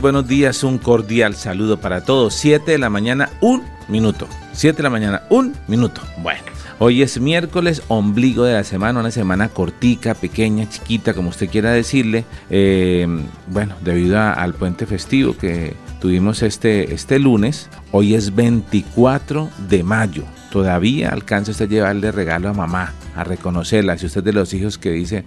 [0.00, 2.34] Buenos días, un cordial saludo para todos.
[2.34, 4.28] 7 de la mañana, un minuto.
[4.52, 6.00] 7 de la mañana, un minuto.
[6.18, 6.42] Bueno,
[6.78, 11.70] hoy es miércoles, ombligo de la semana, una semana cortica, pequeña, chiquita, como usted quiera
[11.72, 12.24] decirle.
[12.50, 13.06] Eh,
[13.48, 20.24] bueno, debido al puente festivo que tuvimos este, este lunes, hoy es 24 de mayo.
[20.50, 23.98] Todavía alcanza usted a llevarle regalo a mamá, a reconocerla.
[23.98, 25.24] Si usted es de los hijos que dice,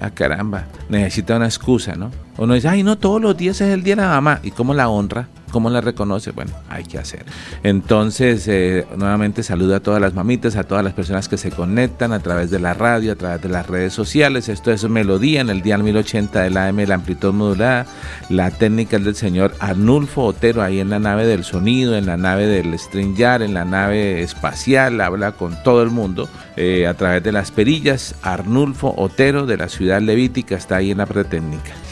[0.00, 2.10] ah, caramba, necesita una excusa, ¿no?
[2.38, 4.40] Uno dice, ay, no, todos los días es el día de la mamá.
[4.42, 5.28] ¿Y cómo la honra?
[5.50, 6.32] ¿Cómo la reconoce?
[6.32, 7.24] Bueno, hay que hacer.
[7.62, 12.12] Entonces, eh, nuevamente saludo a todas las mamitas, a todas las personas que se conectan
[12.12, 14.48] a través de la radio, a través de las redes sociales.
[14.48, 17.86] Esto es Melodía en el día 1080 del AM, la amplitud modulada.
[18.28, 22.16] La técnica es del señor Arnulfo Otero, ahí en la nave del sonido, en la
[22.16, 25.00] nave del StreamYard, en la nave espacial.
[25.00, 28.14] Habla con todo el mundo eh, a través de las perillas.
[28.22, 31.85] Arnulfo Otero de la ciudad levítica está ahí en la pretécnica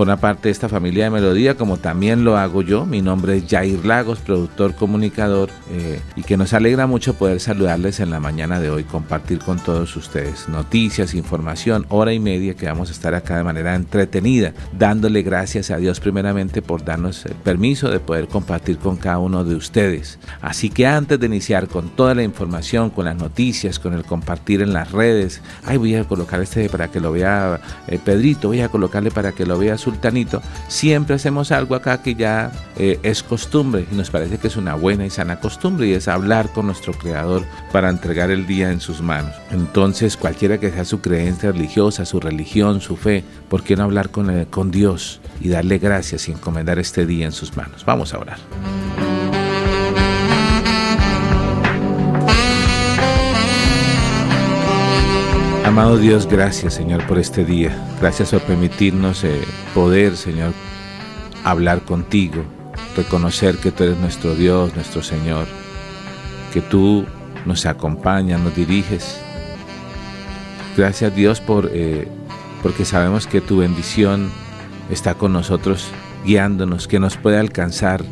[0.00, 2.86] forma parte de esta familia de Melodía, como también lo hago yo.
[2.86, 8.00] Mi nombre es Jair Lagos, productor, comunicador, eh, y que nos alegra mucho poder saludarles
[8.00, 12.64] en la mañana de hoy, compartir con todos ustedes noticias, información, hora y media que
[12.64, 17.34] vamos a estar acá de manera entretenida, dándole gracias a Dios primeramente por darnos el
[17.34, 20.18] permiso de poder compartir con cada uno de ustedes.
[20.40, 24.62] Así que antes de iniciar con toda la información, con las noticias, con el compartir
[24.62, 28.62] en las redes, ay, voy a colocar este para que lo vea eh, Pedrito, voy
[28.62, 33.22] a colocarle para que lo vea sultanito, siempre hacemos algo acá que ya eh, es
[33.22, 36.66] costumbre y nos parece que es una buena y sana costumbre y es hablar con
[36.66, 39.34] nuestro creador para entregar el día en sus manos.
[39.50, 44.10] Entonces, cualquiera que sea su creencia religiosa, su religión, su fe, ¿por qué no hablar
[44.10, 47.84] con, eh, con Dios y darle gracias y encomendar este día en sus manos?
[47.84, 48.38] Vamos a orar.
[55.70, 57.70] Amado Dios, gracias Señor por este día.
[58.00, 59.40] Gracias por permitirnos eh,
[59.72, 60.52] poder, Señor,
[61.44, 62.42] hablar contigo,
[62.96, 65.46] reconocer que tú eres nuestro Dios, nuestro Señor,
[66.52, 67.06] que tú
[67.46, 69.20] nos acompañas, nos diriges.
[70.76, 72.08] Gracias Dios por, eh,
[72.64, 74.28] porque sabemos que tu bendición
[74.90, 75.86] está con nosotros,
[76.26, 78.02] guiándonos, que nos puede alcanzar,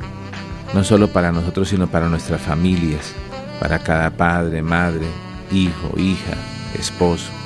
[0.74, 3.14] no solo para nosotros, sino para nuestras familias,
[3.58, 5.06] para cada padre, madre,
[5.50, 6.36] hijo, hija,
[6.78, 7.37] esposo.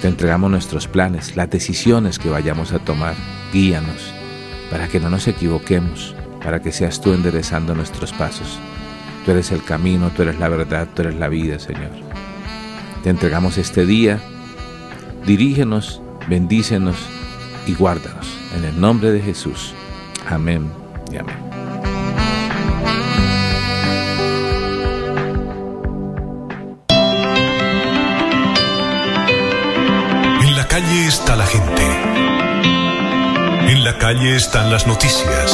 [0.00, 3.14] Te entregamos nuestros planes, las decisiones que vayamos a tomar.
[3.52, 4.14] Guíanos
[4.70, 8.58] para que no nos equivoquemos, para que seas tú enderezando nuestros pasos.
[9.24, 11.90] Tú eres el camino, tú eres la verdad, tú eres la vida, Señor.
[13.02, 14.20] Te entregamos este día.
[15.26, 16.96] Dirígenos, bendícenos
[17.66, 18.26] y guárdanos.
[18.56, 19.74] En el nombre de Jesús.
[20.26, 20.70] Amén
[21.12, 21.49] y amén.
[30.80, 31.82] Calle está la gente.
[33.68, 35.52] En la calle están las noticias.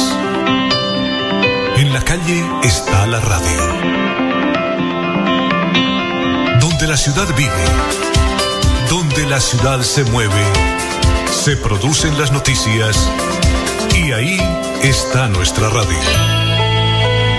[1.75, 3.61] En la calle está la radio.
[6.61, 7.65] Donde la ciudad vive,
[8.89, 10.43] donde la ciudad se mueve,
[11.29, 13.09] se producen las noticias
[13.95, 14.39] y ahí
[14.83, 15.99] está nuestra radio.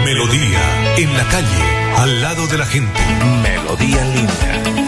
[0.04, 1.64] Melodía, en la calle,
[1.96, 3.00] al lado de la gente.
[3.42, 4.87] Melodía linda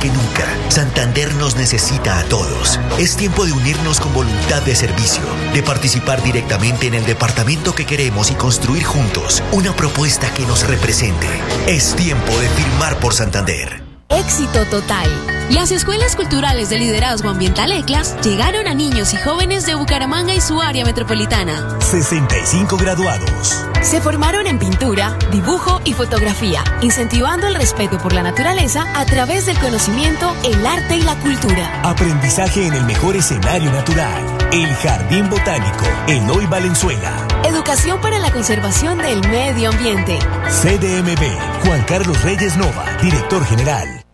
[0.00, 2.80] Que nunca, Santander nos necesita a todos.
[2.98, 7.84] Es tiempo de unirnos con voluntad de servicio, de participar directamente en el departamento que
[7.84, 11.28] queremos y construir juntos una propuesta que nos represente.
[11.66, 13.82] Es tiempo de firmar por Santander.
[14.08, 15.39] Éxito total.
[15.50, 20.40] Las escuelas culturales de liderazgo ambiental ECLAS llegaron a niños y jóvenes de Bucaramanga y
[20.40, 21.76] su área metropolitana.
[21.80, 23.66] 65 graduados.
[23.82, 29.46] Se formaron en pintura, dibujo y fotografía, incentivando el respeto por la naturaleza a través
[29.46, 31.82] del conocimiento, el arte y la cultura.
[31.82, 34.22] Aprendizaje en el mejor escenario natural.
[34.52, 37.26] El Jardín Botánico, Eloy Valenzuela.
[37.44, 40.16] Educación para la conservación del medio ambiente.
[40.62, 44.04] CDMB, Juan Carlos Reyes Nova, director general.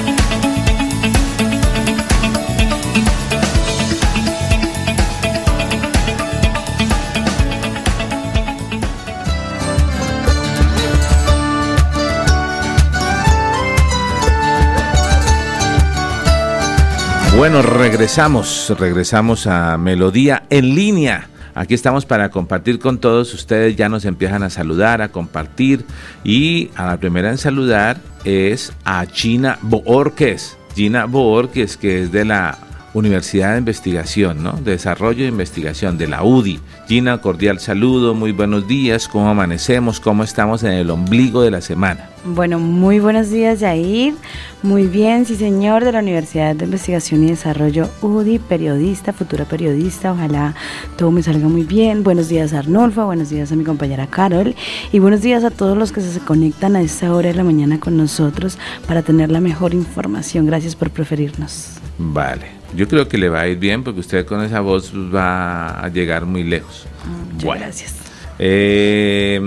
[17.38, 21.30] Bueno, regresamos, regresamos a Melodía en línea.
[21.54, 25.86] Aquí estamos para compartir con todos ustedes, ya nos empiezan a saludar, a compartir
[26.24, 30.57] y a la primera en saludar es a Gina Boorques.
[30.74, 32.57] Gina Boorques, que es de la
[32.94, 34.54] Universidad de Investigación, ¿no?
[34.54, 36.60] Desarrollo e Investigación de la UDI.
[36.88, 40.00] Gina, cordial saludo, muy buenos días, ¿cómo amanecemos?
[40.00, 42.10] ¿Cómo estamos en el ombligo de la semana?
[42.25, 44.16] Bueno, muy buenos días, Yair.
[44.63, 50.12] Muy bien, sí, señor, de la Universidad de Investigación y Desarrollo UDI, periodista, futura periodista.
[50.12, 50.56] Ojalá
[50.98, 52.04] todo me salga muy bien.
[52.04, 53.06] Buenos días, Arnulfo.
[53.06, 54.56] Buenos días a mi compañera Carol.
[54.92, 57.80] Y buenos días a todos los que se conectan a esta hora de la mañana
[57.80, 58.57] con nosotros
[58.88, 60.45] para tener la mejor información.
[60.48, 61.78] Gracias por preferirnos.
[61.98, 62.56] Vale.
[62.75, 65.88] Yo creo que le va a ir bien porque usted con esa voz va a
[65.90, 66.86] llegar muy lejos.
[67.34, 67.96] Muchas gracias.
[68.40, 69.40] Eh,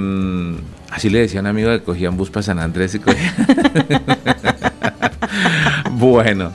[0.90, 3.34] así le decía un amigo que cogía un bus para San Andrés y cogía.
[5.92, 6.52] bueno.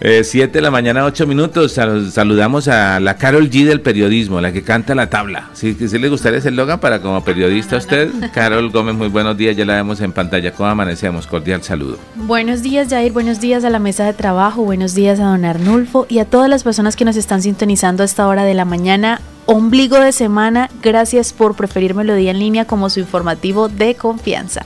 [0.00, 1.72] Eh, siete de la mañana, ocho minutos.
[1.72, 5.50] saludamos a la Carol G del periodismo, la que canta la tabla.
[5.54, 8.10] ¿Sí, sí le gustaría ese logan para como periodista a usted?
[8.32, 9.56] Carol Gómez, muy buenos días.
[9.56, 10.52] Ya la vemos en pantalla.
[10.52, 11.26] ¿Cómo amanecemos?
[11.26, 11.98] Cordial saludo.
[12.14, 13.12] Buenos días, Jair.
[13.12, 14.62] Buenos días a la mesa de trabajo.
[14.62, 18.06] Buenos días a don Arnulfo y a todas las personas que nos están sintonizando a
[18.06, 20.70] esta hora de la mañana ombligo de semana.
[20.82, 24.64] Gracias por preferir Melodía en línea como su informativo de confianza.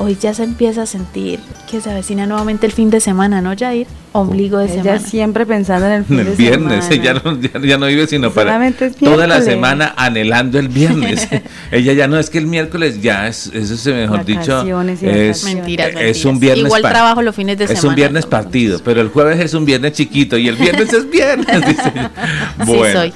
[0.00, 3.54] Hoy ya se empieza a sentir que se avecina nuevamente el fin de semana, ¿no,
[3.58, 3.86] Jair?
[4.12, 5.00] Ombligo de Ella semana.
[5.00, 7.02] siempre pensando en el fin el de viernes, semana.
[7.10, 11.28] ella no, ya, no vive sino Solamente para es toda la semana anhelando el viernes.
[11.72, 15.44] ella ya no es que el miércoles ya es, eso es mejor dicho, Vacaciones es.
[15.44, 17.88] Mentiras, es un viernes Igual trabajo los fines de es semana.
[17.88, 21.46] un viernes partido, pero el jueves es un viernes chiquito y el viernes es viernes.
[21.66, 21.92] dice.
[22.64, 23.12] Sí Bueno, soy.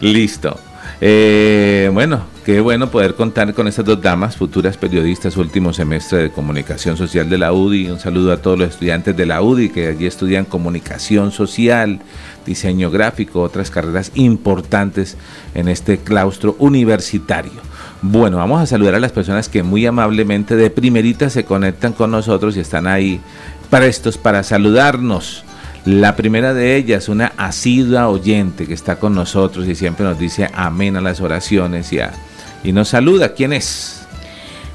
[0.00, 0.58] listo.
[1.00, 6.30] Eh, bueno, qué bueno poder contar con estas dos damas, futuras periodistas, último semestre de
[6.30, 7.90] comunicación social de la UDI.
[7.90, 12.00] Un saludo a todos los estudiantes de la UDI que allí estudian comunicación social,
[12.44, 15.16] diseño gráfico, otras carreras importantes
[15.54, 17.68] en este claustro universitario.
[18.02, 22.10] Bueno, vamos a saludar a las personas que muy amablemente de primerita se conectan con
[22.10, 23.20] nosotros y están ahí
[23.70, 25.44] prestos para saludarnos.
[25.88, 30.50] La primera de ellas, una asidua oyente que está con nosotros y siempre nos dice
[30.52, 31.98] amén a las oraciones y,
[32.62, 33.32] y nos saluda.
[33.32, 34.06] ¿Quién es?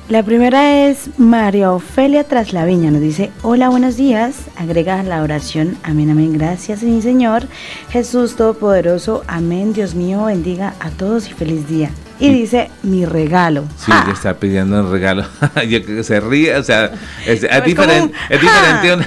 [0.09, 2.89] La primera es María Ofelia Traslaviña.
[2.89, 4.47] Nos dice, hola, buenos días.
[4.55, 6.33] Agrega la oración, amén, amén.
[6.33, 7.43] Gracias, mi Señor.
[7.91, 9.73] Jesús Todopoderoso, amén.
[9.73, 11.91] Dios mío, bendiga a todos y feliz día.
[12.19, 13.63] Y dice, mi regalo.
[13.77, 14.03] Sí, ¡Ja!
[14.03, 15.23] ella está pidiendo un regalo.
[15.67, 16.91] Yo creo que se ríe, o sea,
[17.25, 19.05] es, es diferente, un es diferente un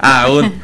[0.00, 0.54] a un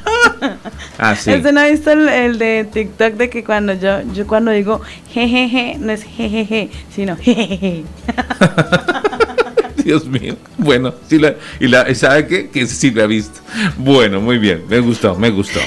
[0.98, 1.32] ah, sí.
[1.32, 4.80] ¿Usted no ha visto el, el de TikTok de que cuando yo, yo cuando digo
[5.10, 7.84] jejeje, no es jejeje, sino jejeje?
[9.84, 10.36] Dios mío.
[10.58, 12.50] Bueno, sí la, y la, ¿sabe qué?
[12.50, 13.40] Que sí lo ha visto.
[13.78, 15.60] Bueno, muy bien, me gustó, me gustó.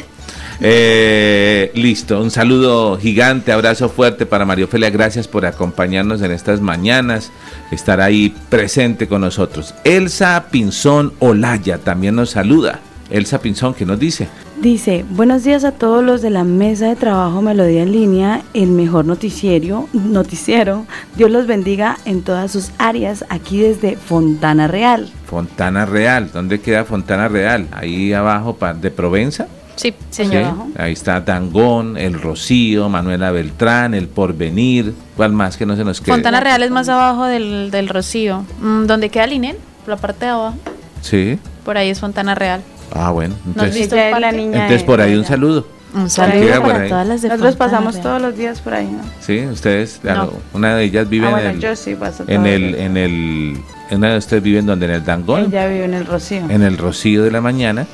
[0.62, 6.60] Eh, listo, un saludo gigante, abrazo fuerte para María Ofelia, gracias por acompañarnos en estas
[6.60, 7.32] mañanas,
[7.72, 9.74] estar ahí presente con nosotros.
[9.86, 12.82] Elsa Pinzón Olaya también nos saluda.
[13.10, 14.28] Elsa Pinzón, ¿qué nos dice?
[14.62, 18.70] Dice, buenos días a todos los de la mesa de trabajo Melodía en línea, el
[18.72, 20.86] mejor noticiero, noticiero.
[21.16, 25.10] Dios los bendiga en todas sus áreas, aquí desde Fontana Real.
[25.26, 27.68] Fontana Real, ¿dónde queda Fontana Real?
[27.72, 29.48] Ahí abajo de Provenza.
[29.80, 30.26] Sí, ¿sí?
[30.26, 30.54] señor.
[30.78, 34.94] Ahí está Dangón, El Rocío, Manuela Beltrán, El Porvenir.
[35.16, 36.16] ¿Cuál más que no se nos quede?
[36.16, 38.46] Fontana Real es más abajo del, del Rocío.
[38.62, 39.56] Mm, ¿Dónde queda el INEN?
[39.86, 40.58] Por la parte de abajo.
[41.02, 41.40] Sí.
[41.64, 42.62] Por ahí es Fontana Real.
[42.94, 43.36] Ah, bueno.
[43.56, 45.66] ¿No has Entonces, la niña entonces por ahí un saludo.
[45.94, 48.04] Un saludo para todas las de Nosotros Fontana pasamos Real.
[48.04, 49.00] todos los días por ahí, ¿no?
[49.22, 50.34] Sí, ustedes, No.
[50.54, 53.58] una de ellas vive Ah, en bueno, el, yo sí paso en el, en el,
[53.92, 56.42] una de ustedes viven donde en el Dangón, Ella vive en el Rocío.
[56.50, 57.88] en el Rocío de la mañana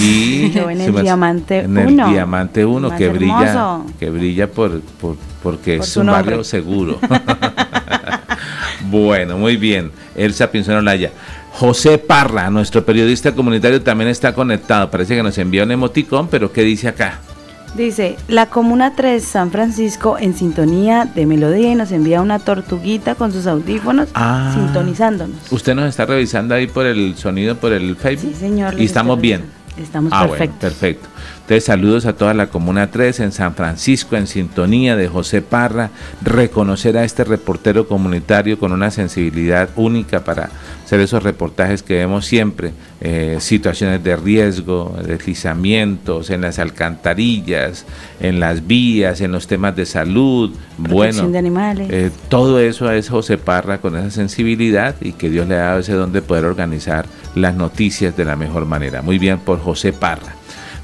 [0.00, 2.08] y Yo en el me Diamante en el 1.
[2.10, 6.22] Diamante 1 Más que brilla, que brilla por, por- porque Por es un nombre.
[6.24, 6.98] barrio seguro.
[8.90, 9.90] bueno, muy bien.
[10.16, 11.10] Elsa Pinzón Olaya.
[11.52, 14.90] José Parra, nuestro periodista comunitario, también está conectado.
[14.90, 17.20] Parece que nos envía un emoticón, pero ¿qué dice acá?
[17.76, 23.14] Dice, la Comuna 3 San Francisco en sintonía de melodía y nos envía una tortuguita
[23.14, 24.52] con sus audífonos Ah.
[24.54, 25.36] sintonizándonos.
[25.52, 28.32] Usted nos está revisando ahí por el sonido, por el Facebook.
[28.34, 28.80] Sí, señor.
[28.80, 29.40] Y estamos bien.
[29.40, 29.57] revisando.
[29.78, 30.60] Estamos Ah, bueno, perfectos.
[30.72, 31.08] perfecto.
[31.48, 35.88] Entonces, saludos a toda la Comuna 3 en San Francisco, en sintonía de José Parra.
[36.20, 40.50] Reconocer a este reportero comunitario con una sensibilidad única para
[40.84, 42.72] hacer esos reportajes que vemos siempre.
[43.00, 47.86] eh, situaciones de riesgo, deslizamientos en las alcantarillas,
[48.20, 50.50] en las vías, en los temas de salud.
[50.76, 51.88] Protección bueno, de animales.
[51.90, 55.78] eh, todo eso es José Parra con esa sensibilidad y que Dios le ha dado
[55.78, 59.00] ese don de poder organizar las noticias de la mejor manera.
[59.00, 60.37] Muy bien por José Parra.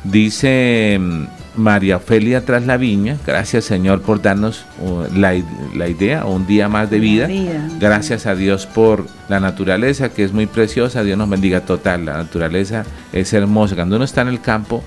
[0.05, 1.25] Dice mm,
[1.57, 5.33] María Ofelia Tras la Viña, gracias Señor por darnos uh, la,
[5.75, 7.27] la idea, un día más de vida.
[7.27, 7.69] vida.
[7.81, 11.03] Gracias a Dios por la naturaleza que es muy preciosa.
[11.05, 12.05] Dios nos bendiga total.
[12.05, 13.77] La naturaleza es hermosa.
[13.77, 14.85] Cuando uno está en el campo,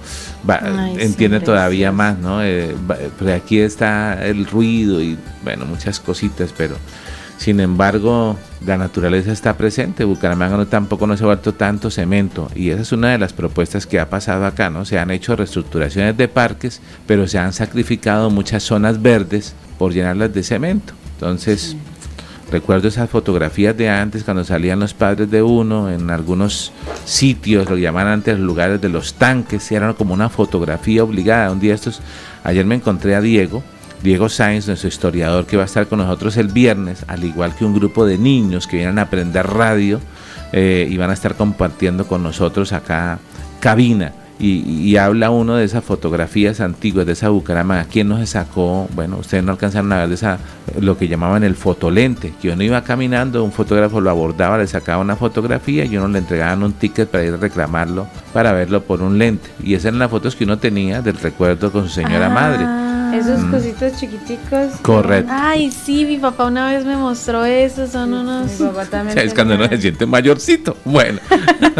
[0.47, 2.43] va- Ay, sí, entiende todavía más, ¿no?
[2.43, 6.75] Eh, va- pero aquí está el ruido y, bueno, muchas cositas, pero
[7.37, 10.03] sin embargo, la naturaleza está presente.
[10.03, 12.49] Bucaramanga no, tampoco no se ha vuelto tanto cemento.
[12.55, 14.85] Y esa es una de las propuestas que ha pasado acá, ¿no?
[14.85, 20.33] Se han hecho reestructuraciones de parques, pero se han sacrificado muchas zonas verdes por llenarlas
[20.33, 20.93] de cemento.
[21.13, 21.75] Entonces,
[22.49, 26.71] Recuerdo esas fotografías de antes cuando salían los padres de uno en algunos
[27.03, 31.51] sitios, lo llamaban antes los lugares de los tanques, y eran como una fotografía obligada.
[31.51, 31.99] Un día estos,
[32.45, 33.63] ayer me encontré a Diego,
[34.03, 37.65] Diego Sainz, nuestro historiador, que va a estar con nosotros el viernes, al igual que
[37.65, 39.99] un grupo de niños que vienen a aprender radio
[40.51, 43.19] eh, y van a estar compartiendo con nosotros acá
[43.59, 44.13] cabina.
[44.39, 47.85] Y, y habla uno de esas fotografías antiguas de esa Bucaramanga.
[47.85, 48.87] ¿Quién nos sacó?
[48.93, 50.37] Bueno, ustedes no alcanzaron a ver de esa,
[50.79, 55.01] lo que llamaban el fotolente, que uno iba caminando, un fotógrafo lo abordaba, le sacaba
[55.01, 59.01] una fotografía y uno le entregaban un ticket para ir a reclamarlo, para verlo por
[59.01, 59.49] un lente.
[59.63, 62.65] Y esas eran las fotos que uno tenía del recuerdo con su señora madre.
[63.17, 63.51] Esos Mm.
[63.51, 64.73] cositos chiquiticos.
[64.81, 65.31] Correcto.
[65.33, 68.59] Ay, sí, mi papá una vez me mostró eso, son unos...
[68.59, 70.75] Mi papá también Es cuando uno se siente mayorcito.
[70.83, 71.19] Bueno,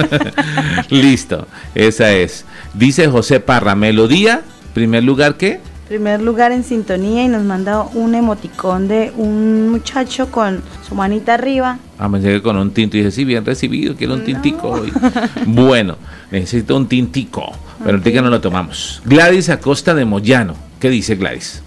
[0.90, 2.46] listo, esa es.
[2.74, 4.42] Dice José Parra, melodía,
[4.74, 5.60] primer lugar, ¿qué?
[5.88, 11.36] Primer lugar en sintonía y nos manda un emoticón de un muchacho con su manita
[11.36, 11.80] arriba.
[11.98, 14.92] Ah, me llegué con un tinto y dije, sí, bien recibido, quiero un tintico hoy.
[15.46, 15.96] bueno,
[16.30, 19.02] necesito un tintico, pero ahorita no lo tomamos.
[19.06, 21.64] Gladys Acosta de Moyano, ¿qué dice Gladys?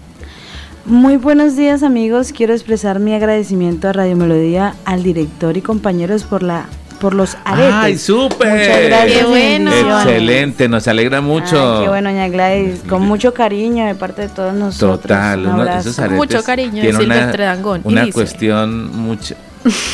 [0.85, 6.23] Muy buenos días amigos, quiero expresar mi agradecimiento a Radio Melodía, al director y compañeros
[6.23, 6.67] por la
[7.01, 7.73] por los aretes.
[7.73, 8.47] ¡Ay, súper!
[8.47, 9.17] Muchas gracias.
[9.17, 9.71] ¡Qué bueno!
[9.71, 11.77] Excelente, nos alegra mucho.
[11.79, 15.01] Ay, qué bueno, doña Gladys, con mucho cariño de parte de todos nosotros.
[15.01, 17.47] Total, un uno- esos aretes Mucho cariño de Silvestre
[17.83, 19.35] una cuestión mucho.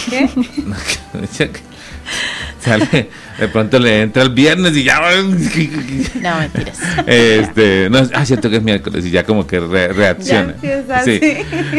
[0.10, 0.30] ¿Qué?
[3.40, 5.00] De pronto le entra el viernes y ya.
[5.00, 6.78] No, mentiras.
[7.06, 10.56] Este, no, ah, cierto que es miércoles y ya como que re- reacciona.
[10.62, 11.20] Ya así.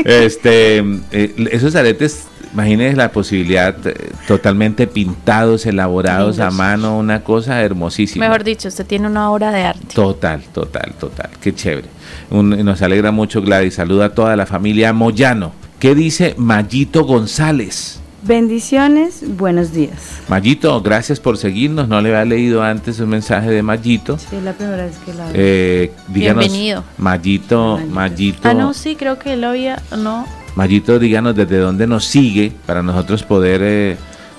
[0.04, 0.78] Este,
[1.12, 3.95] eh, esos aretes, imagínense la posibilidad, eh,
[4.26, 8.25] totalmente pintados, elaborados a mano, una cosa hermosísima.
[8.26, 9.95] Mejor dicho, usted tiene una obra de arte.
[9.95, 11.30] Total, total, total.
[11.40, 11.88] Qué chévere.
[12.30, 13.75] Un- nos alegra mucho, Gladys.
[13.75, 15.52] Saluda a toda la familia Moyano.
[15.78, 18.00] ¿Qué dice Mayito González?
[18.22, 20.20] Bendiciones, buenos días.
[20.28, 21.88] Mayito, gracias por seguirnos.
[21.88, 24.18] No le había leído antes un mensaje de Mayito.
[24.18, 25.32] Sí, es la primera vez que la veo.
[25.34, 26.84] Eh, díganos, Bienvenido.
[26.98, 27.94] Mayito, Mayito.
[27.94, 29.80] Mayito, Ah, no, sí, creo que él lo había...
[29.96, 33.96] No, Mayito, díganos desde dónde nos sigue para nosotros poder eh,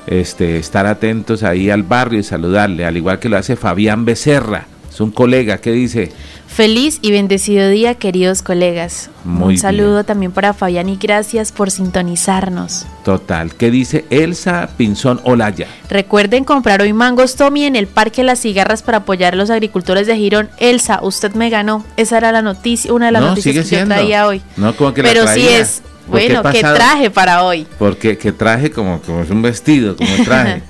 [0.08, 4.66] este, estar atentos ahí al barrio y saludarle, al igual que lo hace Fabián Becerra.
[5.00, 6.12] Es un colega que dice,
[6.46, 9.10] Feliz y bendecido día, queridos colegas.
[9.24, 12.86] Muy Un saludo también para Fabián y gracias por sintonizarnos.
[13.06, 15.68] total, que dice Elsa Pinzón Olaya.
[15.90, 20.06] Recuerden comprar hoy mangos Tommy en el Parque Las Cigarras para apoyar a los agricultores
[20.06, 20.50] de Girón.
[20.58, 21.86] Elsa, usted me ganó.
[21.96, 23.96] Esa era la noticia, una de las No, noticias que yo siendo.
[23.96, 24.42] traía hoy.
[24.58, 25.60] No, como que la Pero sí traía.
[25.60, 27.66] es, ¿Por qué bueno, ¿qué traje para hoy?
[27.78, 30.62] Porque que traje como, como es un vestido, como traje.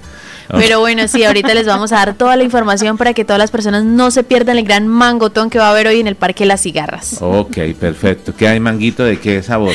[0.58, 3.52] Pero bueno, sí, ahorita les vamos a dar toda la información para que todas las
[3.52, 6.46] personas no se pierdan el gran mangotón que va a haber hoy en el Parque
[6.46, 7.18] Las Cigarras.
[7.22, 8.34] Ok, perfecto.
[8.36, 9.74] ¿Qué hay manguito de qué sabor?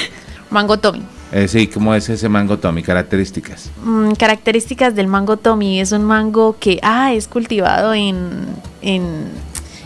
[0.50, 1.02] Mango Tommy.
[1.32, 2.82] Eh, sí, ¿cómo es ese mango Tommy?
[2.82, 3.70] Características.
[3.84, 5.80] Mm, características del mango Tommy.
[5.80, 8.46] Es un mango que ah, es cultivado en,
[8.82, 9.26] en,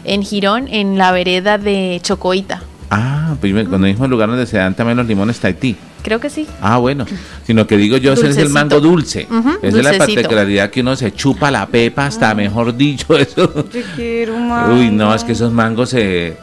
[0.04, 2.62] en Girón, en la vereda de Chocoita.
[2.90, 5.76] Ah, me- cuando mismo el lugar donde se dan también los limones Tahití.
[6.02, 6.46] Creo que sí.
[6.60, 7.04] Ah, bueno.
[7.46, 9.26] Sino que digo yo, ese es el mango dulce.
[9.62, 9.98] Es la dulcecito.
[10.14, 13.68] particularidad que uno se chupa la pepa hasta, mejor dicho, eso.
[13.70, 15.14] Yo quiero un Uy, no, mango.
[15.14, 16.36] es que esos mangos se...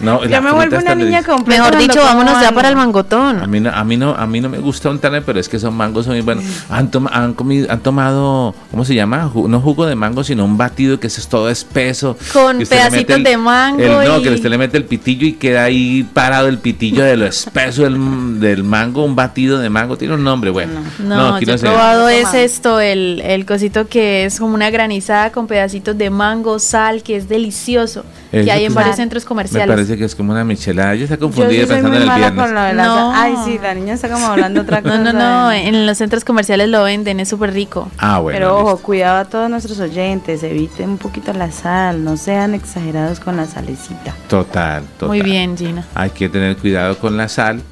[0.00, 1.62] No, Ya me vuelvo una niña completa.
[1.64, 3.50] Mejor dicho, vámonos ya para el A mangotón.
[3.50, 5.72] mí, no, a, mí no, a mí no me gusta untarme, pero es que esos
[5.72, 6.44] mangos son muy buenos.
[6.70, 9.30] Han, toma- han, comido, han tomado, ¿cómo se llama?
[9.32, 12.16] Ju- no jugo de mango, sino un batido que es todo espeso.
[12.32, 15.64] Con pedacitos de mango el- no, y- que usted le mete el pitillo y queda
[15.64, 19.98] ahí parado el pitillo de lo espeso del, del mango, un batido de mango.
[19.98, 20.80] Tiene un nombre, bueno.
[20.98, 21.66] No, aquí yo he sé.
[21.66, 26.58] probado es esto, el, el cosito que es como una granizada con pedacitos de mango,
[26.58, 28.04] sal, que es delicioso.
[28.32, 29.89] Eso Que hay que en varios centros Me comerciales.
[29.90, 30.94] Parece que es como una michelada.
[30.94, 32.44] Ella está Yo confundida sí pensando muy en el mala viernes.
[32.44, 33.12] con lo de la No.
[33.14, 34.90] Ay, sí, la niña está como hablando otra cosa.
[35.00, 37.90] No, no, no, en los centros comerciales lo venden, es súper rico.
[37.98, 38.36] Ah, bueno.
[38.38, 38.86] Pero ojo, listo.
[38.86, 43.46] cuidado a todos nuestros oyentes, eviten un poquito la sal, no sean exagerados con la
[43.46, 44.14] salecita.
[44.28, 45.08] Total, total.
[45.08, 45.84] Muy bien, Gina.
[45.94, 47.62] Hay que tener cuidado con la sal.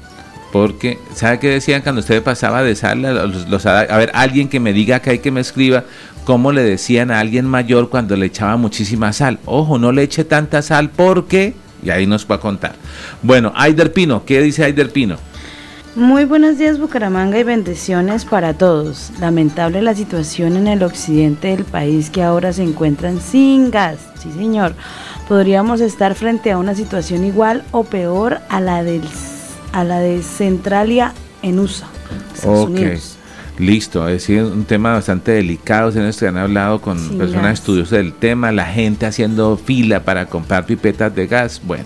[0.51, 3.05] Porque, ¿sabe qué decían cuando usted pasaba de sal?
[3.05, 5.83] a los- los- a ver, alguien que me diga acá y que me escriba
[6.25, 9.37] cómo le decían a alguien mayor cuando le echaba muchísima sal.
[9.45, 11.53] Ojo, no le eche tanta sal porque...
[11.83, 12.75] Y ahí nos va a contar.
[13.21, 15.17] Bueno, Aider Pino, ¿qué dice Aider Pino?
[15.95, 19.11] Muy buenos días Bucaramanga y bendiciones para todos.
[19.19, 23.97] Lamentable la situación en el occidente del país que ahora se encuentran sin gas.
[24.21, 24.75] Sí señor,
[25.27, 29.01] podríamos estar frente a una situación igual o peor a la, del,
[29.73, 31.87] a la de Centralia en USA.
[32.33, 33.18] Estados Unidos.
[33.59, 34.07] Listo.
[34.07, 35.89] Es decir, un tema bastante delicado.
[35.89, 40.65] Ustedes que han hablado con personas estudiosas del tema, la gente haciendo fila para comprar
[40.65, 41.61] pipetas de gas.
[41.63, 41.85] Bueno,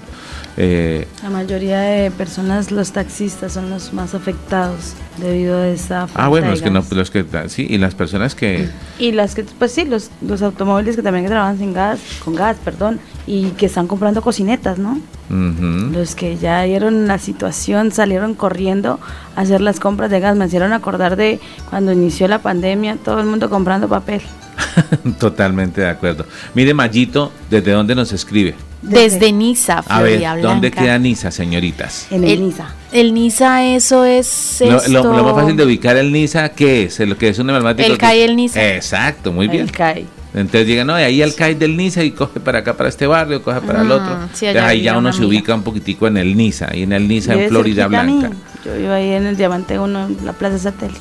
[0.58, 6.26] eh, La mayoría de personas, los taxistas, son los más afectados debido a esta falta
[6.26, 9.44] ah, bueno, los que no, los que sí, y las personas que Y las que,
[9.44, 13.68] pues sí, los, los automóviles que también trabajan sin gas, con gas, perdón, y que
[13.68, 15.00] están comprando cocinetas, ¿no?
[15.30, 19.00] Los que ya vieron la situación salieron corriendo
[19.36, 20.36] a hacer las compras de gas.
[20.36, 21.40] Me hicieron acordar de
[21.72, 24.22] cuando inició la pandemia, todo el mundo comprando papel.
[25.20, 26.26] Totalmente de acuerdo.
[26.54, 28.56] Mire, Mayito, ¿desde dónde nos escribe?
[28.82, 32.08] Desde Niza, A ver, Florida ¿dónde queda Niza, señoritas?
[32.12, 32.68] En el, El- NISA.
[32.92, 34.92] El Niza, eso es Lo, esto.
[34.92, 37.00] lo- lo más fácil de ubicar el Niza, ¿qué es?
[37.00, 37.86] Lo que es un emblemático.
[37.88, 38.74] El que- CAI el Niza.
[38.76, 39.64] Exacto, muy bien.
[39.64, 40.06] El CAI.
[40.34, 43.06] Entonces llega, no, y ahí el CAI del Niza y coge para acá, para este
[43.08, 44.06] barrio, coge para el Mm, otro.
[44.34, 46.92] sí, Entonces, allá ahí ya uno se ubica un poquitico en el Niza, ahí en
[46.92, 47.88] el Niza, en Vive Florida.
[47.88, 48.32] Blanca.
[48.66, 51.00] Yo vivo ahí en el Diamante 1, en la Plaza Satélite.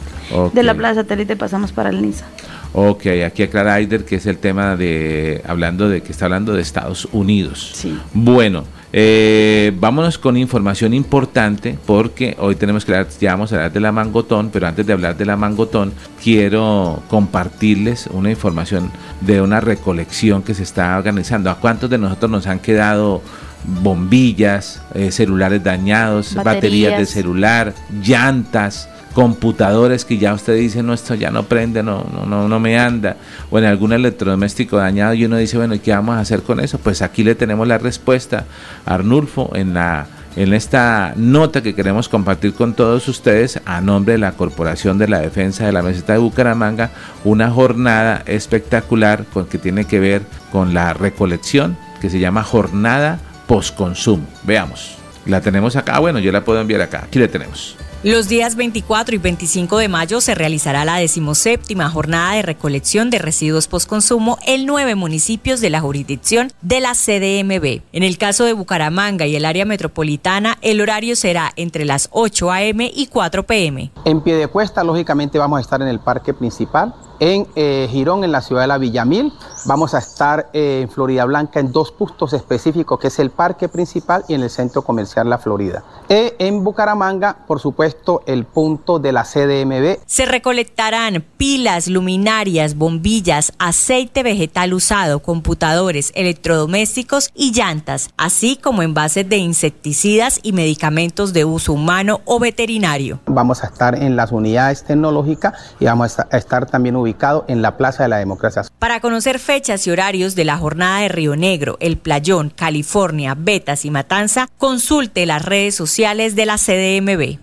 [0.52, 2.26] De la Plaza Satélite pasamos para el NISA.
[2.74, 6.62] Ok, aquí aclara Aider que es el tema de, hablando de, que está hablando de
[6.62, 7.72] Estados Unidos.
[7.74, 7.98] Sí.
[8.14, 13.72] Bueno, eh, vámonos con información importante porque hoy tenemos que hablar, ya vamos a hablar
[13.72, 19.42] de la mangotón, pero antes de hablar de la mangotón, quiero compartirles una información de
[19.42, 21.50] una recolección que se está organizando.
[21.50, 23.22] ¿A cuántos de nosotros nos han quedado
[23.64, 26.54] bombillas, eh, celulares dañados, baterías.
[26.54, 26.98] Baterías.
[26.98, 28.88] de celular, llantas?
[29.14, 32.78] Computadores que ya usted dice no esto ya no prende no no no no me
[32.78, 33.16] anda
[33.50, 36.60] o en algún electrodoméstico dañado y uno dice bueno ¿y qué vamos a hacer con
[36.60, 36.78] eso?
[36.78, 38.46] pues aquí le tenemos la respuesta
[38.86, 44.18] Arnulfo en la en esta nota que queremos compartir con todos ustedes a nombre de
[44.18, 46.90] la Corporación de la Defensa de la Meseta de Bucaramanga,
[47.24, 53.18] una jornada espectacular con que tiene que ver con la recolección que se llama jornada
[53.46, 54.26] postconsumo.
[54.44, 54.96] Veamos,
[55.26, 57.76] la tenemos acá, bueno, yo la puedo enviar acá, aquí la tenemos.
[58.04, 63.20] Los días 24 y 25 de mayo se realizará la decimoséptima jornada de recolección de
[63.20, 67.82] residuos postconsumo en nueve municipios de la jurisdicción de la CDMB.
[67.92, 72.50] En el caso de Bucaramanga y el área metropolitana, el horario será entre las 8
[72.50, 72.90] a.m.
[72.92, 73.92] y 4 p.m.
[74.04, 76.92] En pie de cuesta, lógicamente, vamos a estar en el parque principal.
[77.24, 79.32] En eh, Girón, en la ciudad de la Villamil,
[79.64, 83.68] vamos a estar eh, en Florida Blanca en dos puntos específicos, que es el parque
[83.68, 85.84] principal y en el centro comercial La Florida.
[86.08, 89.98] E en Bucaramanga, por supuesto, el punto de la CDMB.
[90.04, 99.28] Se recolectarán pilas, luminarias, bombillas, aceite vegetal usado, computadores, electrodomésticos y llantas, así como envases
[99.28, 103.20] de insecticidas y medicamentos de uso humano o veterinario.
[103.26, 107.11] Vamos a estar en las unidades tecnológicas y vamos a estar también ubicados
[107.48, 108.62] en la Plaza de la Democracia.
[108.78, 113.84] Para conocer fechas y horarios de la jornada de Río Negro, El Playón, California, Betas
[113.84, 117.38] y Matanza, consulte las redes sociales de la CDMB.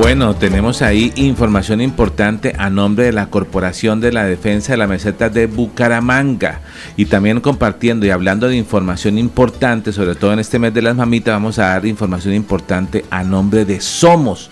[0.00, 4.86] Bueno, tenemos ahí información importante a nombre de la Corporación de la Defensa de la
[4.86, 6.60] Meseta de Bucaramanga.
[6.96, 10.94] Y también compartiendo y hablando de información importante, sobre todo en este mes de las
[10.94, 14.50] mamitas, vamos a dar información importante a nombre de Somos,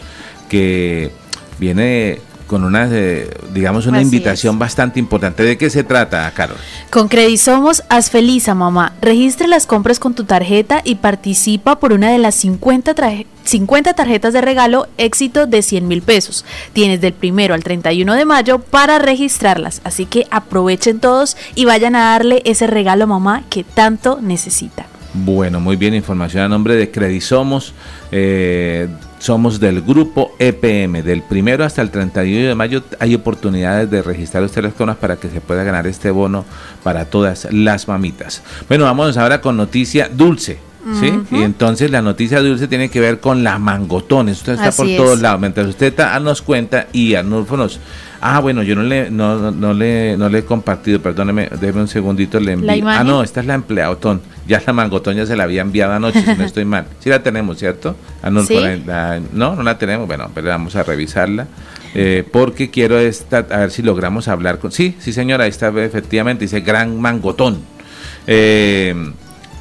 [0.49, 1.13] que
[1.61, 5.43] viene con una, eh, digamos, una Así invitación bastante importante.
[5.43, 6.57] ¿De qué se trata, Carol?
[6.91, 8.93] Con Credisomos, haz feliz a mamá.
[9.03, 13.95] Registra las compras con tu tarjeta y participa por una de las 50, traje- 50
[13.95, 16.45] tarjetas de regalo éxito de 100 mil pesos.
[16.73, 19.81] Tienes del primero al 31 de mayo para registrarlas.
[19.85, 24.87] Así que aprovechen todos y vayan a darle ese regalo a mamá que tanto necesita.
[25.15, 27.73] Bueno, muy bien, información a nombre de Credisomos.
[28.13, 28.89] Eh,
[29.27, 31.03] somos del grupo EPM.
[31.03, 35.29] Del primero hasta el 31 de mayo hay oportunidades de registrar los teléfonos para que
[35.29, 36.45] se pueda ganar este bono
[36.85, 38.43] para todas las mamitas.
[38.69, 40.59] Bueno, vamos ahora con noticia dulce.
[41.01, 41.13] ¿Sí?
[41.33, 44.29] Y entonces la noticia dulce tiene que ver con la mangotón.
[44.29, 44.97] Esto está Así por es.
[44.97, 45.41] todos lados.
[45.41, 47.81] Mientras usted ta- nos cuenta y Arnulfo nos.
[48.29, 51.81] Ah, bueno, yo no le, no, no, no le, no le he compartido, perdóneme, déme
[51.83, 52.69] un segundito, le envío.
[53.01, 54.21] Ah, no, esta es la empleadotón.
[54.49, 56.87] Ya la mangotón ya se la había enviado anoche, si no estoy mal.
[56.99, 57.95] Sí la tenemos, ¿cierto?
[58.49, 58.55] Sí.
[58.55, 58.77] la-
[59.19, 61.47] la- no, no la tenemos, bueno, pero vamos a revisarla.
[61.95, 64.73] eh, porque quiero esta, a ver si logramos hablar con...
[64.73, 67.61] Sí, sí señora, ahí está efectivamente, dice gran mangotón.
[68.27, 68.95] eh,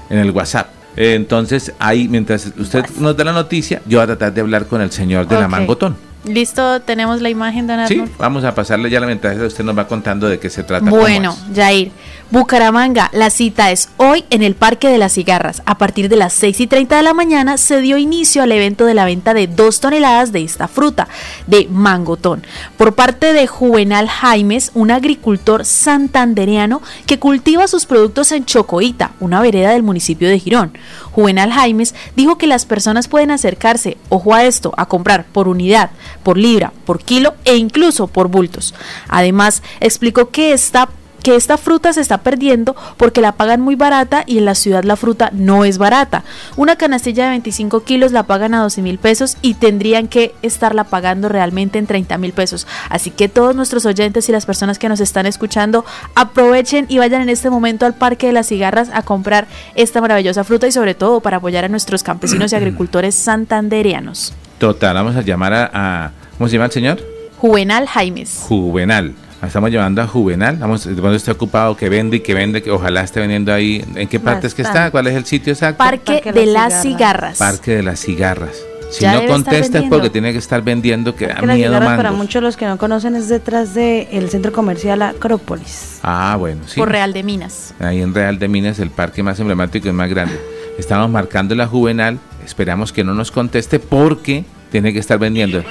[0.10, 0.68] en el WhatsApp.
[0.98, 4.66] Eh, entonces, ahí, mientras usted nos da la noticia, yo voy a tratar de hablar
[4.68, 5.96] con el señor de la mangotón.
[6.28, 6.82] ¿Listo?
[6.82, 8.16] ¿Tenemos la imagen, don Sí, Arnulfo?
[8.18, 10.90] vamos a pasarle ya la ventaja, usted nos va contando de qué se trata.
[10.90, 11.36] Bueno.
[11.56, 11.92] Jair,
[12.32, 15.62] Bucaramanga, la cita es hoy en el Parque de las Cigarras.
[15.66, 18.86] A partir de las 6 y 30 de la mañana se dio inicio al evento
[18.86, 21.08] de la venta de dos toneladas de esta fruta,
[21.46, 22.44] de mangotón,
[22.78, 29.40] por parte de Juvenal Jaimes, un agricultor santandereano que cultiva sus productos en Chocoita, una
[29.42, 30.78] vereda del municipio de Girón.
[31.16, 35.92] Juvenal Jaimes dijo que las personas pueden acercarse, ojo a esto, a comprar por unidad,
[36.24, 38.74] por libra, por kilo e incluso por bultos.
[39.08, 40.90] Además, explicó que esta
[41.26, 44.84] que esta fruta se está perdiendo porque la pagan muy barata y en la ciudad
[44.84, 46.24] la fruta no es barata.
[46.56, 50.84] Una canastilla de 25 kilos la pagan a 12 mil pesos y tendrían que estarla
[50.84, 52.68] pagando realmente en 30 mil pesos.
[52.92, 55.84] Así que todos nuestros oyentes y las personas que nos están escuchando
[56.14, 60.44] aprovechen y vayan en este momento al Parque de las Cigarras a comprar esta maravillosa
[60.44, 64.34] fruta y sobre todo para apoyar a nuestros campesinos y agricultores santandereanos.
[64.60, 67.00] Total, vamos a llamar a, a- ¿Cómo se llama el señor?
[67.40, 68.42] Juvenal Jaimes.
[68.48, 69.16] Juvenal.
[69.44, 70.58] Estamos llevando a Juvenal.
[70.58, 73.84] Vamos, cuando está ocupado, que vende y que vende, que ojalá esté vendiendo ahí.
[73.96, 74.74] ¿En qué parte es que está?
[74.74, 74.92] Bastante.
[74.92, 75.78] ¿Cuál es el sitio exacto?
[75.78, 76.82] Parque, Parque de Las Cigarras.
[76.82, 77.38] Cigarras.
[77.38, 78.56] Parque de las Cigarras.
[78.90, 79.96] Si Ya no debe estar contesta es vendiendo.
[79.98, 83.16] porque tiene que estar vendiendo, que da miedo cigarras, para muchos los que no conocen
[83.16, 86.00] es detrás del centro comercial Acrópolis.
[86.04, 86.80] Ah, bueno, sí.
[86.80, 87.74] Por Real de Minas.
[87.80, 90.40] Ahí en Real de Minas, el parque más emblemático y más grande.
[90.78, 92.20] Estamos marcando la Juvenal.
[92.46, 95.64] Esperamos que no nos conteste porque tiene que estar vendiendo.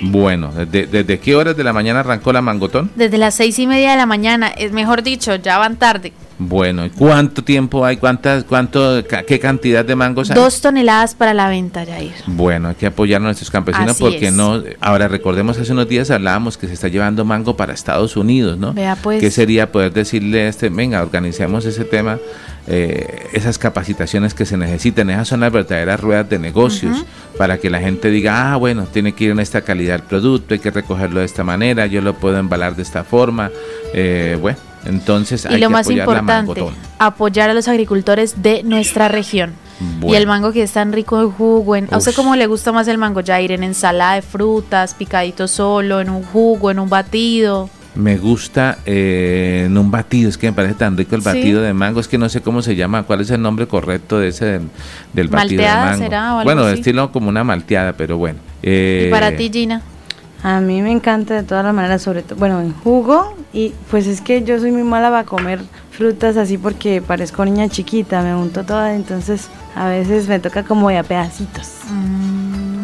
[0.00, 2.88] Bueno, ¿desde, desde qué horas de la mañana arrancó la mangotón?
[2.94, 6.12] Desde las seis y media de la mañana, es mejor dicho, ya van tarde.
[6.38, 7.96] Bueno, ¿y cuánto tiempo hay?
[7.96, 10.36] ¿Cuántas, cuánto, qué cantidad de mangos hay?
[10.36, 12.12] Dos toneladas para la venta, Jair.
[12.26, 14.32] Bueno, hay que apoyar a nuestros campesinos Así porque es.
[14.32, 14.62] no.
[14.80, 18.72] Ahora recordemos hace unos días hablábamos que se está llevando mango para Estados Unidos, ¿no?
[18.72, 19.20] Vea, pues.
[19.20, 22.18] ¿Qué sería poder decirle a este, venga, organicemos ese tema,
[22.66, 27.04] eh, esas capacitaciones que se necesitan, esas son las verdaderas ruedas de negocios
[27.36, 30.54] para que la gente diga, ah, bueno, tiene que ir en esta calidad el producto,
[30.54, 33.50] hay que recogerlo de esta manera, yo lo puedo embalar de esta forma,
[33.94, 36.64] eh, bueno, entonces Y hay lo que más importante,
[36.98, 39.54] apoyar a los agricultores de nuestra región.
[40.06, 41.74] Y el mango que es tan rico en jugo.
[41.74, 43.50] En, ¿A usted cómo le gusta más el mango, Jair?
[43.50, 47.68] ¿En ensalada de frutas, picadito solo, en un jugo, en un batido?
[47.96, 51.26] Me gusta eh, en un batido, es que me parece tan rico el Sí.
[51.28, 54.18] batido de mango, es que no sé cómo se llama, cuál es el nombre correcto
[54.20, 54.62] de ese del,
[55.12, 56.04] del batido ¿Malteada de mango.
[56.04, 56.74] será o algo bueno, así?
[56.78, 58.38] estilo como una malteada, pero bueno.
[58.62, 59.82] ¿Y Eh, para ti, Gina?
[60.44, 64.06] A mí me encanta de todas las maneras, sobre todo, bueno, en jugo y pues
[64.06, 65.60] es que yo soy muy mala para comer
[65.90, 70.88] frutas así porque parezco niña chiquita, me unto toda, entonces a veces me toca como
[70.88, 71.68] de a pedacitos.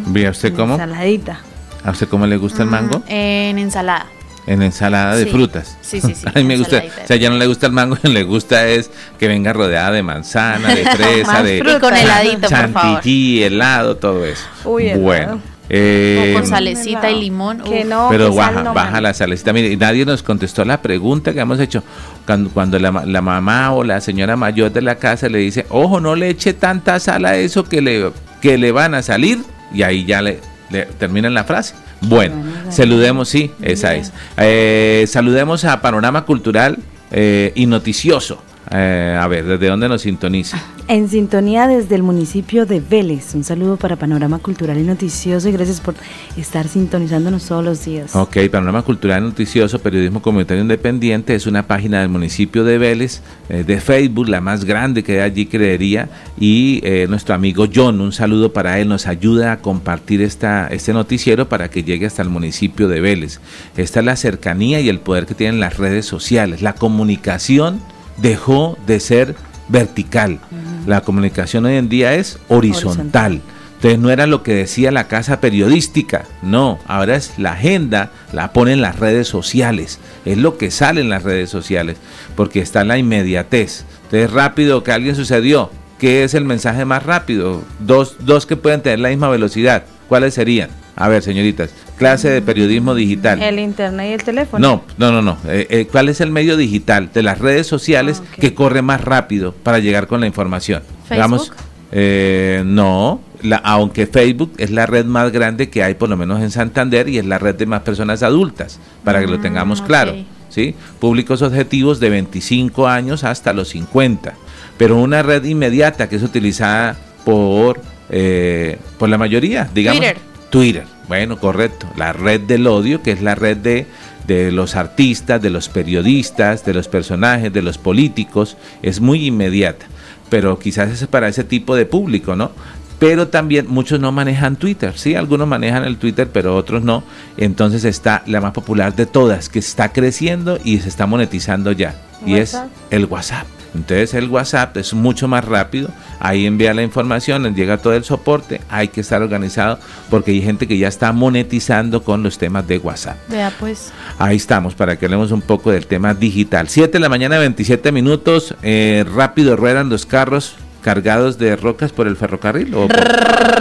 [0.07, 0.75] ¿Ve a usted cómo?
[0.75, 1.41] Ensaladita.
[1.85, 3.03] ¿A usted cómo le gusta el mango?
[3.07, 4.07] En ensalada.
[4.47, 5.31] En ensalada de Sí.
[5.31, 5.77] frutas.
[5.83, 7.97] Sí, sí, sí, A mí me gusta, o sea, ya no le gusta el mango,
[8.03, 12.51] le gusta es que venga rodeada de manzana, de fresa, de Y con heladito, por
[12.51, 12.73] favor.
[13.01, 14.45] chantilly, helado, todo eso.
[14.65, 15.39] Uy, helado.
[15.69, 15.83] Bueno.
[15.85, 17.61] eh, O con salecita y limón.
[17.63, 19.53] Que no, Pero que baja, no, baja la salecita.
[19.53, 21.83] Mire, y nadie nos contestó la pregunta que hemos hecho.
[22.27, 25.67] Cuando, cuando la, ma- la mamá o la señora mayor de la casa le dice,
[25.71, 29.39] ojo, no le eche tanta sal a eso que le, que le van a salir.
[29.73, 31.75] Y ahí ya le, le terminan la frase.
[32.01, 32.37] Bueno,
[32.71, 34.13] saludemos, sí, esa es.
[34.37, 36.79] Eh, saludemos a Panorama Cultural
[37.11, 38.43] eh, y Noticioso.
[38.71, 40.63] Eh, a ver, ¿desde dónde nos sintoniza?
[40.89, 43.35] En sintonía desde el municipio de Vélez.
[43.35, 45.95] Un saludo para Panorama Cultural y Noticioso y gracias por
[46.37, 48.15] estar sintonizándonos todos los días.
[48.15, 53.23] Ok, Panorama Cultural y Noticioso, Periodismo Comunitario Independiente, es una página del municipio de Vélez,
[53.49, 56.09] eh, de Facebook, la más grande que hay allí, creería.
[56.39, 60.93] Y eh, nuestro amigo John, un saludo para él, nos ayuda a compartir esta, este
[60.93, 63.41] noticiero para que llegue hasta el municipio de Vélez.
[63.77, 67.81] Esta es la cercanía y el poder que tienen las redes sociales, la comunicación
[68.21, 69.35] dejó de ser
[69.69, 70.41] vertical.
[70.87, 73.43] La comunicación hoy en día es horizontal.
[73.77, 78.53] Entonces no era lo que decía la casa periodística, no, ahora es la agenda, la
[78.53, 81.97] ponen las redes sociales, es lo que sale en las redes sociales,
[82.35, 83.85] porque está la inmediatez.
[84.03, 87.63] Entonces rápido que alguien sucedió, ¿qué es el mensaje más rápido?
[87.79, 90.71] Dos, dos que pueden tener la misma velocidad, ¿cuáles serían?
[91.01, 93.41] A ver, señoritas, clase de periodismo digital.
[93.41, 94.83] El internet y el teléfono.
[94.99, 95.39] No, no, no, no.
[95.49, 99.01] Eh, eh, ¿Cuál es el medio digital de las redes sociales Ah, que corre más
[99.03, 100.83] rápido para llegar con la información?
[101.07, 101.55] ¿Facebook?
[101.93, 106.43] eh, no, la- aunque Facebook es la red más grande que hay, por lo menos
[106.43, 109.87] en Santander, y es la red de más personas adultas, para que lo tengamos Mm,
[109.87, 110.15] claro.
[110.49, 110.75] ¿sí?
[110.99, 114.35] Públicos objetivos de 25 años hasta los 50.
[114.77, 117.81] Pero una red inmediata que es utilizada por,
[118.11, 120.01] eh, por la mayoría, digamos.
[120.01, 120.19] Twitter.
[120.51, 121.89] Twitter, bueno, correcto.
[121.97, 123.87] La red del odio, que es la red de,
[124.27, 129.87] de los artistas, de los periodistas, de los personajes, de los políticos, es muy inmediata.
[130.31, 132.53] Pero quizás es para ese tipo de público, ¿no?
[132.99, 137.05] Pero también muchos no manejan Twitter, sí, algunos manejan el Twitter, pero otros no.
[137.37, 141.95] Entonces está la más popular de todas, que está creciendo y se está monetizando ya.
[142.27, 142.59] Y es
[142.91, 143.47] el WhatsApp.
[143.79, 145.89] Entonces el WhatsApp es mucho más rápido,
[146.21, 149.79] ahí envía la información, les llega todo el soporte, hay que estar organizado
[150.11, 153.17] porque hay gente que ya está monetizando con los temas de WhatsApp.
[153.29, 153.93] Vea pues.
[154.19, 156.69] Ahí estamos para que hablemos un poco del tema digital.
[156.69, 162.07] 7 de la mañana, 27 minutos, eh, rápido ruedan los carros cargados de rocas por
[162.09, 162.75] el ferrocarril.
[162.75, 163.58] ¿o por-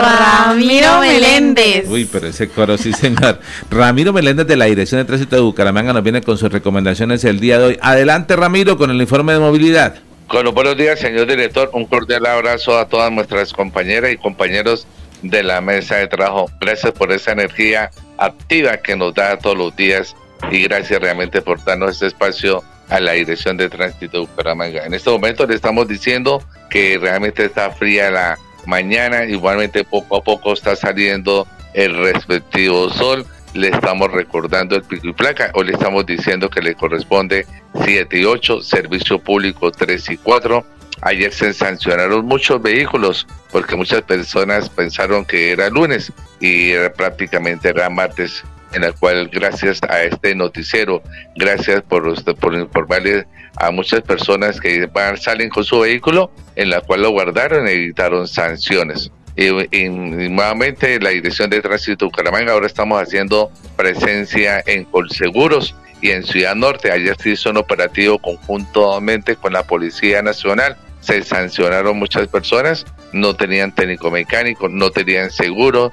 [0.00, 1.88] Ramiro Meléndez.
[1.88, 3.40] Uy, pero ese coro sí, señor.
[3.70, 7.40] Ramiro Meléndez de la Dirección de Tránsito de Bucaramanga nos viene con sus recomendaciones el
[7.40, 7.78] día de hoy.
[7.82, 9.96] Adelante, Ramiro, con el informe de movilidad.
[10.26, 11.70] Con los buenos días, señor director.
[11.72, 14.86] Un cordial abrazo a todas nuestras compañeras y compañeros
[15.22, 16.50] de la mesa de trabajo.
[16.60, 20.14] Gracias por esa energía activa que nos da todos los días
[20.50, 24.84] y gracias realmente por darnos este espacio a la Dirección de Tránsito de Bucaramanga.
[24.84, 30.22] En este momento le estamos diciendo que realmente está fría la mañana, igualmente poco a
[30.22, 33.26] poco está saliendo el respectivo sol.
[33.52, 37.46] Le estamos recordando el pico y placa o le estamos diciendo que le corresponde
[37.84, 40.64] 7 y 8, servicio público 3 y 4.
[41.02, 47.70] Ayer se sancionaron muchos vehículos porque muchas personas pensaron que era lunes y era- prácticamente
[47.70, 51.02] era martes, en el cual gracias a este noticiero,
[51.36, 56.80] gracias por, por informarle a muchas personas que van, salen con su vehículo, en la
[56.80, 59.10] cual lo guardaron y evitaron sanciones.
[59.36, 66.10] Y, nuevamente la Dirección de Tránsito de Bucaramanga ahora estamos haciendo presencia en Colseguros y
[66.10, 66.90] en Ciudad Norte.
[66.90, 70.76] Ayer se hizo un operativo conjuntamente con la Policía Nacional.
[71.00, 75.92] Se sancionaron muchas personas, no tenían técnico mecánico, no tenían seguro,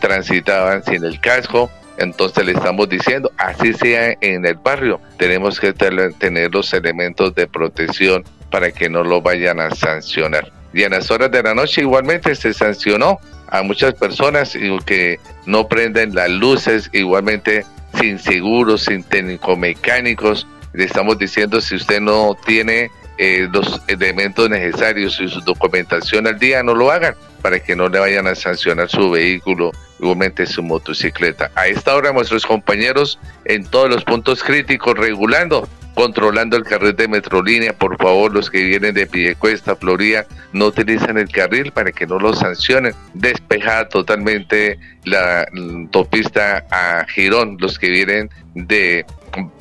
[0.00, 1.70] transitaban sin el casco.
[1.98, 7.46] Entonces le estamos diciendo, así sea en el barrio, tenemos que tener los elementos de
[7.46, 10.52] protección para que no lo vayan a sancionar.
[10.72, 15.68] Y en las horas de la noche igualmente se sancionó a muchas personas que no
[15.68, 17.64] prenden las luces, igualmente
[17.98, 20.46] sin seguros, sin técnicos mecánicos.
[20.74, 26.38] Le estamos diciendo si usted no tiene eh, los elementos necesarios y su documentación al
[26.38, 30.62] día, no lo hagan para que no le vayan a sancionar su vehículo, igualmente su
[30.62, 31.50] motocicleta.
[31.54, 37.08] A esta hora nuestros compañeros en todos los puntos críticos regulando, controlando el carril de
[37.08, 42.06] Metrolínea, por favor, los que vienen de Piedecuesta, Florida, no utilizan el carril para que
[42.06, 42.94] no los sancionen.
[43.14, 49.06] Despejada totalmente la mm, autopista a Girón, los que vienen de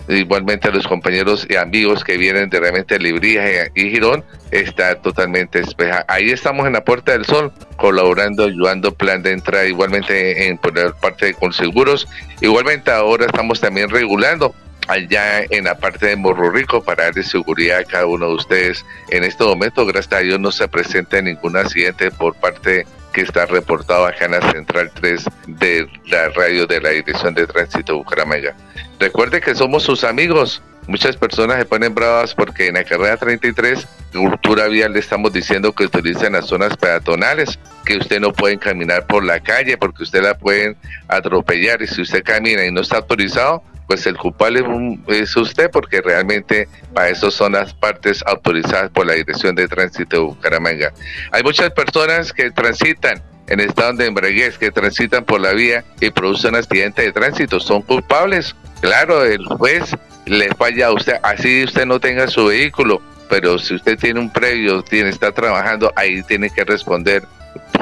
[0.08, 5.62] igualmente a los compañeros y amigos que vienen de realmente Libría y Girón, está totalmente
[5.62, 6.06] despejada.
[6.08, 10.92] Ahí estamos en la Puerta del Sol, colaborando, ayudando plan de entrada, igualmente en la
[10.94, 12.08] parte de Conseguros.
[12.42, 14.54] Igualmente ahora estamos también regulando
[14.88, 18.86] allá en la parte de Morro Rico para darle seguridad a cada uno de ustedes.
[19.10, 22.86] En este momento, gracias a Dios, no se presenta ningún accidente por parte
[23.16, 27.48] que está reportado acá en la Central 3 de la radio de la Dirección de
[27.48, 28.54] Tránsito Bucaramanga.
[29.00, 30.62] Recuerde que somos sus amigos.
[30.88, 35.72] Muchas personas se ponen bravas porque en la carrera 33, cultura vial, le estamos diciendo
[35.72, 40.22] que utilicen las zonas peatonales, que usted no puede caminar por la calle porque usted
[40.22, 40.76] la pueden
[41.08, 44.64] atropellar y si usted camina y no está autorizado, pues el culpable
[45.08, 50.18] es usted porque realmente para eso son las partes autorizadas por la Dirección de Tránsito
[50.18, 50.94] de Bucaramanga.
[51.32, 56.10] Hay muchas personas que transitan en estado de embriaguez, que transitan por la vía y
[56.10, 58.56] producen accidentes de tránsito, son culpables.
[58.82, 59.96] Claro, el juez
[60.26, 64.32] le falla a usted, así usted no tenga su vehículo, pero si usted tiene un
[64.32, 67.24] previo, tiene, está trabajando, ahí tiene que responder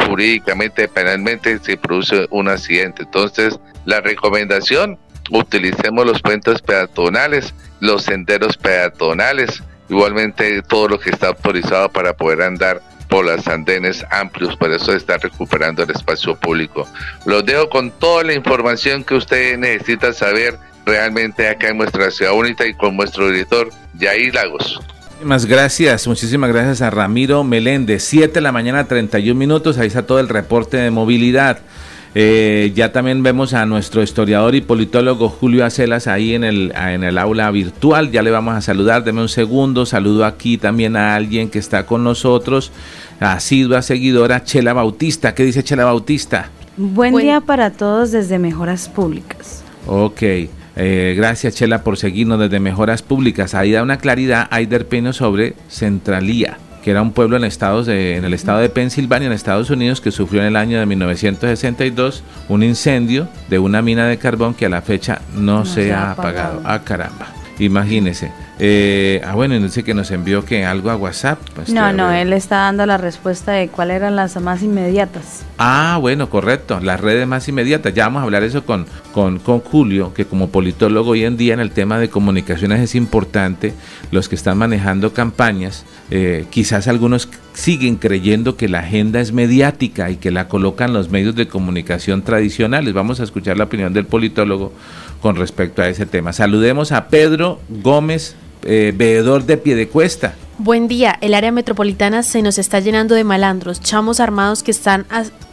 [0.05, 3.03] jurídicamente, penalmente, si produce un accidente.
[3.03, 4.99] Entonces, la recomendación
[5.31, 12.41] utilicemos los puentes peatonales, los senderos peatonales, igualmente todo lo que está autorizado para poder
[12.41, 16.87] andar por los andenes amplios, por eso está recuperando el espacio público.
[17.25, 22.33] Los dejo con toda la información que usted necesita saber realmente acá en nuestra ciudad
[22.33, 24.79] única y con nuestro director Yair Lagos.
[25.11, 28.03] Muchísimas gracias, muchísimas gracias a Ramiro Meléndez.
[28.03, 31.59] 7 de la mañana, 31 minutos, ahí está todo el reporte de movilidad.
[32.15, 37.03] Eh, ya también vemos a nuestro historiador y politólogo Julio Acelas ahí en el, en
[37.03, 38.11] el aula virtual.
[38.11, 39.03] Ya le vamos a saludar.
[39.03, 39.85] Deme un segundo.
[39.85, 42.71] Saludo aquí también a alguien que está con nosotros,
[43.19, 45.33] asidua seguidora Chela Bautista.
[45.33, 46.49] ¿Qué dice Chela Bautista?
[46.77, 49.63] Buen, día para todos desde Mejoras Públicas.
[49.87, 50.21] Ok.
[50.75, 53.55] Eh, gracias Chela por seguirnos desde Mejoras Públicas.
[53.55, 58.25] Ahí da una claridad Aider Peno sobre Centralía que era un pueblo en, estados en
[58.25, 62.63] el estado de Pensilvania, en Estados Unidos, que sufrió en el año de 1962 un
[62.63, 66.61] incendio de una mina de carbón que a la fecha no, se, ha apagado.
[66.65, 67.42] Ah, caramba.
[67.59, 68.31] Imagínese.
[68.59, 71.39] Eh, ah, bueno, dice que nos envió que algo a WhatsApp.
[71.55, 75.45] Pues, no, no, él está dando la respuesta de cuáles eran las más inmediatas.
[75.57, 77.93] Ah, bueno, correcto, las redes más inmediatas.
[77.93, 81.53] Ya vamos a hablar eso con, con, con Julio, que como politólogo hoy en día
[81.53, 83.73] en el tema de comunicaciones es importante,
[84.11, 90.09] los que están manejando campañas, eh, quizás algunos siguen creyendo que la agenda es mediática
[90.09, 92.93] y que la colocan los medios de comunicación tradicionales.
[92.93, 94.73] Vamos a escuchar la opinión del politólogo
[95.23, 96.33] con respecto a ese tema.
[96.33, 100.35] Saludemos a Pedro Gómez, eh, veedor de Piedecuesta.
[100.57, 105.05] Buen día, el área metropolitana se nos está llenando de malandros, chamos armados que están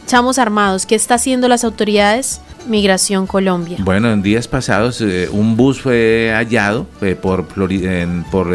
[0.05, 2.41] chamos armados, ¿qué está haciendo las autoridades?
[2.67, 3.77] Migración Colombia.
[3.79, 8.53] Bueno, en días pasados eh, un bus fue hallado eh, por por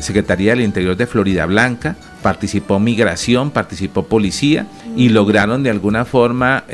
[0.00, 6.64] Secretaría del Interior de Florida Blanca, participó migración, participó policía y lograron de alguna forma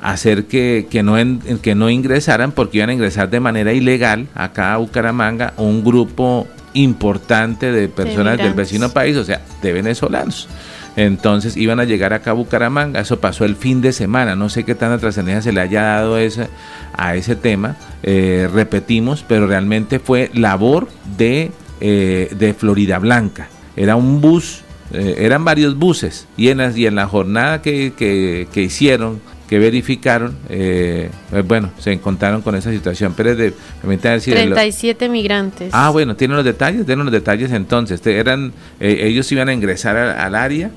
[0.00, 1.16] hacer que, que, no
[1.62, 6.46] que no ingresaran porque iban a ingresar de manera ilegal acá a Bucaramanga un grupo
[6.76, 10.48] importante de personas del vecino país, o sea, de venezolanos.
[10.94, 14.64] Entonces iban a llegar acá a Bucaramanga, eso pasó el fin de semana, no sé
[14.64, 16.48] qué tanta trascendencia se le haya dado ese,
[16.94, 20.88] a ese tema, eh, repetimos, pero realmente fue labor
[21.18, 23.48] de, eh, de Florida Blanca.
[23.76, 24.62] Era un bus,
[24.92, 29.58] eh, eran varios buses, y en, y en la jornada que, que, que hicieron que
[29.58, 33.14] verificaron, eh, eh, bueno, se encontraron con esa situación.
[33.16, 35.70] Pero de, decir, 37 migrantes.
[35.72, 38.04] Ah, bueno, tienen los detalles, tienen los detalles entonces.
[38.06, 40.70] Eran, eh, ellos iban a ingresar al, área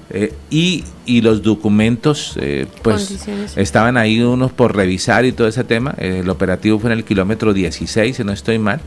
[0.49, 2.37] y, y, los documentos,
[2.83, 5.95] pues, estaban ahí unos por revisar y todo ese tema.
[5.97, 8.79] el operativo fue en el kilómetro 16, si no estoy mal.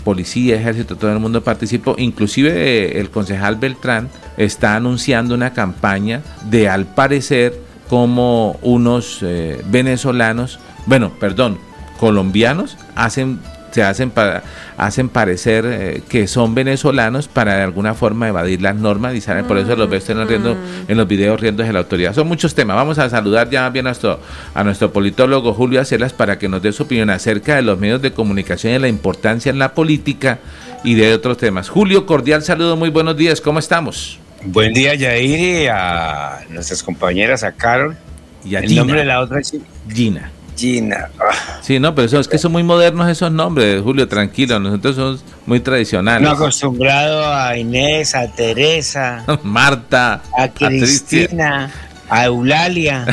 [0.00, 6.68] Policía, ejército, todo el mundo participó, inclusive el concejal Beltrán está anunciando una campaña de
[6.68, 7.58] al parecer
[7.88, 11.58] como unos eh, venezolanos, bueno, perdón,
[11.98, 14.42] colombianos hacen se hacen para
[14.76, 19.58] hacen parecer eh, que son venezolanos para de alguna forma evadir las normas y por
[19.58, 20.56] eso los ves riendo
[20.88, 22.14] en los videos riendo de la autoridad.
[22.14, 22.76] Son muchos temas.
[22.76, 24.20] Vamos a saludar ya bien a nuestro,
[24.54, 28.02] a nuestro politólogo Julio Acelas para que nos dé su opinión acerca de los medios
[28.02, 30.38] de comunicación y la importancia en la política
[30.84, 31.68] y de otros temas.
[31.68, 34.18] Julio, cordial saludo, muy buenos días, ¿cómo estamos?
[34.44, 37.96] Buen día, Yair, y a nuestras compañeras, a Carol.
[38.42, 39.54] Y a El nombre de la otra es
[39.92, 40.30] Gina.
[40.60, 41.08] Gina.
[41.18, 41.58] Ah.
[41.62, 44.60] Sí, no, pero eso, es que son muy modernos esos nombres, Julio, tranquilo.
[44.60, 46.28] Nosotros somos muy tradicionales.
[46.28, 51.72] No acostumbrado a Inés, a Teresa, Marta, a Cristina,
[52.08, 53.06] a, Eulalia.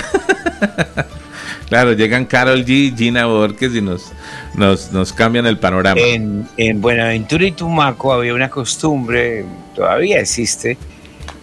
[1.69, 4.11] claro, llegan Carol G, Gina Borges y nos,
[4.55, 6.01] nos, nos cambian el panorama.
[6.01, 10.77] En, en Buenaventura y Tumaco había una costumbre, todavía existe,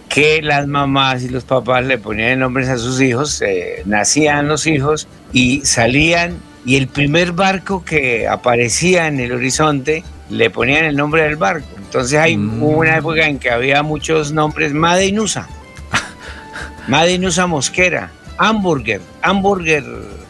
[0.09, 4.67] que las mamás y los papás le ponían nombres a sus hijos, eh, nacían los
[4.67, 10.95] hijos y salían y el primer barco que aparecía en el horizonte le ponían el
[10.95, 11.67] nombre del barco.
[11.77, 12.63] Entonces hay mm.
[12.63, 15.47] una época en que había muchos nombres, Madinusa,
[16.87, 19.83] Madinusa Mosquera, Hamburger, Hamburger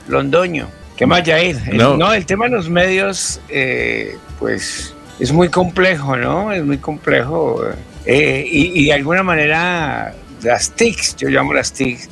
[0.07, 0.67] Londoño.
[0.95, 1.73] ¿Qué más, Jair?
[1.73, 1.97] No.
[1.97, 6.51] no, el tema de los medios, eh, pues es muy complejo, ¿no?
[6.51, 7.65] Es muy complejo.
[7.65, 12.09] Eh, y, de alguna manera las TICs, yo llamo las TICs,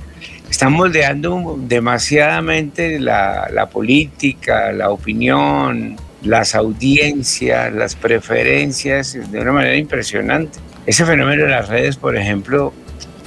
[0.49, 9.75] están moldeando demasiadamente la, la política, la opinión, las audiencias, las preferencias de una manera
[9.75, 10.59] impresionante.
[10.85, 12.73] Ese fenómeno de las redes, por ejemplo,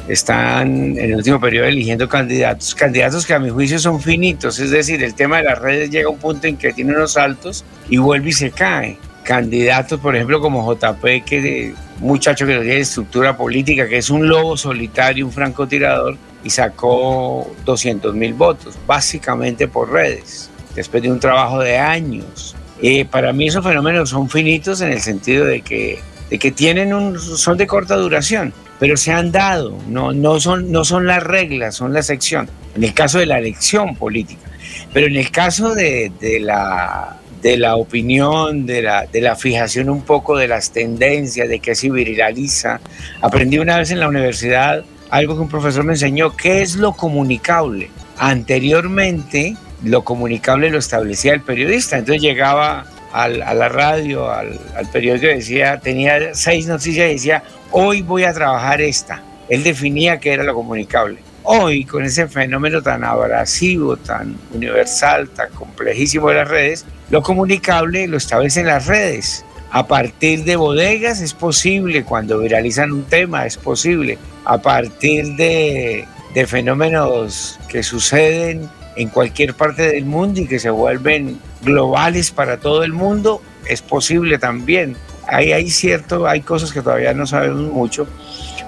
[0.08, 4.70] están en el último periodo eligiendo candidatos, candidatos que a mi juicio son finitos, es
[4.70, 7.64] decir, el tema de las redes llega a un punto en que tiene unos saltos
[7.88, 8.98] y vuelve y se cae.
[9.24, 14.28] Candidatos, por ejemplo, como JP, que muchacho que no tiene estructura política, que es un
[14.28, 21.18] lobo solitario, un francotirador, y sacó 200 mil votos, básicamente por redes, después de un
[21.18, 22.54] trabajo de años.
[22.82, 25.98] Eh, para mí esos fenómenos son finitos en el sentido de que,
[26.30, 30.70] de que tienen un, son de corta duración pero se han dado, no, no, son,
[30.70, 32.48] no son las reglas, son la sección.
[32.74, 34.50] En el caso de la elección política,
[34.92, 39.88] pero en el caso de, de la, de la opinión, de la, de la fijación
[39.90, 42.80] un poco de las tendencias, de qué se viraliza,
[43.20, 46.92] aprendí una vez en la universidad algo que un profesor me enseñó, ¿qué es lo
[46.92, 47.90] comunicable?
[48.18, 55.26] Anteriormente, lo comunicable lo establecía el periodista, entonces llegaba a la radio, al, al periódico,
[55.26, 59.22] decía, tenía seis noticias y decía, hoy voy a trabajar esta.
[59.48, 61.25] Él definía que era lo comunicable.
[61.48, 68.08] Hoy, con ese fenómeno tan abrasivo, tan universal, tan complejísimo de las redes, lo comunicable
[68.08, 69.44] lo establecen las redes.
[69.70, 74.18] A partir de bodegas es posible, cuando viralizan un tema es posible.
[74.44, 80.70] A partir de, de fenómenos que suceden en cualquier parte del mundo y que se
[80.70, 84.96] vuelven globales para todo el mundo, es posible también
[85.28, 88.06] hay cierto, hay cosas que todavía no sabemos mucho,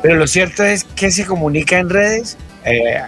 [0.02, 2.36] pero lo cierto es que se comunica en redes,
[2.70, 3.00] eh,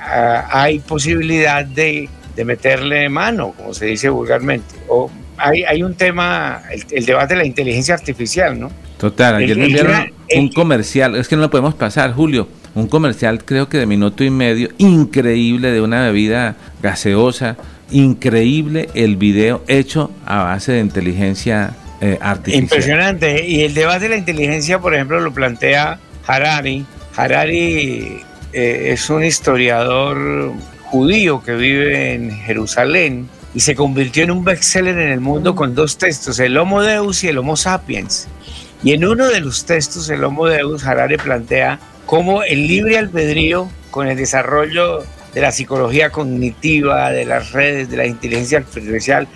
[0.50, 4.74] hay posibilidad de, de, meterle mano, como se dice vulgarmente.
[4.88, 8.70] O hay, hay un tema, el, debate de la inteligencia artificial, ¿no?
[8.98, 13.44] Total, ayer me enviaron un comercial, es que no lo podemos pasar, Julio, un comercial
[13.44, 17.56] creo que de minuto y medio, increíble, de una bebida gaseosa,
[17.90, 23.46] increíble el video hecho a base de inteligencia eh, Impresionante.
[23.46, 26.86] Y el debate de la inteligencia, por ejemplo, lo plantea Harari.
[27.14, 28.22] Harari
[28.52, 30.52] eh, es un historiador
[30.84, 35.74] judío que vive en Jerusalén y se convirtió en un bestseller en el mundo con
[35.74, 38.28] dos textos, el Homo Deus y el Homo Sapiens.
[38.82, 43.68] Y en uno de los textos, el Homo Deus, Harari plantea cómo el libre albedrío,
[43.90, 49.28] con el desarrollo de la psicología cognitiva, de las redes, de la inteligencia artificial,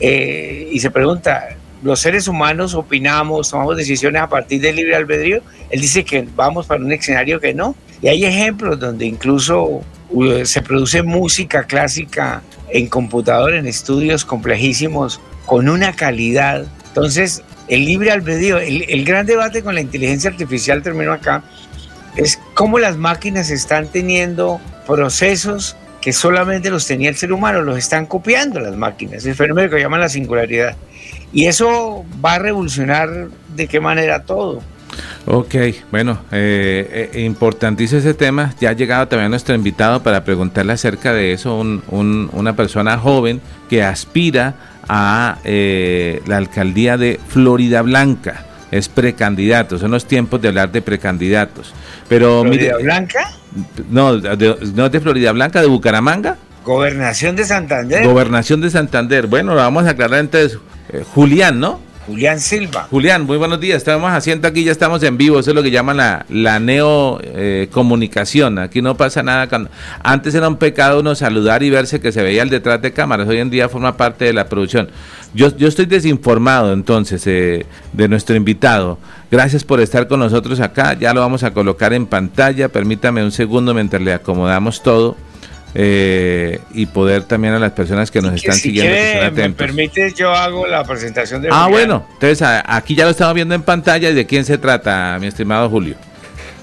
[0.00, 5.42] eh, y se pregunta, los seres humanos opinamos, tomamos decisiones a partir del libre albedrío.
[5.70, 7.74] Él dice que vamos para un escenario que no.
[8.02, 15.20] Y hay ejemplos donde incluso uh, se produce música clásica en computador, en estudios complejísimos,
[15.46, 16.66] con una calidad.
[16.88, 21.44] Entonces, el libre albedrío, el, gran debate con la inteligencia artificial terminó acá,
[22.16, 27.78] es cómo las máquinas están teniendo procesos que solamente los tenía el ser humano, los
[27.78, 30.76] están copiando las máquinas, el fenómeno que llaman la singularidad.
[31.32, 34.60] Y eso va a revolucionar de qué manera todo.
[35.24, 35.54] Ok,
[35.90, 38.52] bueno, eh, eh, importantísimo ese tema.
[38.60, 43.82] Ya ha llegado también nuestro invitado para preguntarle acerca de eso, una persona joven que
[43.82, 44.54] aspira
[44.88, 48.46] a eh, la alcaldía de Florida Blanca.
[48.72, 51.72] Es precandidato, son los tiempos de hablar de precandidatos.
[52.08, 53.30] Pero ¿Florida Blanca?
[53.90, 56.36] No, no de Florida Blanca, de Bucaramanga.
[56.64, 58.06] Gobernación de Santander.
[58.06, 59.26] Gobernación de Santander.
[59.26, 60.58] Bueno, lo vamos a aclarar entonces.
[60.92, 61.80] Eh, Julián, ¿no?
[62.12, 62.88] Julián Silva.
[62.90, 63.78] Julián, muy buenos días.
[63.78, 65.38] Estamos haciendo aquí, ya estamos en vivo.
[65.38, 67.70] Eso es lo que llaman la, la neo eh.
[68.58, 69.48] Aquí no pasa nada.
[70.02, 73.26] antes era un pecado uno saludar y verse que se veía el detrás de cámaras.
[73.28, 74.90] Hoy en día forma parte de la producción.
[75.32, 78.98] Yo, yo estoy desinformado entonces eh, de nuestro invitado.
[79.30, 80.92] Gracias por estar con nosotros acá.
[80.92, 82.68] Ya lo vamos a colocar en pantalla.
[82.68, 85.16] Permítame un segundo mientras le acomodamos todo.
[85.74, 88.94] Eh, y poder también a las personas que nos están siguiendo.
[88.94, 91.48] Si me permite, yo hago la presentación de.
[91.50, 94.10] Ah, bueno, entonces aquí ya lo estamos viendo en pantalla.
[94.10, 95.96] ¿Y de quién se trata, mi estimado Julio?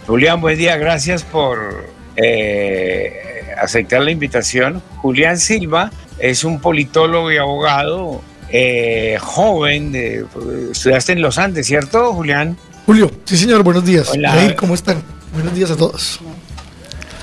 [0.05, 3.13] Julián, buen día, gracias por eh,
[3.61, 4.81] aceptar la invitación.
[4.97, 10.25] Julián Silva es un politólogo y abogado eh, joven, de,
[10.71, 12.57] estudiaste en Los Andes, ¿cierto, Julián?
[12.85, 14.09] Julio, sí, señor, buenos días.
[14.09, 14.55] Hola.
[14.55, 15.03] ¿cómo están?
[15.33, 16.19] Buenos días a todos.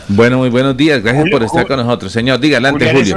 [0.08, 1.02] Bueno, muy buenos días.
[1.02, 2.12] Gracias por estar con nosotros.
[2.12, 3.16] Señor, diga adelante, Julio.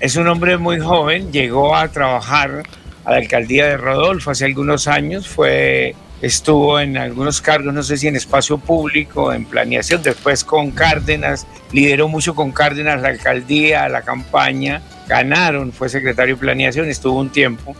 [0.00, 1.32] Es, un hombre muy joven.
[1.32, 2.62] Llegó a trabajar
[3.04, 5.26] a la alcaldía de Rodolfo hace algunos años.
[5.26, 10.70] Fue estuvo en algunos cargos, no sé si en espacio público, en planeación, después con
[10.70, 17.18] Cárdenas, lideró mucho con Cárdenas la alcaldía, la campaña, ganaron, fue secretario de planeación, estuvo
[17.18, 17.76] un tiempo,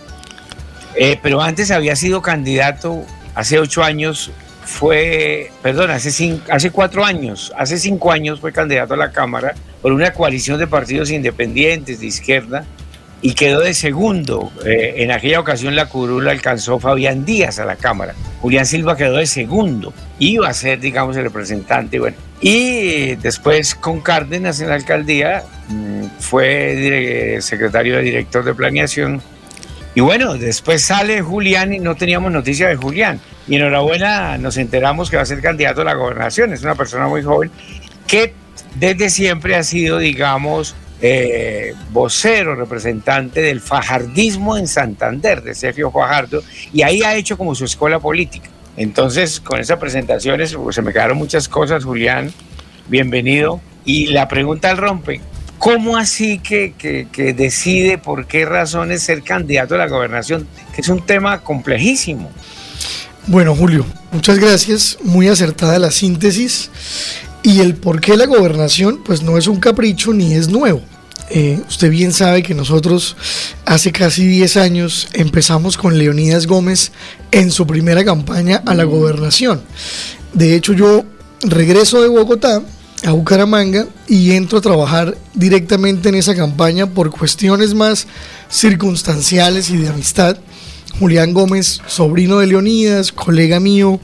[0.95, 3.05] eh, pero antes había sido candidato,
[3.35, 4.31] hace ocho años
[4.67, 9.55] fue, perdón, hace, cinco, hace cuatro años, hace cinco años fue candidato a la Cámara
[9.81, 12.65] por una coalición de partidos independientes de izquierda
[13.23, 14.53] y quedó de segundo.
[14.65, 18.15] Eh, en aquella ocasión la curula alcanzó Fabián Díaz a la Cámara.
[18.41, 19.95] Julián Silva quedó de segundo.
[20.19, 22.01] Iba a ser, digamos, el representante.
[22.01, 29.23] Bueno, y después con Cárdenas en la alcaldía mm, fue secretario de director de planeación.
[29.95, 33.21] Y bueno, después sale Julián y no teníamos noticia de Julián.
[33.49, 36.53] Y enhorabuena, nos enteramos que va a ser candidato a la gobernación.
[36.53, 37.51] Es una persona muy joven
[38.07, 38.35] que
[38.75, 46.43] desde siempre ha sido, digamos, eh, vocero, representante del fajardismo en Santander, de Sergio Fajardo,
[46.73, 48.49] y ahí ha hecho como su escuela política.
[48.77, 52.33] Entonces, con esas presentaciones pues, se me quedaron muchas cosas, Julián,
[52.89, 53.61] bienvenido.
[53.85, 55.21] Y la pregunta al rompe,
[55.59, 60.47] ¿cómo así que, que, decide por qué razones ser candidato a la gobernación?
[60.75, 62.31] Que es un tema complejísimo.
[63.29, 64.99] Bueno, Julio, muchas gracias.
[65.03, 66.71] Muy acertada la síntesis.
[67.43, 70.81] Y el por qué la gobernación, pues no es un capricho ni es nuevo.
[71.31, 73.17] Eh, usted bien sabe que nosotros
[73.65, 76.93] hace casi 10 años empezamos con Leonidas Gómez
[77.33, 79.61] en su primera campaña a la gobernación.
[80.33, 81.05] De hecho, yo
[81.43, 82.63] regreso de Bogotá
[83.05, 88.07] a Bucaramanga y entro a trabajar directamente en esa campaña por cuestiones más
[88.49, 90.37] circunstanciales y de amistad.
[90.99, 94.01] Julián Gómez, sobrino de Leonidas, colega mío,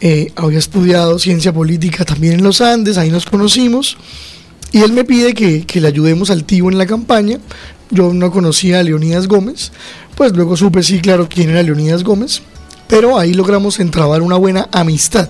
[0.00, 3.96] eh, había estudiado ciencia política también en los Andes, ahí nos conocimos.
[4.72, 7.38] Y él me pide que, le ayudemos al tío en la campaña.
[7.90, 9.70] Yo no conocía a Leonidas Gómez,
[10.16, 12.40] pues luego supe sí, claro, quién era Leonidas Gómez,
[12.88, 15.28] pero ahí logramos entrabar una buena amistad.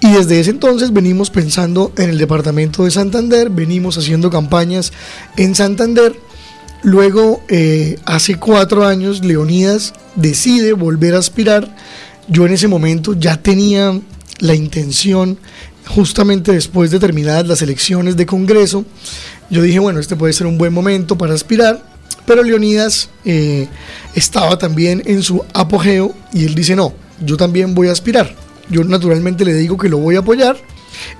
[0.00, 4.92] Y desde ese entonces venimos pensando en el departamento de Santander, venimos haciendo campañas
[5.36, 6.14] en Santander.
[6.82, 11.74] Luego, eh, hace cuatro años, Leonidas decide volver a aspirar
[12.28, 14.00] yo en ese momento ya tenía
[14.38, 15.38] la intención,
[15.86, 18.84] justamente después de terminadas las elecciones de Congreso,
[19.50, 21.82] yo dije, bueno, este puede ser un buen momento para aspirar,
[22.24, 23.68] pero Leonidas eh,
[24.14, 28.34] estaba también en su apogeo y él dice, no, yo también voy a aspirar.
[28.70, 30.56] Yo naturalmente le digo que lo voy a apoyar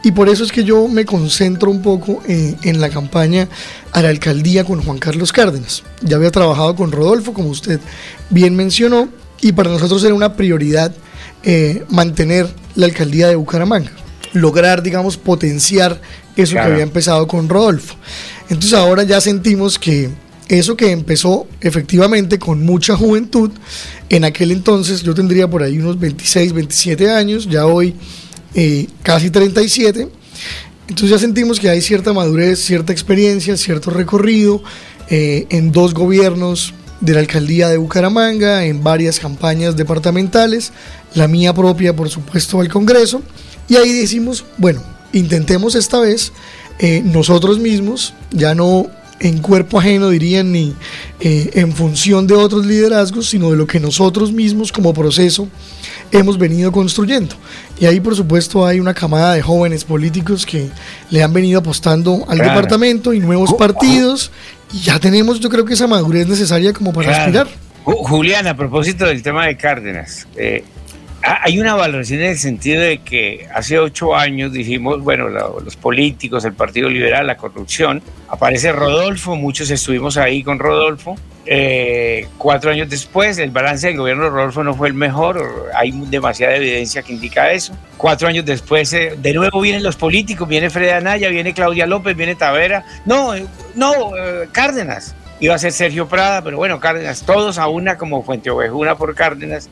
[0.03, 3.49] y por eso es que yo me concentro un poco en la campaña
[3.93, 5.83] a la alcaldía con Juan Carlos Cárdenas.
[6.01, 7.81] Ya había trabajado con Rodolfo, como usted
[8.31, 9.09] bien mencionó,
[9.41, 10.95] y para nosotros era una prioridad
[11.43, 13.91] eh, mantener la alcaldía de Bucaramanga,
[14.33, 16.01] lograr, digamos, potenciar
[16.37, 17.97] eso que había empezado con Rodolfo.
[18.49, 20.11] Entonces ahora ya sentimos que
[20.49, 23.51] eso que empezó efectivamente con mucha juventud,
[24.09, 27.95] en aquel entonces yo tendría por ahí unos 26, 27 años, ya hoy
[28.55, 30.09] eh, casi 37,
[30.89, 34.63] entonces ya sentimos que hay cierta madurez, cierta experiencia, cierto recorrido
[35.09, 40.73] eh, en dos gobiernos de la alcaldía de Bucaramanga, en varias campañas departamentales,
[41.15, 43.23] la mía propia, por supuesto, al Congreso.
[43.69, 44.83] Y ahí decimos, bueno,
[45.13, 46.33] intentemos esta vez
[46.79, 48.87] eh, nosotros mismos, ya no
[49.19, 50.75] en cuerpo ajeno, dirían, ni
[51.21, 55.49] eh, en función de otros liderazgos, sino de lo que nosotros mismos como proceso
[56.13, 57.35] hemos venido construyendo.
[57.81, 60.69] Y ahí, por supuesto, hay una camada de jóvenes políticos que
[61.11, 64.31] le han venido apostando al departamento y nuevos partidos
[64.73, 67.49] y ya tenemos, yo creo que esa madurez necesaria como para aspirar.
[67.85, 70.65] Julián, a propósito del tema de Cárdenas, eh,
[71.23, 76.45] hay una valoración en el sentido de que hace ocho años dijimos, bueno, los políticos,
[76.45, 81.17] el Partido Liberal, la corrupción, aparece Rodolfo, muchos estuvimos ahí con Rodolfo.
[81.45, 85.91] Eh, cuatro años después, el balance del gobierno de Rodolfo no fue el mejor, hay
[85.91, 87.77] demasiada evidencia que indica eso.
[87.97, 92.17] Cuatro años después, eh, de nuevo vienen los políticos, viene Fred Anaya, viene Claudia López,
[92.17, 92.85] viene Tavera.
[93.05, 93.93] No, eh, no,
[94.53, 95.17] Cárdenas.
[95.41, 99.13] Iba a ser Sergio Prada, pero bueno, Cárdenas, todos a una como Fuente Ovejuna por
[99.17, 99.69] Cárdenas.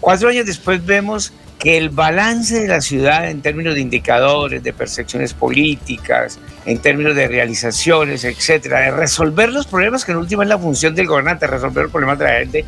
[0.00, 4.72] Cuatro años después vemos que el balance de la ciudad en términos de indicadores, de
[4.72, 10.48] percepciones políticas, en términos de realizaciones, etcétera, de resolver los problemas que en última es
[10.48, 12.64] la función del gobernante, resolver los problemas de la gente,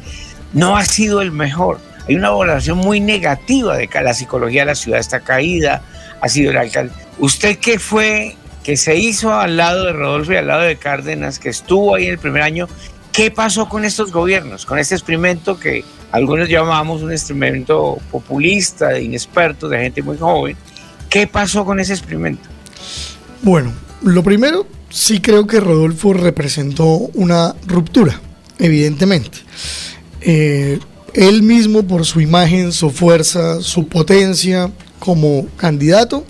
[0.52, 1.78] no ha sido el mejor.
[2.08, 5.82] Hay una valoración muy negativa de que la psicología de la ciudad está caída,
[6.20, 6.92] ha sido el alcalde.
[7.18, 8.34] ¿Usted qué fue
[8.64, 12.06] que se hizo al lado de Rodolfo y al lado de Cárdenas, que estuvo ahí
[12.06, 12.68] en el primer año?
[13.12, 19.02] ¿Qué pasó con estos gobiernos, con este experimento que algunos llamamos un experimento populista, de
[19.68, 20.56] de gente muy joven?
[21.08, 22.48] ¿Qué pasó con ese experimento?
[23.42, 26.84] Bueno, lo primero, sí creo que Rodolfo representó
[27.14, 28.20] una ruptura,
[28.58, 29.38] evidentemente.
[30.20, 30.78] Eh,
[31.14, 36.24] él mismo por su imagen, su fuerza, su potencia como candidato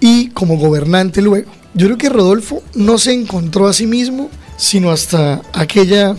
[0.00, 1.50] y como gobernante luego.
[1.74, 4.30] Yo creo que Rodolfo no se encontró a sí mismo
[4.60, 6.14] sino hasta aquella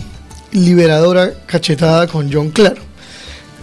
[0.52, 2.82] liberadora cachetada con John Claro.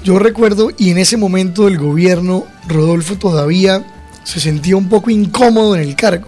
[0.03, 3.85] Yo recuerdo y en ese momento del gobierno, Rodolfo todavía
[4.23, 6.27] se sentía un poco incómodo en el cargo.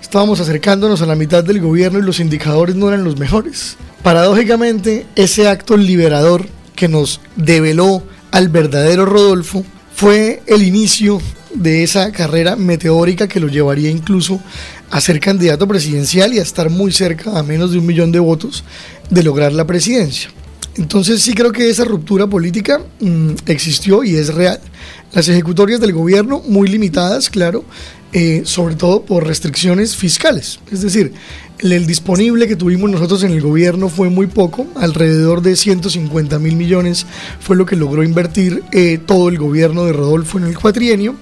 [0.00, 3.76] Estábamos acercándonos a la mitad del gobierno y los indicadores no eran los mejores.
[4.02, 11.20] Paradójicamente, ese acto liberador que nos develó al verdadero Rodolfo fue el inicio
[11.54, 14.40] de esa carrera meteórica que lo llevaría incluso
[14.90, 18.20] a ser candidato presidencial y a estar muy cerca, a menos de un millón de
[18.20, 18.64] votos,
[19.10, 20.30] de lograr la presidencia.
[20.76, 24.60] Entonces sí creo que esa ruptura política mm, existió y es real.
[25.12, 27.64] Las ejecutorias del gobierno muy limitadas, claro,
[28.12, 30.60] eh, sobre todo por restricciones fiscales.
[30.70, 31.12] Es decir,
[31.58, 36.54] el, disponible que tuvimos nosotros en el gobierno fue muy poco, alrededor de 150 mil
[36.54, 37.06] millones
[37.40, 41.16] fue lo que logró invertir eh, todo el gobierno de Rodolfo en el cuatrienio.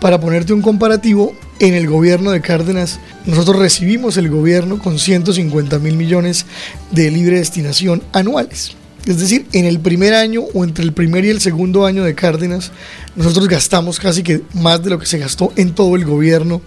[0.00, 5.78] Para ponerte un comparativo, en el gobierno de Cárdenas nosotros recibimos el gobierno con 150
[5.78, 6.46] mil millones
[6.90, 8.76] de libre destinación anuales.
[9.06, 12.14] Es decir, en el primer año o entre el primer y el segundo año de
[12.14, 12.72] Cárdenas,
[13.14, 16.60] nosotros gastamos casi que más de lo que se gastó en todo el gobierno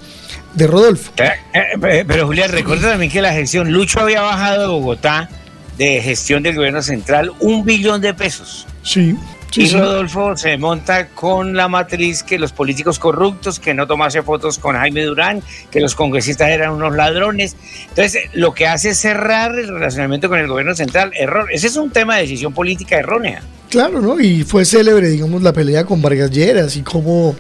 [0.54, 1.12] de Rodolfo.
[1.18, 5.30] Eh, eh, pero Julián, recuerda también que la gestión, Lucho había bajado de Bogotá
[5.78, 8.66] de gestión del gobierno central un billón de pesos.
[8.84, 9.18] Sí
[9.56, 14.60] y Rodolfo se monta con la matriz que los políticos corruptos, que no tomase fotos
[14.60, 15.42] con Jaime Durán,
[15.72, 17.56] que los congresistas eran unos ladrones.
[17.90, 21.12] Entonces, lo que hace es cerrar el relacionamiento con el gobierno central.
[21.16, 21.48] Error.
[21.52, 23.42] Ese es un tema de decisión política errónea.
[23.70, 24.20] Claro, ¿no?
[24.20, 27.36] Y fue célebre, digamos, la pelea con Vargas Lleras y cómo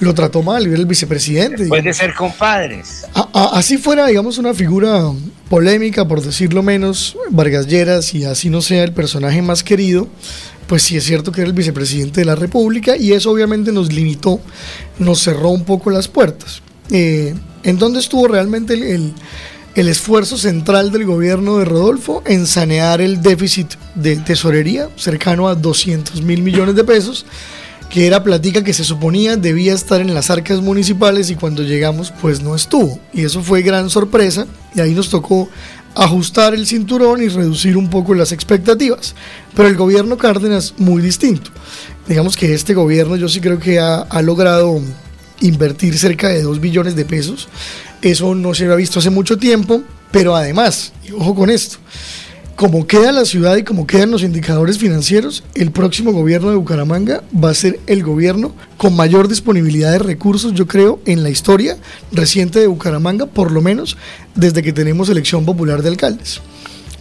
[0.00, 1.66] lo trató mal el vicepresidente.
[1.66, 3.06] Puede ser compadres.
[3.32, 5.02] así fuera, digamos, una figura
[5.50, 10.08] polémica, por decirlo menos, Vargas Lleras, y así no sea el personaje más querido,
[10.66, 13.92] pues sí es cierto que era el vicepresidente de la República y eso obviamente nos
[13.92, 14.40] limitó,
[14.98, 16.62] nos cerró un poco las puertas.
[16.90, 19.14] Eh, ¿En dónde estuvo realmente el,
[19.74, 22.22] el, esfuerzo central del gobierno de Rodolfo?
[22.26, 27.24] En sanear el déficit de tesorería, cercano a 200 mil millones de pesos,
[27.88, 32.12] que era platica que se suponía debía estar en las arcas municipales y cuando llegamos
[32.20, 32.98] pues no estuvo.
[33.12, 35.48] Y eso fue gran sorpresa y ahí nos tocó
[35.94, 39.14] ajustar el cinturón y reducir un poco las expectativas.
[39.54, 41.50] Pero el gobierno Cárdenas muy distinto.
[42.08, 44.80] Digamos que este gobierno yo sí creo que ha, logrado
[45.40, 47.48] invertir cerca de 2 billones de pesos.
[48.02, 51.78] Eso no se había visto hace mucho tiempo, pero además, y ojo con esto,
[52.56, 57.22] como queda la ciudad y como quedan los indicadores financieros, el próximo gobierno de Bucaramanga
[57.32, 61.76] va a ser el gobierno con mayor disponibilidad de recursos, yo creo, en la historia
[62.12, 63.96] reciente de Bucaramanga, por lo menos
[64.34, 66.40] desde que tenemos elección popular de alcaldes.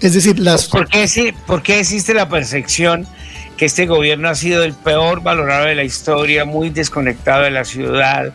[0.01, 0.67] Es decir, las...
[0.67, 3.07] ¿Por qué, ¿Por qué existe la percepción
[3.55, 7.63] que este gobierno ha sido el peor valorado de la historia, muy desconectado de la
[7.63, 8.33] ciudad?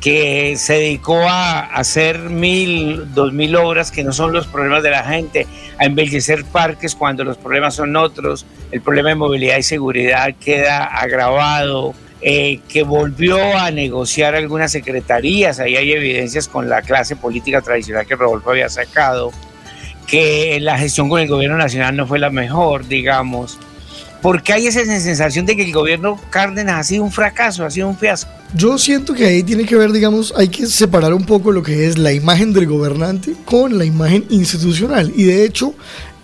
[0.00, 4.90] Que se dedicó a hacer mil, dos mil obras que no son los problemas de
[4.90, 5.46] la gente,
[5.78, 10.84] a embellecer parques cuando los problemas son otros, el problema de movilidad y seguridad queda
[10.84, 17.60] agravado, eh, que volvió a negociar algunas secretarías, ahí hay evidencias con la clase política
[17.60, 19.32] tradicional que Rodolfo había sacado,
[20.06, 23.58] que la gestión con el gobierno nacional no fue la mejor, digamos.
[24.20, 27.88] porque hay esa sensación de que el gobierno Cárdenas ha sido un fracaso, ha sido
[27.88, 28.37] un fiasco?
[28.54, 31.86] Yo siento que ahí tiene que ver, digamos, hay que separar un poco lo que
[31.86, 35.12] es la imagen del gobernante con la imagen institucional.
[35.14, 35.74] Y de hecho,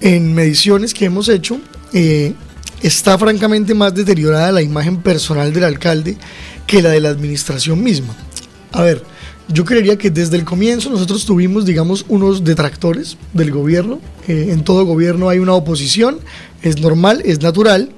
[0.00, 1.60] en mediciones que hemos hecho,
[1.92, 2.32] eh,
[2.82, 6.16] está francamente más deteriorada la imagen personal del alcalde
[6.66, 8.14] que la de la administración misma.
[8.72, 9.02] A ver,
[9.48, 14.00] yo creería que desde el comienzo nosotros tuvimos, digamos, unos detractores del gobierno.
[14.26, 16.18] Eh, en todo gobierno hay una oposición,
[16.62, 17.90] es normal, es natural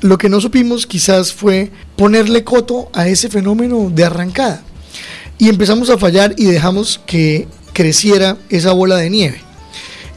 [0.00, 4.62] lo que no supimos quizás fue ponerle coto a ese fenómeno de arrancada.
[5.38, 9.40] Y empezamos a fallar y dejamos que creciera esa bola de nieve.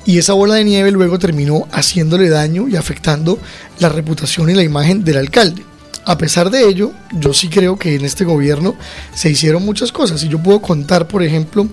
[0.05, 3.39] Y esa bola de nieve luego terminó haciéndole daño y afectando
[3.79, 5.63] la reputación y la imagen del alcalde.
[6.05, 8.75] A pesar de ello, yo sí creo que en este gobierno
[9.13, 10.23] se hicieron muchas cosas.
[10.23, 11.67] Y yo puedo contar, por ejemplo,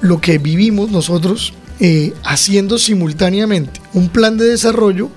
[0.00, 5.08] lo que vivimos nosotros eh, haciendo simultáneamente un plan de desarrollo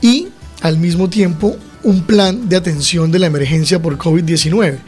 [0.00, 0.28] y
[0.62, 1.56] al mismo tiempo
[1.86, 4.78] un plan de atención de la emergencia por COVID-19.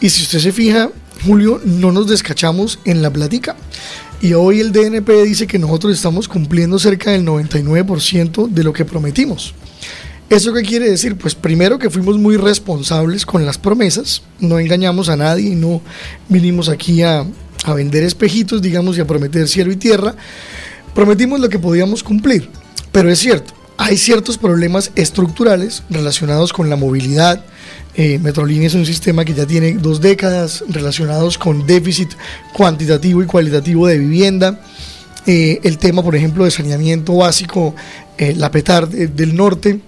[0.00, 0.90] Y si usted se fija,
[1.24, 3.56] Julio, no nos descachamos en la plática.
[4.22, 8.86] Y hoy el DNP dice que nosotros estamos cumpliendo cerca del 99% de lo que
[8.86, 9.54] prometimos.
[10.30, 11.16] ¿Eso qué quiere decir?
[11.16, 15.82] Pues primero que fuimos muy responsables con las promesas, no engañamos a nadie, no
[16.30, 17.26] vinimos aquí a,
[17.64, 20.16] a vender espejitos, digamos, y a prometer cielo y tierra.
[20.94, 22.48] Prometimos lo que podíamos cumplir,
[22.92, 27.44] pero es cierto, hay ciertos problemas estructurales relacionados con la movilidad.
[27.94, 32.10] Eh, Metrolínea es un sistema que ya tiene dos décadas relacionados con déficit
[32.52, 34.60] cuantitativo y cualitativo de vivienda.
[35.26, 37.74] Eh, el tema, por ejemplo, de saneamiento básico,
[38.18, 39.80] eh, la PETAR del norte.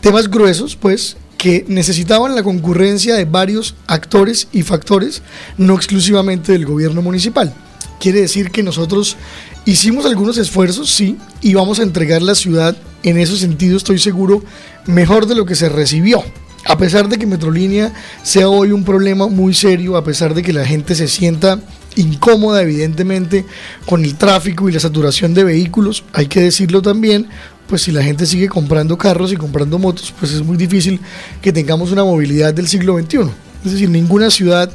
[0.00, 5.22] Temas gruesos, pues, que necesitaban la concurrencia de varios actores y factores,
[5.56, 7.54] no exclusivamente del gobierno municipal.
[8.00, 9.16] Quiere decir que nosotros
[9.64, 14.42] hicimos algunos esfuerzos, sí, y vamos a entregar la ciudad, en ese sentido estoy seguro,
[14.86, 16.22] mejor de lo que se recibió.
[16.64, 17.92] A pesar de que Metrolínea
[18.22, 21.60] sea hoy un problema muy serio, a pesar de que la gente se sienta
[21.96, 23.44] incómoda evidentemente
[23.86, 27.28] con el tráfico y la saturación de vehículos, hay que decirlo también,
[27.66, 31.00] pues si la gente sigue comprando carros y comprando motos, pues es muy difícil
[31.42, 33.30] que tengamos una movilidad del siglo XXI.
[33.64, 34.70] Es decir, ninguna ciudad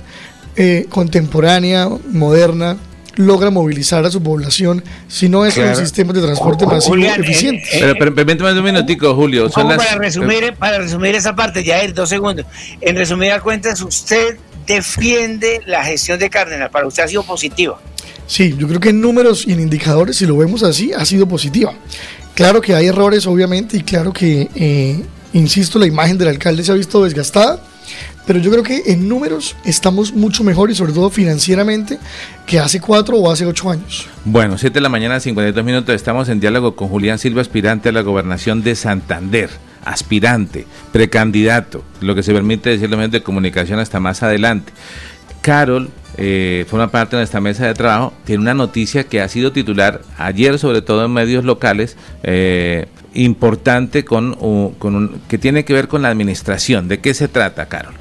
[0.55, 2.77] eh, contemporánea, moderna,
[3.15, 7.67] logra movilizar a su población si no es un sistema de transporte masivo eficiente.
[7.71, 9.49] pero, pero permíteme un minutico, Julio.
[9.49, 12.45] para, resumir, para resumir esa parte, ya dos segundos.
[12.81, 16.69] En resumidas cuentas, usted defiende la gestión de Cárdenas.
[16.69, 17.79] Para usted ha sido positiva.
[18.25, 21.27] Sí, yo creo que en números y en indicadores, si lo vemos así, ha sido
[21.27, 21.73] positiva.
[22.35, 25.03] Claro que hay errores, obviamente, y claro que, eh,
[25.33, 27.61] insisto, la imagen del alcalde se ha visto desgastada,
[28.25, 31.99] pero yo creo que en números estamos mucho mejor y sobre todo financieramente
[32.45, 34.07] que hace cuatro o hace ocho años.
[34.25, 37.91] Bueno, 7 de la mañana, 52 minutos, estamos en diálogo con Julián Silva, aspirante a
[37.91, 39.49] la gobernación de Santander
[39.85, 44.71] aspirante, precandidato, lo que se permite decir los medios de comunicación hasta más adelante.
[45.43, 49.51] Carol eh, forma parte de nuestra mesa de trabajo, tiene una noticia que ha sido
[49.51, 54.35] titular ayer, sobre todo en medios locales, eh, importante con,
[54.79, 56.87] con un, que tiene que ver con la administración.
[56.87, 57.93] ¿De qué se trata, Carol?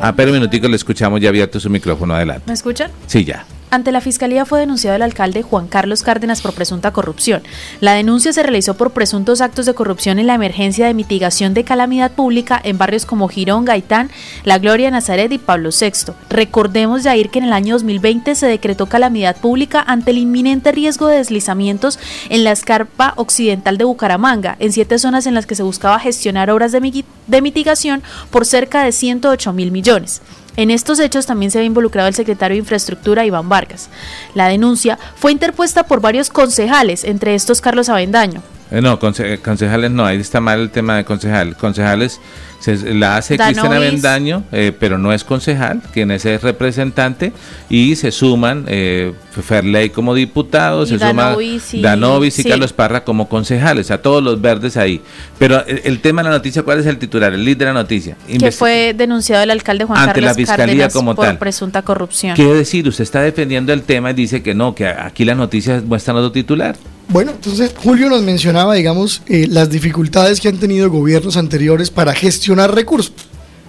[0.00, 2.44] Ah, pero un minutico le escuchamos ya abierto su micrófono, adelante.
[2.46, 2.90] ¿Me escuchan?
[3.06, 3.44] Sí, ya.
[3.74, 7.42] Ante la Fiscalía fue denunciado el alcalde Juan Carlos Cárdenas por presunta corrupción.
[7.80, 11.64] La denuncia se realizó por presuntos actos de corrupción en la emergencia de mitigación de
[11.64, 14.12] calamidad pública en barrios como Girón, Gaitán,
[14.44, 16.12] La Gloria, Nazaret y Pablo VI.
[16.30, 21.08] Recordemos, Jair, que en el año 2020 se decretó calamidad pública ante el inminente riesgo
[21.08, 21.98] de deslizamientos
[22.28, 26.48] en la escarpa occidental de Bucaramanga, en siete zonas en las que se buscaba gestionar
[26.48, 30.22] obras de, de mitigación por cerca de 108 mil millones.
[30.56, 33.88] En estos hechos también se ve involucrado el secretario de Infraestructura Iván Vargas.
[34.34, 38.42] La denuncia fue interpuesta por varios concejales, entre estos Carlos Avendaño.
[38.70, 41.56] Eh, no, concejales no, ahí está mal el tema de concejal.
[41.56, 42.20] Concejales
[42.66, 47.32] la hace Cristiana Bendaño, eh, pero no es concejal, quien es el representante,
[47.68, 49.12] y se suman eh,
[49.42, 51.36] Ferley como diputado, se suma
[51.74, 55.00] Danovis y, Carlos Parra como concejales, a todos los verdes ahí.
[55.38, 58.16] Pero el, tema de la noticia, ¿cuál es el titular, el líder de la noticia?
[58.38, 62.34] que fue denunciado el alcalde Juan Ante Carlos la Fiscalía como por presunta corrupción.
[62.34, 62.88] ¿Qué decir?
[62.88, 66.32] Usted está defendiendo el tema y dice que no, que aquí las noticias muestran otro
[66.32, 66.76] titular.
[67.08, 72.14] Bueno, entonces Julio nos mencionaba, digamos, eh, las dificultades que han tenido gobiernos anteriores para
[72.14, 73.12] gestionar recursos.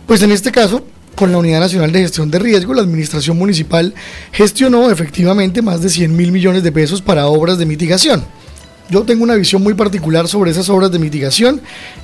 [0.08, 3.94] Pues en este caso, con la Unidad Nacional de Gestión de Riesgo, la Administración Municipal
[4.32, 8.24] gestionó efectivamente más de 100 mil millones de pesos para obras de mitigación.
[8.90, 11.62] Yo tengo una visión muy particular sobre esas obras de mitigación,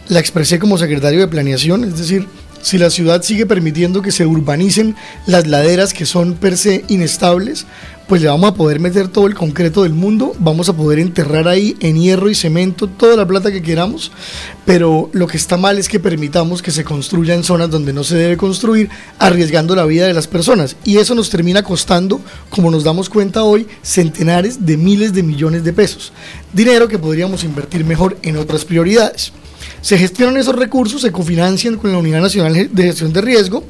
[0.09, 2.27] la expresé como secretario de Planeación, es decir,
[2.63, 7.65] si la ciudad sigue permitiendo que se urbanicen las laderas que son per se inestables,
[8.11, 11.47] pues le vamos a poder meter todo el concreto del mundo, vamos a poder enterrar
[11.47, 14.11] ahí en hierro y cemento toda la plata que queramos,
[14.65, 18.03] pero lo que está mal es que permitamos que se construya en zonas donde no
[18.03, 20.75] se debe construir, arriesgando la vida de las personas.
[20.83, 25.63] Y eso nos termina costando, como nos damos cuenta hoy, centenares de miles de millones
[25.63, 26.11] de pesos.
[26.51, 29.31] Dinero que podríamos invertir mejor en otras prioridades.
[29.81, 33.63] Se gestionan esos recursos, se cofinancian con la Unidad Nacional de Gestión de Riesgo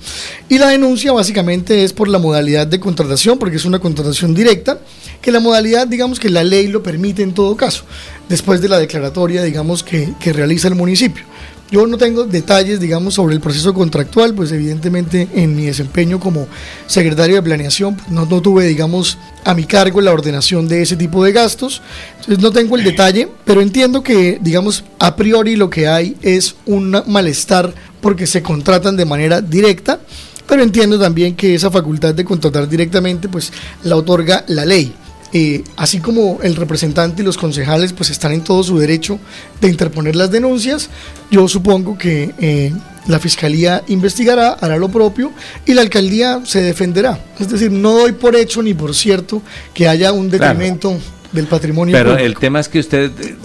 [0.50, 4.80] y la denuncia básicamente es por la modalidad de contratación, porque es una contratación directa,
[5.22, 7.86] que la modalidad, digamos que la ley lo permite en todo caso,
[8.28, 11.24] después de la declaratoria, digamos, que, que realiza el municipio.
[11.72, 16.50] Yo no tengo detalles, digamos, sobre el proceso contractual, pues evidentemente en mi desempeño como
[16.86, 20.98] secretario de planeación pues, no, no, tuve, digamos, a mi cargo la ordenación de ese
[20.98, 21.82] tipo de gastos.
[22.20, 26.56] Entonces no tengo el detalle, pero entiendo que, digamos, a priori lo que hay es
[26.66, 30.02] un malestar porque se contratan de manera directa,
[30.48, 33.54] pero entiendo también que esa facultad de contratar directamente, pues
[33.84, 34.94] la otorga la ley.
[35.34, 39.18] Eh, así como el representante y los concejales pues están en todo su derecho
[39.62, 40.90] de interponer las denuncias,
[41.30, 42.74] yo supongo que eh,
[43.08, 45.32] la fiscalía investigará, hará lo propio
[45.66, 47.18] y la alcaldía se defenderá.
[47.40, 49.42] Es decir, no doy por hecho ni por cierto
[49.74, 50.98] que haya un detrimento.
[51.32, 51.94] Del patrimonio.
[51.94, 53.36] Pero el tema es que usted eh,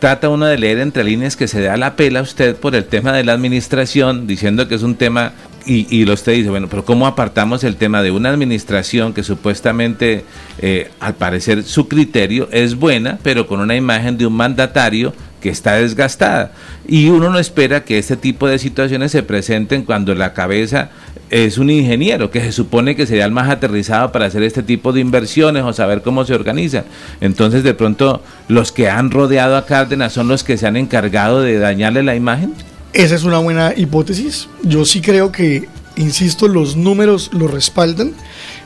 [0.00, 2.86] trata uno de leer entre líneas que se da la pela a usted por el
[2.86, 5.32] tema de la administración, diciendo que es un tema
[5.66, 9.22] y, y lo usted dice, bueno, pero ¿cómo apartamos el tema de una administración que
[9.22, 10.24] supuestamente,
[10.58, 15.48] eh, al parecer, su criterio es buena, pero con una imagen de un mandatario que
[15.48, 16.52] está desgastada.
[16.86, 20.90] Y uno no espera que este tipo de situaciones se presenten cuando la cabeza
[21.30, 24.92] es un ingeniero, que se supone que sería el más aterrizado para hacer este tipo
[24.92, 26.84] de inversiones o saber cómo se organizan.
[27.20, 31.40] Entonces, de pronto, los que han rodeado a Cárdenas son los que se han encargado
[31.42, 32.54] de dañarle la imagen.
[32.92, 34.48] Esa es una buena hipótesis.
[34.62, 38.12] Yo sí creo que, insisto, los números lo respaldan.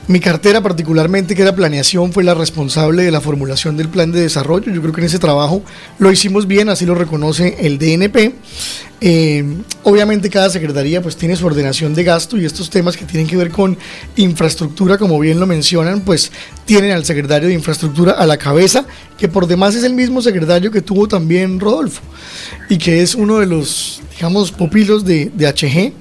[0.06, 4.20] Mi cartera particularmente, que era planeación, fue la responsable de la formulación del plan de
[4.20, 4.70] desarrollo.
[4.70, 5.62] Yo creo que en ese trabajo
[5.98, 8.34] lo hicimos bien, así lo reconoce el DNP.
[9.00, 9.44] Eh,
[9.82, 13.36] obviamente cada secretaría pues tiene su ordenación de gasto y estos temas que tienen que
[13.36, 13.78] ver con
[14.16, 16.30] infraestructura, como bien lo mencionan, pues
[16.66, 18.86] tienen al secretario de infraestructura a la cabeza,
[19.18, 22.02] que por demás es el mismo secretario que tuvo también Rodolfo
[22.68, 25.92] y que es uno de los, digamos, pupilos de, de HG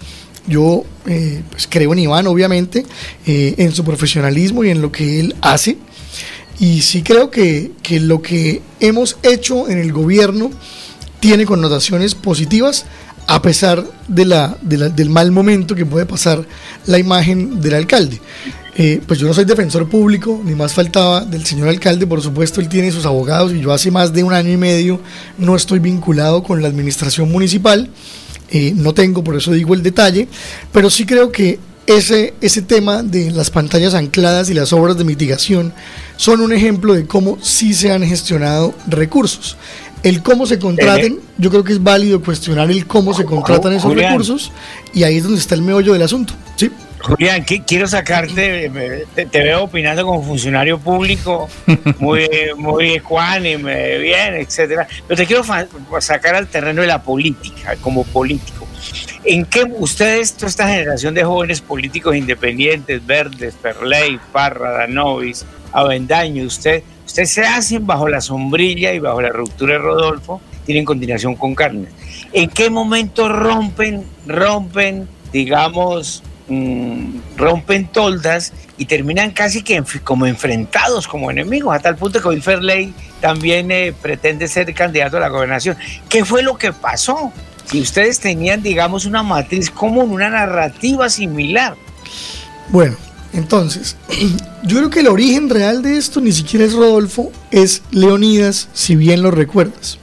[0.48, 2.86] yo eh, pues creo en Iván, obviamente,
[3.26, 5.78] eh, en su profesionalismo y en lo que él hace.
[6.60, 10.52] Y sí creo que, que lo que hemos hecho en el gobierno
[11.20, 12.86] tiene connotaciones positivas
[13.28, 16.46] a pesar de la, del mal momento que puede pasar
[16.86, 18.20] la imagen del alcalde.
[18.76, 22.60] Eh, pues yo no soy defensor público, ni más faltaba del señor alcalde, por supuesto
[22.60, 25.00] él tiene sus abogados y yo hace más de un año y medio
[25.38, 27.90] no estoy vinculado con la administración municipal.
[28.50, 30.28] Eh, no tengo, por eso digo el detalle,
[30.72, 35.04] pero sí creo que ese, ese tema de las pantallas ancladas y las obras de
[35.04, 35.74] mitigación
[36.18, 39.58] son un ejemplo de cómo sí se han gestionado recursos.
[40.02, 43.96] El cómo se contraten, yo creo que es válido cuestionar el cómo se contratan esos
[43.96, 44.52] recursos
[44.94, 46.34] y ahí es donde está el meollo del asunto.
[46.58, 46.70] ¿sí?
[47.04, 48.72] Julián, quiero sacarte,
[49.14, 51.49] te, veo opinando como funcionario público,
[51.99, 54.88] muy, muy ecuánime, bien, etcétera.
[55.06, 55.43] Pero te quiero
[55.99, 58.66] sacar al terreno de la política, como político.
[59.26, 66.45] ¿En qué ustedes, toda esta generación de jóvenes políticos independientes, Verdes, Perley, Parra, Danovis, Avendaño,
[66.45, 71.36] usted, ustedes se hacen bajo la sombrilla y bajo la ruptura de Rodolfo, tienen continuación
[71.36, 71.89] con Carnes.
[72.32, 81.08] ¿En qué momento rompen, rompen, digamos, Mm, rompen toldas y terminan casi que como enfrentados,
[81.08, 85.30] como enemigos, a tal punto que hoy Fairley también eh, pretende ser candidato a la
[85.30, 85.78] gobernación.
[86.10, 87.32] ¿Qué fue lo que pasó?
[87.66, 91.76] Si ustedes tenían, digamos, una matriz común, una narrativa similar.
[92.70, 92.98] Bueno,
[93.32, 93.96] entonces,
[94.64, 98.98] yo creo que el origen real de esto ni siquiera es Rodolfo, es Leonidas, si
[98.98, 99.98] bien lo recuerdas.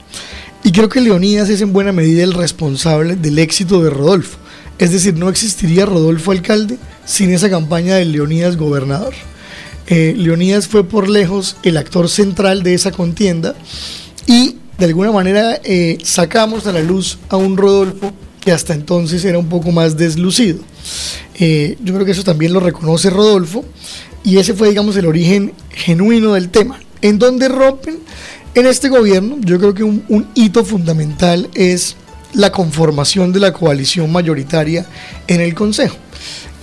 [0.63, 4.40] Y creo que Leonidas es en buena medida el responsable del éxito de Rodolfo.
[4.81, 6.75] Es decir, no existiría Rodolfo alcalde
[7.05, 9.13] sin esa campaña de Leonidas gobernador.
[9.85, 13.53] Eh, Leonidas fue por lejos el actor central de esa contienda
[14.25, 19.23] y de alguna manera eh, sacamos a la luz a un Rodolfo que hasta entonces
[19.23, 20.63] era un poco más deslucido.
[21.35, 23.63] Eh, yo creo que eso también lo reconoce Rodolfo
[24.23, 26.79] y ese fue, digamos, el origen genuino del tema.
[27.03, 27.99] ¿En dónde rompen?
[28.55, 31.97] En este gobierno, yo creo que un hito fundamental es
[32.33, 34.85] la conformación de la coalición mayoritaria
[35.27, 35.97] en el Consejo.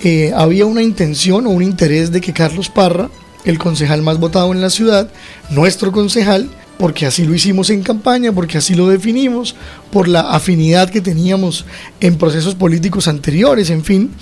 [0.03, 3.11] Eh, había una intención o un interés de que Carlos Parra,
[3.45, 5.11] el concejal más votado en la ciudad,
[5.51, 6.49] nuestro concejal,
[6.79, 9.57] porque así lo hicimos en campaña, porque así lo definimos,
[9.91, 11.65] por la afinidad que teníamos
[12.01, 14.13] en procesos políticos anteriores, en fin,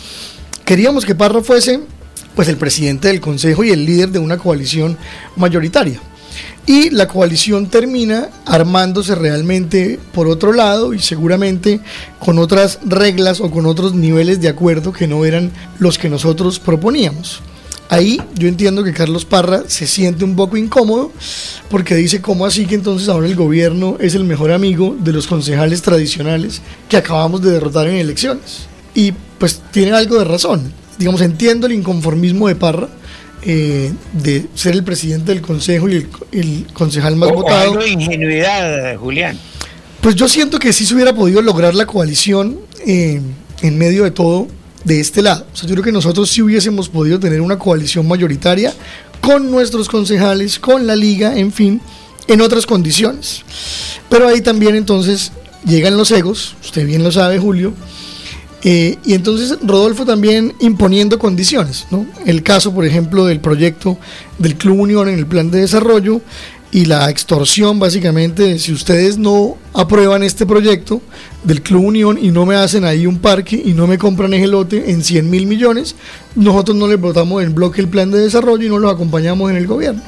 [0.65, 1.81] queríamos que Parra fuese
[2.35, 4.97] pues el presidente del consejo y el líder de una coalición
[5.37, 6.01] mayoritaria.
[6.67, 11.81] Y la coalición termina armándose realmente por otro lado y seguramente
[12.19, 16.59] con otras reglas o con otros niveles de acuerdo que no eran los que nosotros
[16.59, 17.43] proponíamos.
[17.89, 21.13] Ahí yo entiendo que Carlos Parra se siente un poco incómodo
[21.71, 25.29] porque dice cómo así que entonces ahora el gobierno es el mejor amigo de los
[25.29, 28.67] concejales tradicionales que acabamos de derrotar en elecciones.
[28.95, 30.73] Y pues tiene algo de razón.
[30.99, 32.89] Digamos, entiendo el inconformismo de Parra,
[33.49, 37.61] eh, de ser el presidente del consejo y el, concejal más votado.
[37.71, 39.39] Algo de ingenuidad, Julián.
[40.01, 43.21] Pues yo siento que sí se hubiera podido lograr la coalición eh,
[43.63, 44.49] en medio de todo
[44.83, 45.47] de este lado.
[45.53, 48.75] O sea, yo creo que nosotros sí hubiésemos podido tener una coalición mayoritaria
[49.21, 51.81] con nuestros concejales, con la liga, en fin,
[52.27, 53.45] en otras condiciones.
[54.09, 55.31] Pero ahí también entonces
[55.65, 57.75] llegan los egos, usted bien lo sabe, Julio,
[58.63, 62.07] eh, y entonces Rodolfo también imponiendo condiciones, ¿no?
[62.25, 63.99] El caso, por ejemplo, del proyecto
[64.39, 66.21] del Club Unión en el plan de desarrollo
[66.73, 71.01] y la extorsión, básicamente, si ustedes no aprueban este proyecto
[71.45, 74.49] del Club Unión y no me hacen ahí un parque y no me compran ese
[74.49, 75.95] lote en 100 mil millones,
[76.35, 79.57] nosotros no le votamos en bloque el plan de desarrollo y no lo acompañamos en
[79.57, 80.03] el gobierno.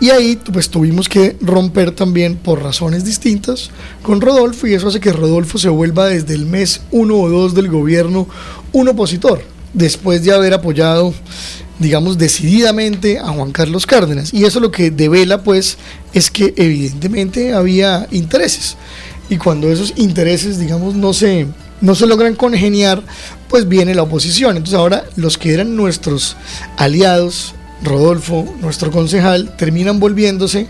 [0.00, 3.70] Y ahí pues tuvimos que romper también por razones distintas
[4.02, 7.54] con Rodolfo y eso hace que Rodolfo se vuelva desde el mes 1 o 2
[7.54, 8.28] del gobierno
[8.72, 9.42] un opositor,
[9.72, 11.12] después de haber apoyado
[11.80, 14.32] digamos decididamente a Juan Carlos Cárdenas.
[14.32, 15.78] Y eso lo que devela pues
[16.12, 18.76] es que evidentemente había intereses.
[19.28, 21.46] Y cuando esos intereses digamos no se,
[21.80, 23.02] no se logran congeniar,
[23.48, 24.56] pues viene la oposición.
[24.56, 26.36] Entonces ahora los que eran nuestros
[26.76, 30.66] aliados Rodolfo, nuestro concejal, terminan volviéndose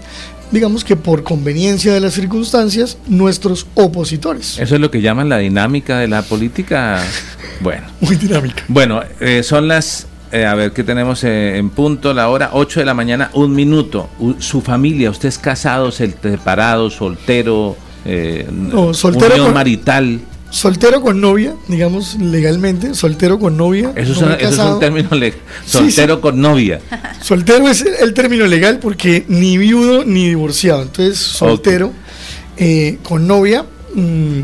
[0.50, 4.58] digamos que por conveniencia de las circunstancias, nuestros opositores.
[4.58, 7.02] Eso es lo que llaman la dinámica de la política.
[7.60, 7.88] Bueno.
[8.00, 8.62] Muy dinámica.
[8.68, 12.78] Bueno, eh, son las eh, a ver qué tenemos eh, en punto, la hora 8
[12.80, 14.08] de la mañana, un minuto.
[14.20, 20.20] U- su familia, usted es casado, separado, soltero, eh, No, soltero unión con- marital.
[20.50, 23.92] Soltero con novia, digamos legalmente, soltero con novia.
[23.94, 25.38] Eso, es un- eso es un término legal.
[25.66, 26.20] Soltero sí.
[26.22, 26.80] con novia.
[27.22, 30.82] Soltero es el término legal porque ni viudo ni divorciado.
[30.82, 31.92] Entonces, soltero
[32.56, 34.40] eh, con novia, mm,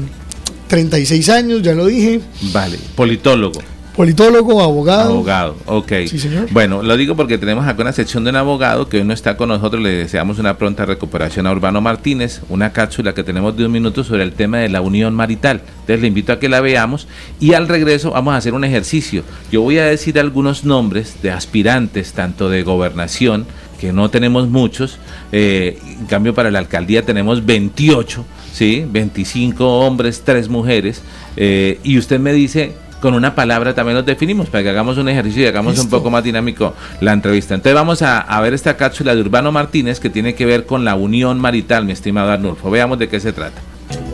[0.69, 2.21] 36 años, ya lo dije,
[2.53, 3.61] Vale, politólogo.
[3.95, 5.13] Politólogo, abogado.
[5.13, 5.93] Abogado, ok.
[6.07, 6.49] Sí, señor.
[6.51, 9.37] Bueno, lo digo porque tenemos acá una sección de un abogado que hoy no está
[9.37, 9.83] con nosotros.
[9.83, 14.05] Le deseamos una pronta recuperación a Urbano Martínez, una cápsula que tenemos de un minuto
[14.05, 15.63] sobre el tema de la unión marital.
[15.81, 17.07] Entonces le invito a que la veamos
[17.41, 19.23] y al regreso vamos a hacer un ejercicio.
[19.53, 23.47] Yo voy a decir algunos nombres de aspirantes, tanto de gobernación,
[23.81, 24.99] que no tenemos muchos,
[25.33, 28.87] eh, en cambio para la alcaldía tenemos 28, ¿sí?
[28.89, 31.03] 25 hombres, 3 mujeres,
[31.37, 32.73] eh, y usted me dice
[33.05, 36.09] con una palabra también los definimos para que hagamos un ejercicio y hagamos un poco
[36.09, 37.55] más dinámico la entrevista.
[37.55, 40.87] Entonces vamos a, a ver esta cápsula de Urbano Martínez que tiene que ver con
[40.87, 42.71] la unión marital, mi estimado Arnulfo.
[42.71, 43.61] Veamos de qué se trata.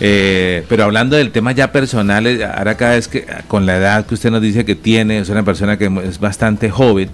[0.00, 4.06] Eh, pero hablando del tema ya personal, eh, ahora cada vez que, con la edad
[4.06, 7.08] que usted nos dice que tiene, es una persona que es bastante joven,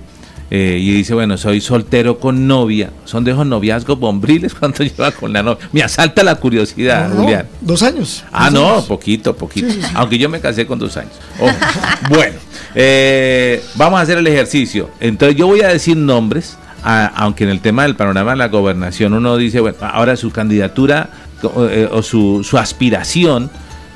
[0.54, 5.10] eh, y dice, bueno, soy soltero con novia, son de esos noviazgos bombriles cuando lleva
[5.12, 5.66] con la novia.
[5.72, 7.46] Me asalta la curiosidad, No, no, Julián.
[7.62, 8.22] Dos años.
[8.30, 8.84] Ah, Dos no, años.
[8.84, 9.68] poquito, poquito.
[9.70, 9.92] Sí, sí, sí.
[9.94, 11.12] Aunque yo me casé con dos años.
[11.40, 11.54] Ojo.
[12.10, 12.34] bueno,
[12.74, 14.90] eh, vamos a hacer el ejercicio.
[15.00, 18.48] Entonces yo voy a decir nombres, a- aunque en el tema del panorama de la
[18.48, 21.08] gobernación uno dice, bueno, ahora su candidatura
[21.42, 23.50] o, eh, o su, su aspiración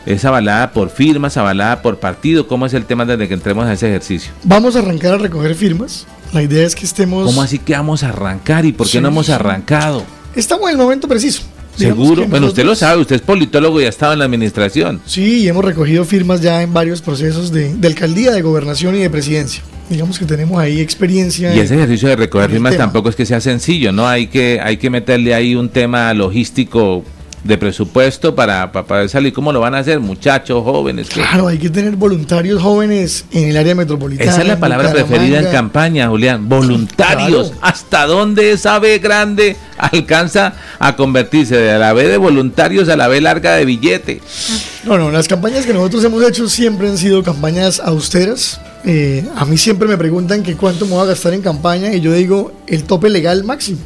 [0.07, 2.47] es avalada por firmas, avalada por partido.
[2.47, 4.33] ¿Cómo es el tema desde que entremos a ese ejercicio?
[4.45, 6.07] Vamos a arrancar a recoger firmas.
[6.37, 7.24] La idea es que estemos.
[7.24, 10.05] ¿Cómo así que vamos a arrancar y por qué Sí, no hemos arrancado?
[10.34, 11.41] Estamos en el momento preciso.
[11.74, 12.26] Seguro.
[12.28, 15.01] Bueno, usted lo sabe, usted es politólogo y ha estado en la administración.
[15.07, 18.99] Sí, y hemos recogido firmas ya en varios procesos de, de alcaldía, de gobernación y
[18.99, 19.62] de presidencia.
[19.89, 21.57] Digamos que tenemos ahí experiencia.
[21.57, 24.07] Y ese ejercicio de recoger firmas tampoco es que sea sencillo, ¿no?
[24.07, 27.03] Hay que, hay que meterle ahí un tema logístico
[27.47, 29.33] de presupuesto para, para poder salir.
[29.33, 31.09] ¿Cómo lo van a hacer, muchachos, jóvenes?
[31.09, 31.21] ¿Qué?
[31.21, 34.31] Claro, hay que tener voluntarios jóvenes en el área metropolitana.
[34.31, 36.49] Esa es la palabra preferida en campaña, Julián.
[36.49, 37.49] Voluntarios.
[37.49, 37.61] Claro.
[37.63, 43.09] ¿Hasta dónde esa B grande alcanza a convertirse de la B de voluntarios a la
[43.09, 44.21] B larga de billete?
[44.85, 48.61] No, no, las campañas que nosotros hemos hecho siempre han sido campañas austeras.
[48.85, 52.01] Eh, a mí siempre me preguntan que cuánto me voy a gastar en campaña y
[52.01, 53.79] yo digo el tope legal máximo.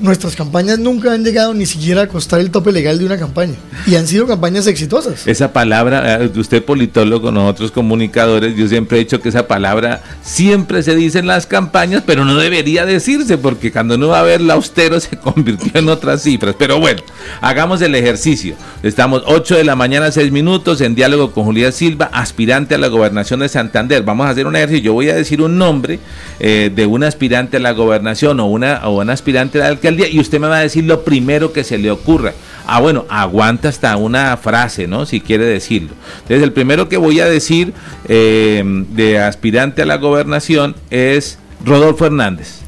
[0.00, 3.54] Nuestras campañas nunca han llegado ni siquiera a costar el tope legal de una campaña
[3.86, 5.26] y han sido campañas exitosas.
[5.26, 10.82] Esa palabra, eh, usted politólogo, nosotros comunicadores, yo siempre he dicho que esa palabra siempre
[10.82, 14.40] se dice en las campañas, pero no debería decirse, porque cuando uno va a ver
[14.40, 16.54] la austero se convirtió en otras cifras.
[16.58, 17.02] Pero bueno,
[17.42, 18.54] hagamos el ejercicio.
[18.82, 22.88] Estamos 8 de la mañana, 6 minutos, en diálogo con Julián Silva, aspirante a la
[22.88, 24.02] gobernación de Santander.
[24.02, 24.82] Vamos a hacer un ejercicio.
[24.84, 25.98] Yo voy a decir un nombre
[26.40, 30.38] eh, de un aspirante a la gobernación o una, o un aspirante alcaldía y usted
[30.40, 32.32] me va a decir lo primero que se le ocurra.
[32.66, 35.04] Ah, bueno, aguanta hasta una frase, ¿no?
[35.04, 35.90] Si quiere decirlo.
[36.22, 37.72] Entonces, el primero que voy a decir
[38.08, 42.60] eh, de aspirante a la gobernación es Rodolfo Hernández.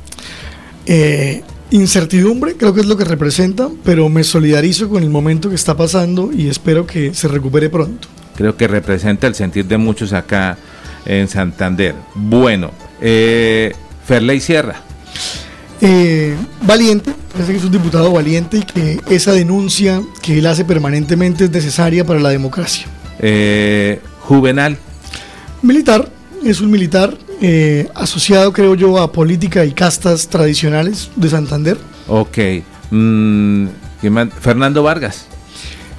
[0.87, 5.55] Eh, incertidumbre creo que es lo que representa, pero me solidarizo con el momento que
[5.55, 8.09] está pasando y espero que se recupere pronto.
[8.37, 10.59] Creo que representa el sentir de muchos acá
[11.07, 11.95] en Santander.
[12.15, 13.73] Bueno, eh,
[14.07, 14.83] Ferley Sierra.
[15.81, 20.65] Eh, valiente, parece que es un diputado valiente y que esa denuncia que él hace
[20.65, 22.87] permanentemente es necesaria para la democracia.
[23.19, 24.79] Eh, Juvenal.
[25.63, 26.09] Militar,
[26.45, 31.79] es un militar eh, asociado, creo yo, a política y castas tradicionales de Santander.
[32.07, 32.39] Ok.
[32.91, 33.67] Mm,
[34.41, 35.27] Fernando Vargas.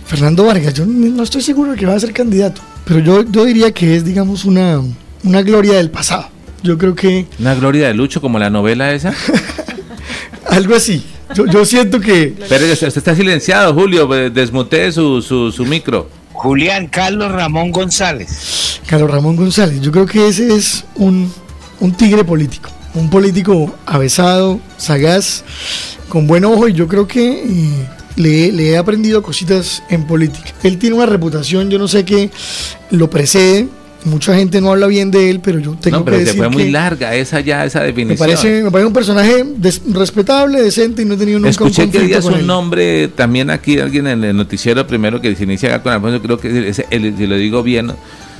[0.05, 3.43] Fernando Vargas, yo no estoy seguro de que va a ser candidato, pero yo, yo
[3.45, 4.79] diría que es, digamos, una,
[5.23, 6.29] una gloria del pasado.
[6.61, 7.25] Yo creo que...
[7.39, 9.13] ¿Una gloria de Lucho como la novela esa?
[10.55, 11.03] Algo así.
[11.51, 12.33] Yo, siento que...
[12.47, 16.09] Pero usted está silenciado, Julio, desmutee su, su, su micro.
[16.33, 18.79] Julián Carlos Ramón González.
[18.87, 21.31] Carlos Ramón González, yo creo que ese es un,
[21.79, 25.43] un tigre político, un político avesado, sagaz,
[26.09, 30.51] con buen ojo y yo creo que eh, le, le, he aprendido cositas en política.
[30.63, 32.29] Él tiene una reputación, yo no sé qué
[32.91, 33.67] lo precede,
[34.05, 36.49] mucha gente no habla bien de él, pero yo tengo no, pero que decir fue
[36.49, 38.27] muy larga esa ya esa definición.
[38.27, 39.45] Me parece, me parece un personaje
[39.91, 43.79] respetable, decente y no he tenido nunca Escuché un que es un nombre también aquí
[43.79, 47.27] alguien en el noticiero primero que se inicia con Alfonso, creo que es el, si
[47.27, 47.91] lo digo bien,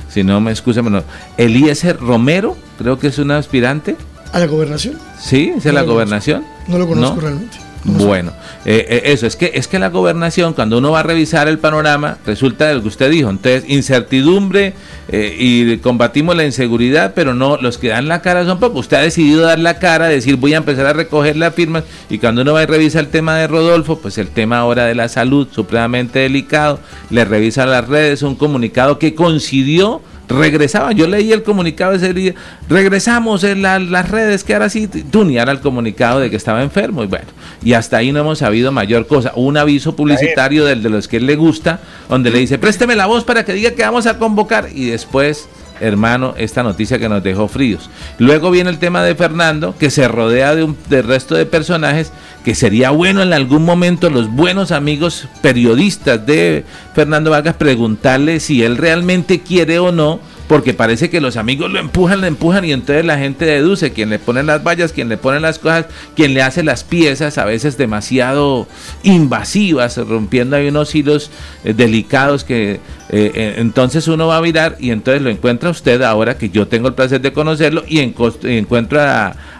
[0.08, 1.02] si no me excusa, bueno,
[1.36, 3.96] Eliezer Romero, creo que es un aspirante
[4.32, 4.98] a la gobernación.
[5.20, 6.44] Sí, es a la gobernación.
[6.68, 7.58] No lo conozco realmente.
[7.86, 8.32] Bueno,
[8.64, 11.58] eh, eh, eso, es que, es que la gobernación, cuando uno va a revisar el
[11.58, 13.30] panorama, resulta de lo que usted dijo.
[13.30, 14.74] Entonces, incertidumbre
[15.08, 18.80] eh, y combatimos la inseguridad, pero no, los que dan la cara son pocos.
[18.80, 22.18] Usted ha decidido dar la cara, decir voy a empezar a recoger las firmas, y
[22.18, 25.08] cuando uno va a revisar el tema de Rodolfo, pues el tema ahora de la
[25.08, 26.80] salud, supremamente delicado,
[27.10, 30.92] le revisa las redes, un comunicado que coincidió regresaba.
[30.92, 32.34] Yo leí el comunicado ese día,
[32.68, 37.02] regresamos en las redes, que ahora sí, tunear el comunicado de que estaba enfermo.
[37.02, 37.26] Y bueno,
[37.62, 39.32] y hasta ahí no hemos sabido mayor cosa.
[39.36, 43.06] Un aviso publicitario del de los que él le gusta, donde le dice, présteme la
[43.06, 44.68] voz para que diga que vamos a convocar.
[44.72, 45.48] Y después
[45.80, 47.90] hermano, esta noticia que nos dejó fríos.
[48.18, 52.12] Luego viene el tema de Fernando, que se rodea de un del resto de personajes,
[52.44, 56.64] que sería bueno en algún momento los buenos amigos periodistas de
[56.94, 61.78] Fernando Vargas preguntarle si él realmente quiere o no porque parece que los amigos lo
[61.78, 65.16] empujan, lo empujan y entonces la gente deduce quién le pone las vallas, quién le
[65.16, 68.68] pone las cosas, quién le hace las piezas, a veces demasiado
[69.02, 71.30] invasivas, rompiendo ahí unos hilos
[71.64, 72.80] eh, delicados que eh,
[73.10, 76.88] eh, entonces uno va a mirar y entonces lo encuentra usted ahora que yo tengo
[76.88, 79.00] el placer de conocerlo y, encuentro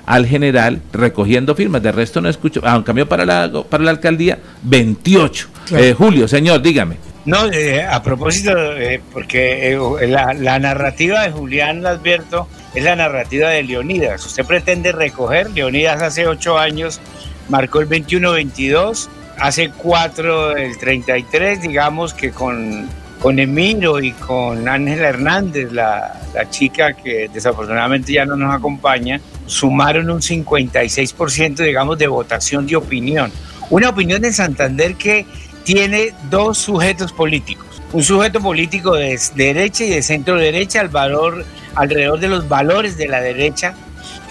[0.07, 1.83] al general recogiendo firmas.
[1.83, 5.49] De resto no escucho, a un cambio para la, para la alcaldía, 28.
[5.97, 7.16] Julio, señor, dígame.
[7.27, 13.49] No, eh, a propósito, eh, porque eh, la, narrativa de Julián Advierto es la narrativa
[13.49, 14.25] de Leonidas.
[14.25, 17.01] Usted pretende recoger, Leonidas hace ocho años
[17.49, 19.09] marcó el 21-22,
[19.39, 22.89] hace cuatro el 33, digamos que con,
[23.21, 29.21] con Emiro y con Ángela Hernández, la, la chica que desafortunadamente ya no nos acompaña,
[29.47, 33.33] sumaron un 56%, digamos, de votación de opinión.
[33.69, 35.27] Una opinión en Santander que
[35.67, 37.83] tiene dos sujetos políticos.
[37.93, 41.45] Un sujeto político de derecha y de centro derecha, al valor,
[41.75, 43.75] alrededor de los valores de la derecha,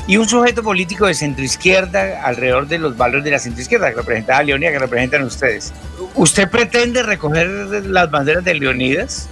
[0.07, 3.89] y un sujeto político de centro izquierda alrededor de los valores de la centro izquierda,
[3.89, 5.73] que representa a Leonidas, que representan ustedes.
[6.15, 9.27] ¿Usted pretende recoger las banderas de Leonidas?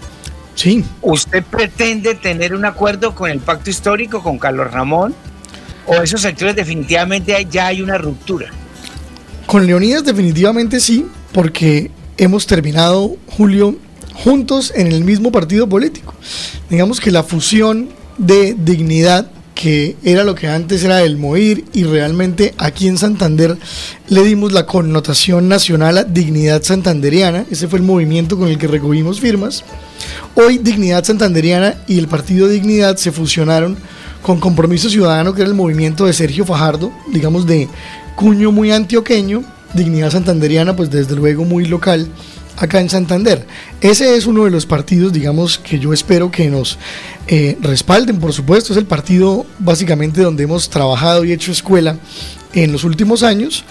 [0.55, 0.83] Sí.
[1.01, 5.15] ¿Usted pretende tener un acuerdo con el pacto histórico, con Carlos Ramón?
[5.85, 8.49] ¿O esos sectores definitivamente ya hay una ruptura?
[9.45, 13.75] Con Leonidas definitivamente sí, porque hemos terminado, Julio,
[14.13, 16.13] juntos en el mismo partido político.
[16.69, 21.83] Digamos que la fusión de dignidad que era lo que antes era el MOIR y
[21.83, 23.57] realmente aquí en Santander
[24.09, 28.67] le dimos la connotación nacional a Dignidad Santanderiana, ese fue el movimiento con el que
[28.67, 29.63] recogimos firmas.
[30.35, 33.77] Hoy Dignidad Santanderiana y el Partido Dignidad se fusionaron
[34.21, 37.67] con Compromiso Ciudadano, que era el movimiento de Sergio Fajardo, digamos de
[38.15, 39.43] cuño muy antioqueño,
[39.73, 42.07] Dignidad Santanderiana, pues desde luego muy local
[42.57, 43.45] acá en Santander.
[43.81, 46.77] Ese es uno de los partidos, digamos, que yo espero que nos
[47.27, 51.97] eh, respalden, por supuesto, es el partido básicamente donde hemos trabajado y hecho escuela
[52.53, 53.63] en los últimos años.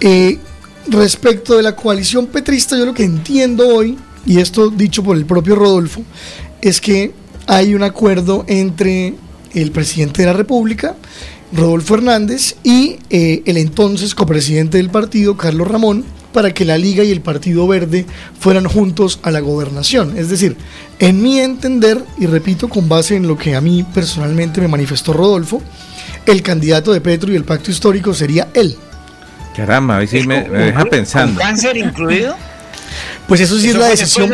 [0.00, 0.38] Eh,
[0.86, 5.26] respecto de la coalición petrista, yo lo que entiendo hoy, y esto dicho por el
[5.26, 6.02] propio Rodolfo,
[6.60, 7.12] es que
[7.46, 9.14] hay un acuerdo entre
[9.54, 10.94] el presidente de la República,
[11.52, 17.02] Rodolfo Hernández y eh, el entonces copresidente del partido, Carlos Ramón, para que la Liga
[17.02, 18.06] y el Partido Verde
[18.38, 20.16] fueran juntos a la gobernación.
[20.16, 20.56] Es decir,
[20.98, 25.12] en mi entender, y repito con base en lo que a mí personalmente me manifestó
[25.12, 25.60] Rodolfo,
[26.26, 28.76] el candidato de Petro y el pacto histórico sería él.
[29.56, 31.34] Caramba, a veces me, deja pensando.
[31.34, 32.36] ¿Con cáncer incluido?
[33.26, 34.30] Pues eso sí es la decisión.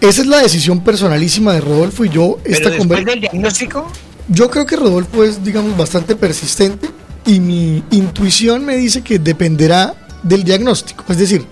[0.00, 3.90] Esa es la decisión personalísima de Rodolfo y yo esta después del diagnóstico
[4.30, 6.88] yo creo que Rodolfo es, digamos, bastante persistente
[7.26, 11.04] y mi intuición me dice que dependerá del diagnóstico.
[11.08, 11.44] Es decir,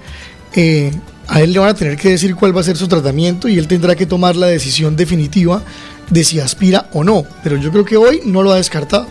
[0.55, 0.93] eh,
[1.27, 3.59] a él le van a tener que decir cuál va a ser su tratamiento y
[3.59, 5.63] él tendrá que tomar la decisión definitiva
[6.09, 7.27] de si aspira o no.
[7.43, 9.09] Pero yo creo que hoy no lo ha descartado.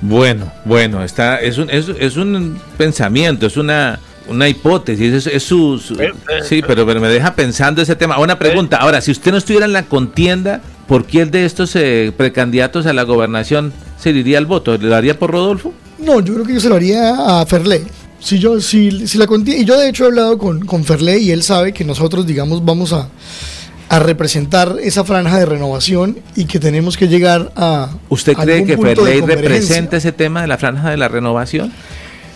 [0.00, 5.78] Bueno, bueno, está, es un, es, es un pensamiento, es una, una hipótesis, es, su,
[5.78, 8.18] sí, pero, pero, me deja pensando ese tema.
[8.18, 12.12] Una pregunta, ahora, si usted no estuviera en la contienda, ¿por el de estos eh,
[12.16, 14.76] precandidatos a la gobernación se diría al voto?
[14.76, 15.72] ¿Le daría por Rodolfo?
[15.98, 17.82] No, yo creo que yo se lo haría a Ferley.
[18.20, 21.30] Si yo, si, si la y yo de hecho he hablado con, con Ferley y
[21.30, 23.08] él sabe que nosotros, digamos, vamos a,
[23.88, 27.90] a representar esa franja de renovación y que tenemos que llegar a.
[28.08, 31.72] ¿Usted cree que Ferley representa ese tema de la franja de la renovación?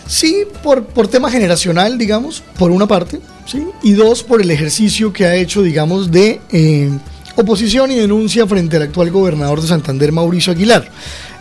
[0.07, 3.67] Sí, por, por tema generacional, digamos, por una parte, ¿sí?
[3.83, 6.91] y dos, por el ejercicio que ha hecho, digamos, de eh,
[7.41, 10.91] oposición y denuncia frente al actual gobernador de Santander, Mauricio Aguilar.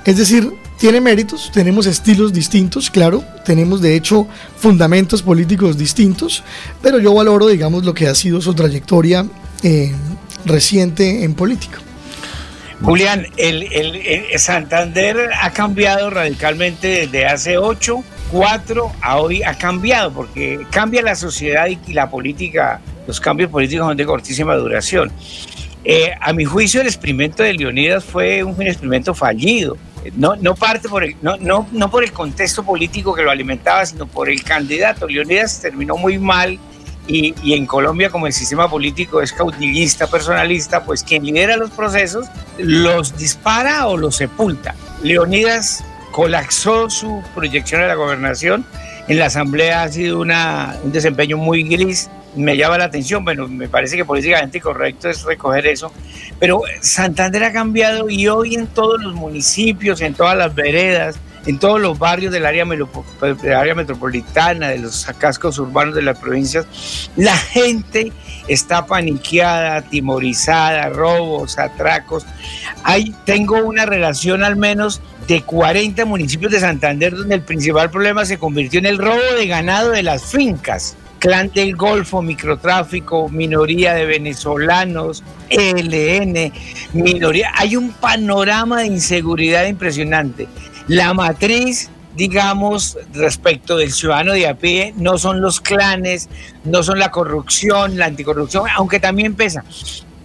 [0.05, 6.43] Es decir, tiene méritos, tenemos estilos distintos, claro, tenemos de hecho fundamentos políticos distintos,
[6.83, 9.25] pero yo valoro, digamos, lo que ha sido su trayectoria
[9.63, 9.91] eh,
[10.45, 11.79] reciente en política.
[12.83, 13.65] Julián, el,
[14.37, 21.15] Santander ha cambiado radicalmente desde hace ocho, cuatro a hoy ha cambiado, porque cambia la
[21.15, 25.11] sociedad y, la política, los cambios políticos son de cortísima duración.
[25.89, 29.77] Eh, a mi juicio, el experimento de Leonidas fue un experimento fallido.
[30.17, 33.85] No, no parte por el, no, no, no por el contexto político que lo alimentaba,
[33.85, 35.07] sino por el candidato.
[35.07, 36.59] Leonidas terminó muy mal
[37.07, 42.27] y, en Colombia, como el sistema político es caudillista, personalista, pues quien lidera los procesos
[42.57, 44.75] los dispara o los sepulta.
[45.03, 48.65] Leonidas colapsó su proyección a la gobernación.
[49.07, 52.09] En la Asamblea ha sido una, un desempeño muy gris.
[52.37, 55.91] Me llama la atención, bueno, me parece que políticamente correcto es recoger eso.
[56.39, 61.59] Pero Santander ha cambiado y hoy en todos los municipios, en todas las veredas, en
[61.59, 66.67] todos los barrios del área, metropolitana, de los cascos urbanos de las provincias,
[67.15, 68.11] la gente
[68.49, 72.25] está paniqueada, timorizada, robos, atracos.
[72.83, 78.25] Hay, tengo una relación al menos de 40 municipios de Santander donde el principal problema
[78.25, 80.97] se convirtió en el robo de ganado de las fincas.
[81.19, 86.51] Clan del Golfo, microtráfico, minoría de venezolanos, ELN,
[86.93, 87.51] minoría.
[87.55, 90.47] Hay un panorama de inseguridad impresionante.
[90.87, 96.29] La matriz, digamos, respecto del ciudadano de a pie, no son los clanes,
[96.63, 99.63] no son la corrupción, la anticorrupción, aunque también pesa.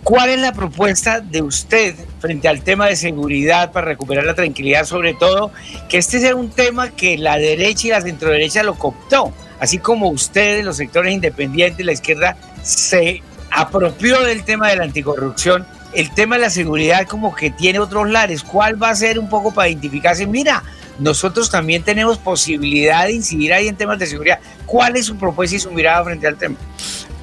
[0.05, 4.85] ¿Cuál es la propuesta de usted frente al tema de seguridad para recuperar la tranquilidad,
[4.85, 5.53] sobre todo
[5.89, 9.33] que este sea un tema que la derecha y la centroderecha lo cooptó,
[9.63, 15.65] así como ustedes, los sectores independientes, la izquierda, se apropió del tema de la anticorrupción
[15.95, 18.43] el tema de la seguridad como que tiene otros lares.
[18.43, 20.27] ¿Cuál va a ser un poco para identificarse?
[20.27, 20.65] Mira,
[20.99, 24.41] nosotros también tenemos posibilidad de incidir ahí en temas de seguridad.
[24.67, 26.57] ¿Cuál es su propuesta y su mirada frente al tema?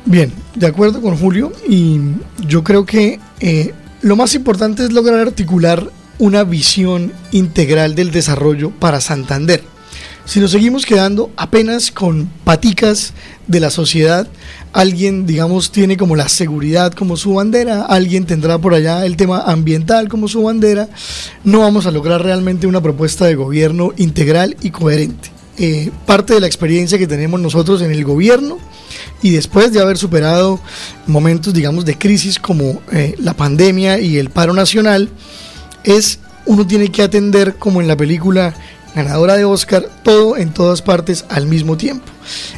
[0.05, 1.99] Bien, de acuerdo con Julio y
[2.37, 8.69] yo creo que eh, lo más importante es lograr articular una visión integral del desarrollo
[8.71, 9.61] para Santander.
[10.29, 13.13] Si nos seguimos quedando apenas con paticas
[13.47, 14.27] de la sociedad,
[14.73, 19.41] alguien, digamos, tiene como la seguridad como su bandera, alguien tendrá por allá el tema
[19.41, 20.87] ambiental como su bandera,
[21.43, 25.31] no vamos a lograr realmente una propuesta de gobierno integral y coherente.
[25.57, 28.59] Eh, parte de la experiencia que tenemos nosotros en el gobierno
[29.23, 30.59] y después de haber superado
[31.07, 35.09] momentos, digamos, de crisis como eh, la pandemia y el paro nacional,
[35.83, 38.53] es uno tiene que atender como en la película
[38.95, 42.05] ganadora de Oscar, todo en todas partes al mismo tiempo.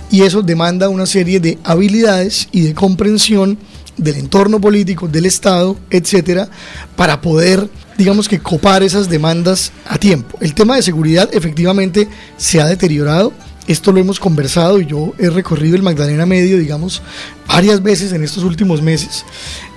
[0.09, 3.57] Y eso demanda una serie de habilidades y de comprensión
[3.97, 6.49] del entorno político, del Estado, etcétera,
[6.95, 10.37] para poder, digamos que, copar esas demandas a tiempo.
[10.41, 13.33] El tema de seguridad efectivamente se ha deteriorado.
[13.67, 17.01] Esto lo hemos conversado y yo he recorrido el Magdalena Medio, digamos,
[17.47, 19.23] varias veces en estos últimos meses.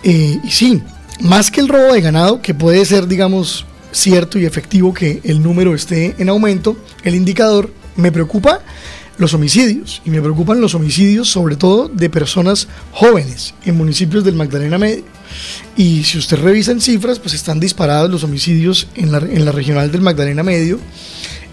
[0.03, 0.83] Eh, y sí,
[1.21, 5.43] más que el robo de ganado, que puede ser, digamos, cierto y efectivo que el
[5.43, 8.61] número esté en aumento, el indicador, me preocupa
[9.17, 14.35] los homicidios y me preocupan los homicidios sobre todo de personas jóvenes en municipios del
[14.35, 15.05] Magdalena Medio.
[15.77, 19.53] Y si usted revisa en cifras, pues están disparados los homicidios en la, en la
[19.53, 20.81] regional del Magdalena Medio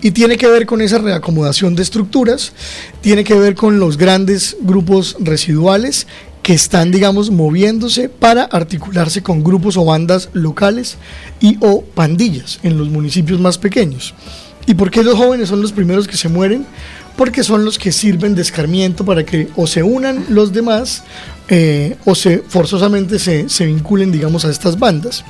[0.01, 2.53] y tiene que ver con esa reacomodación de estructuras,
[3.01, 6.07] tiene que ver con los grandes grupos residuales
[6.43, 10.97] que están, digamos, moviéndose para articularse con grupos o bandas locales
[11.39, 14.13] y o pandillas en los municipios más pequeños.
[14.65, 16.65] ¿Y por qué los jóvenes son los primeros que se mueren?
[17.15, 21.03] Porque son los que sirven de escarmiento para que o se unan los demás
[21.49, 25.23] eh, o se forzosamente se, se vinculen, digamos, a estas bandas.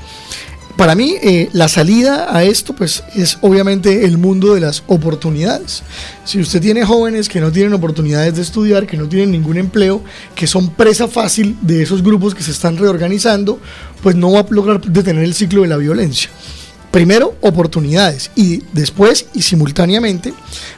[0.76, 5.84] Para mí eh, la salida a esto pues es obviamente el mundo de las oportunidades.
[6.26, 10.04] Si usted tiene jóvenes que no tienen oportunidades de estudiar, que no tienen ningún empleo,
[10.36, 13.60] que son presa fácil de esos grupos que se están reorganizando,
[14.02, 16.30] pues no va a lograr detener el ciclo de la violencia
[16.92, 20.34] primero oportunidades y después y simultáneamente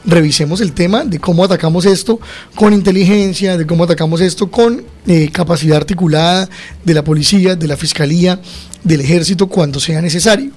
[0.06, 2.20] revisemos el tema de cómo atacamos esto
[2.54, 6.48] con inteligencia, de cómo atacamos esto con eh, capacidad articulada
[6.84, 8.40] de la policía, de la fiscalía,
[8.84, 10.50] del ejército cuando sea necesario.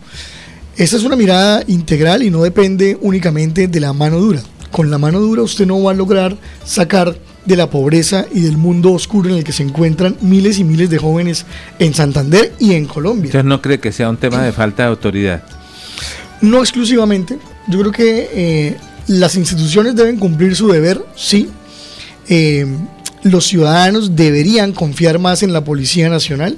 [0.75, 4.41] Esta es una mirada integral y no depende únicamente de la mano dura.
[4.71, 8.57] Con la mano dura usted no va a lograr sacar de la pobreza y del
[8.57, 11.45] mundo oscuro en el que se encuentran miles y miles de jóvenes
[11.79, 13.29] en Santander y en Colombia.
[13.29, 15.43] ¿Usted no cree que sea un tema de falta de autoridad?
[16.41, 17.39] No exclusivamente.
[17.69, 18.77] Yo creo que eh,
[19.07, 21.49] las instituciones deben cumplir su deber, sí.
[22.29, 22.67] Eh,
[23.23, 26.57] los ciudadanos deberían confiar más en la Policía Nacional.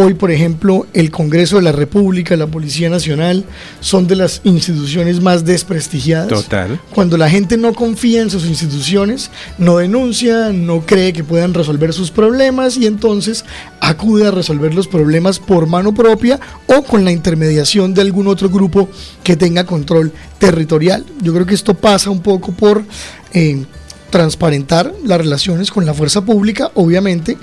[0.00, 3.44] Hoy, por ejemplo, el Congreso de la República, la Policía Nacional,
[3.80, 6.28] son de las instituciones más desprestigiadas.
[6.28, 6.80] Total.
[6.94, 11.92] Cuando la gente no confía en sus instituciones, no denuncia, no cree que puedan resolver
[11.92, 13.44] sus problemas y entonces
[13.80, 16.38] acude a resolver los problemas por mano propia
[16.68, 18.88] o con la intermediación de algún otro grupo
[19.24, 21.04] que tenga control territorial.
[21.22, 22.84] Yo creo que esto pasa un poco por...
[23.32, 23.64] Eh,
[24.10, 27.36] transparentar las relaciones con la fuerza pública, obviamente,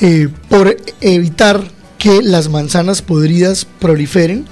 [0.00, 1.75] eh, por evitar
[2.06, 4.44] que las manzanas podridas proliferen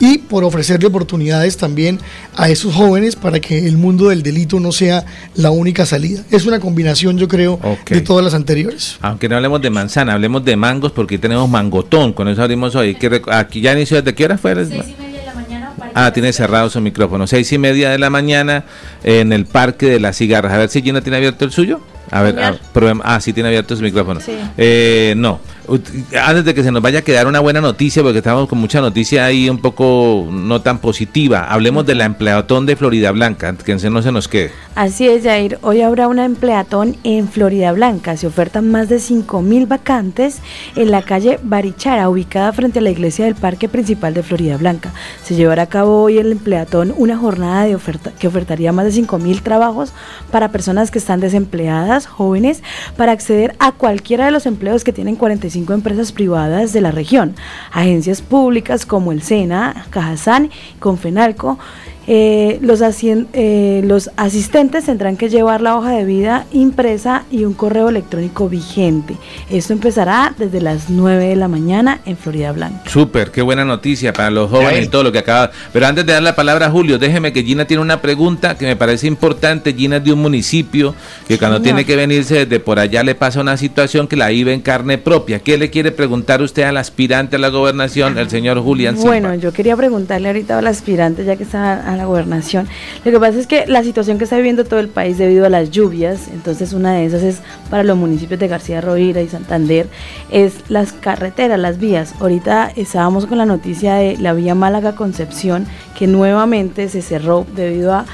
[0.00, 2.00] y por ofrecerle oportunidades también
[2.34, 5.04] a esos jóvenes para que el mundo del delito no sea
[5.36, 6.24] la única salida.
[6.32, 8.98] Es una combinación, yo creo, de todas las anteriores.
[9.02, 12.98] Aunque no hablemos de manzana, hablemos de mangos porque tenemos mangotón, con eso abrimos hoy.
[13.30, 14.56] Aquí ya inició, ¿desde qué hora fue?
[14.56, 15.72] Seis y media de la mañana.
[15.94, 17.28] Ah, tiene cerrado su micrófono.
[17.28, 18.64] Seis y media de la mañana
[19.04, 20.52] en el Parque de las Cigarras.
[20.52, 21.80] A ver si Gina tiene abierto el suyo.
[22.10, 22.58] A ver, a,
[23.04, 24.20] ah, sí tiene abierto su micrófono.
[24.56, 28.48] Eh, no, antes de que se nos vaya a quedar una buena noticia, porque estamos
[28.48, 33.10] con mucha noticia ahí un poco no tan positiva, hablemos de la empleatón de Florida
[33.12, 34.52] Blanca, que no se nos quede.
[34.74, 35.58] Así es, Jair.
[35.62, 38.16] Hoy habrá una empleatón en Florida Blanca.
[38.16, 40.38] Se ofertan más de 5.000 vacantes
[40.74, 44.92] en la calle Barichara, ubicada frente a la iglesia del Parque Principal de Florida Blanca.
[45.24, 49.02] Se llevará a cabo hoy el empleatón una jornada de oferta que ofertaría más de
[49.02, 49.92] 5.000 trabajos
[50.30, 52.62] para personas que están desempleadas, jóvenes,
[52.96, 57.34] para acceder a cualquiera de los empleos que tienen 45 empresas privadas de la región,
[57.72, 61.58] agencias públicas como el SENA, Cajazán, Confenalco,
[62.06, 67.54] eh, los, eh, los asistentes tendrán que llevar la hoja de vida impresa y un
[67.54, 69.16] correo electrónico vigente.
[69.50, 72.88] Esto empezará desde las 9 de la mañana en Florida Blanca.
[72.88, 75.50] Súper, qué buena noticia para los jóvenes y todo lo que acaba.
[75.72, 78.66] Pero antes de dar la palabra a Julio, déjeme que Gina tiene una pregunta que
[78.66, 79.74] me parece importante.
[79.74, 80.94] Gina es de un municipio
[81.26, 84.52] que cuando tiene que venirse desde por allá le pasa una situación que la vive
[84.52, 85.40] en carne propia.
[85.40, 89.52] ¿Qué le quiere preguntar usted al aspirante a la gobernación, el señor Julián Bueno, yo
[89.52, 92.68] quería preguntarle ahorita al aspirante, ya que está la gobernación.
[93.04, 95.48] Lo que pasa es que la situación que está viviendo todo el país debido a
[95.48, 97.40] las lluvias, entonces una de esas es
[97.70, 99.88] para los municipios de García Rovira y Santander,
[100.30, 102.14] es las carreteras, las vías.
[102.20, 105.66] Ahorita estábamos con la noticia de la vía Málaga-Concepción,
[105.98, 108.06] que nuevamente se cerró debido a,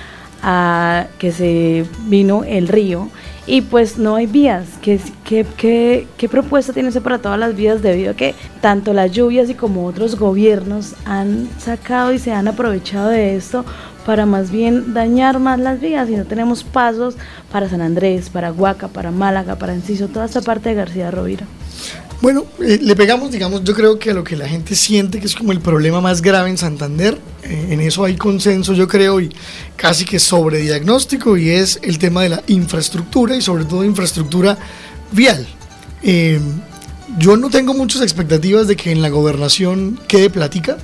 [0.43, 3.09] a que se vino el río
[3.47, 4.67] y pues no hay vías.
[4.81, 8.93] ¿Qué, qué, qué, qué propuesta tiene usted para todas las vías debido a que tanto
[8.93, 13.65] las lluvias y como otros gobiernos han sacado y se han aprovechado de esto
[14.07, 17.15] para más bien dañar más las vías y no tenemos pasos
[17.51, 21.47] para San Andrés, para Huaca, para Málaga, para Enciso, toda esta parte de García Rovira.
[22.21, 25.27] Bueno, eh, le pegamos, digamos, yo creo que a lo que la gente siente que
[25.27, 27.19] es como el problema más grave en Santander,
[27.53, 29.31] en eso hay consenso, yo creo, y
[29.77, 34.59] casi que sobre diagnóstico, y es el tema de la infraestructura y sobre todo infraestructura
[35.13, 35.47] vial.
[36.03, 36.41] Eh,
[37.19, 40.79] yo no tengo muchas expectativas de que en la gobernación quede plática.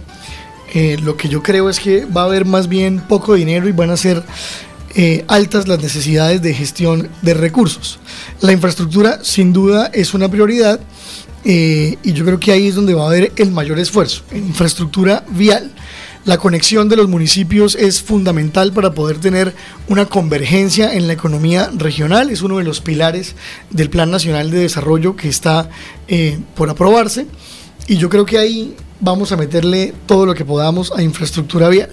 [1.03, 3.91] lo que yo creo es que va a haber más bien poco dinero y van
[3.91, 4.23] a ser
[5.27, 7.99] altas las necesidades de gestión de recursos.
[8.43, 10.81] La infraestructura sin duda es una prioridad
[11.45, 14.49] eh, y yo creo que ahí es donde va a haber el mayor esfuerzo, en
[14.49, 15.71] infraestructura vial.
[16.25, 19.55] La conexión de los municipios es fundamental para poder tener
[19.89, 23.35] una convergencia en la economía regional, es uno de los pilares
[23.71, 25.71] del Plan Nacional de Desarrollo que está
[26.07, 27.27] eh, por aprobarse
[27.87, 31.91] y yo creo que ahí vamos a meterle todo lo que podamos a infraestructura vial.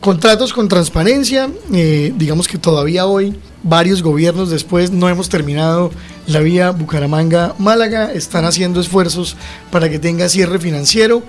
[0.00, 5.92] Contratos con transparencia, eh, digamos que todavía hoy, varios gobiernos después, no hemos terminado
[6.26, 9.36] la vía Bucaramanga-Málaga, están haciendo esfuerzos
[9.70, 11.22] para que tenga cierre financiero.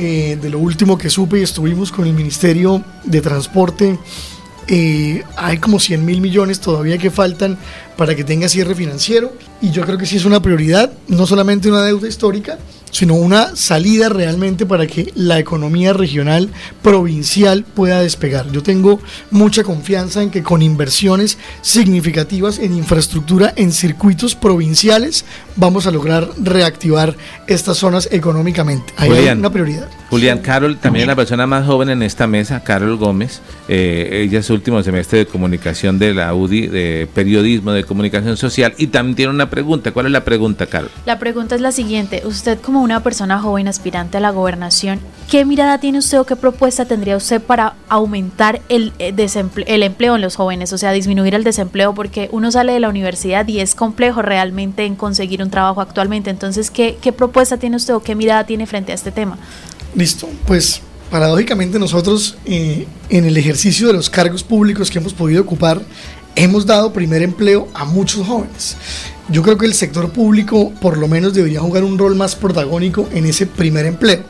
[0.00, 3.98] Eh, de lo último que supe y estuvimos con el Ministerio de Transporte,
[4.68, 7.58] eh, hay como 100 mil millones todavía que faltan
[7.96, 11.68] para que tenga cierre financiero y yo creo que sí es una prioridad, no solamente
[11.68, 12.58] una deuda histórica,
[12.90, 16.50] sino una salida realmente para que la economía regional,
[16.82, 18.50] provincial pueda despegar.
[18.52, 19.00] Yo tengo
[19.30, 25.24] mucha confianza en que con inversiones significativas en infraestructura, en circuitos provinciales,
[25.56, 27.16] vamos a lograr reactivar
[27.46, 28.92] estas zonas económicamente.
[28.96, 29.88] Ahí hay una prioridad.
[30.10, 34.48] Julián, Carol, también la persona más joven en esta mesa, Carol Gómez, eh, ella es
[34.48, 39.32] último semestre de comunicación de la UDI, de periodismo, de comunicación social, y también tiene
[39.32, 39.92] una pregunta.
[39.92, 40.90] ¿Cuál es la pregunta, Carol?
[41.04, 42.22] La pregunta es la siguiente.
[42.24, 45.00] Usted como una persona joven aspirante a la gobernación,
[45.30, 49.14] ¿qué mirada tiene usted o qué propuesta tendría usted para aumentar el, eh,
[49.66, 51.94] el empleo en los jóvenes, o sea, disminuir el desempleo?
[51.94, 56.30] Porque uno sale de la universidad y es complejo realmente en conseguir un trabajo actualmente.
[56.30, 59.38] Entonces, ¿qué, qué propuesta tiene usted o qué mirada tiene frente a este tema?
[59.94, 65.42] Listo, pues paradójicamente nosotros eh, en el ejercicio de los cargos públicos que hemos podido
[65.42, 65.80] ocupar
[66.38, 68.76] hemos dado primer empleo a muchos jóvenes.
[69.30, 73.08] Yo creo que el sector público por lo menos debería jugar un rol más protagónico
[73.12, 74.22] en ese primer empleo,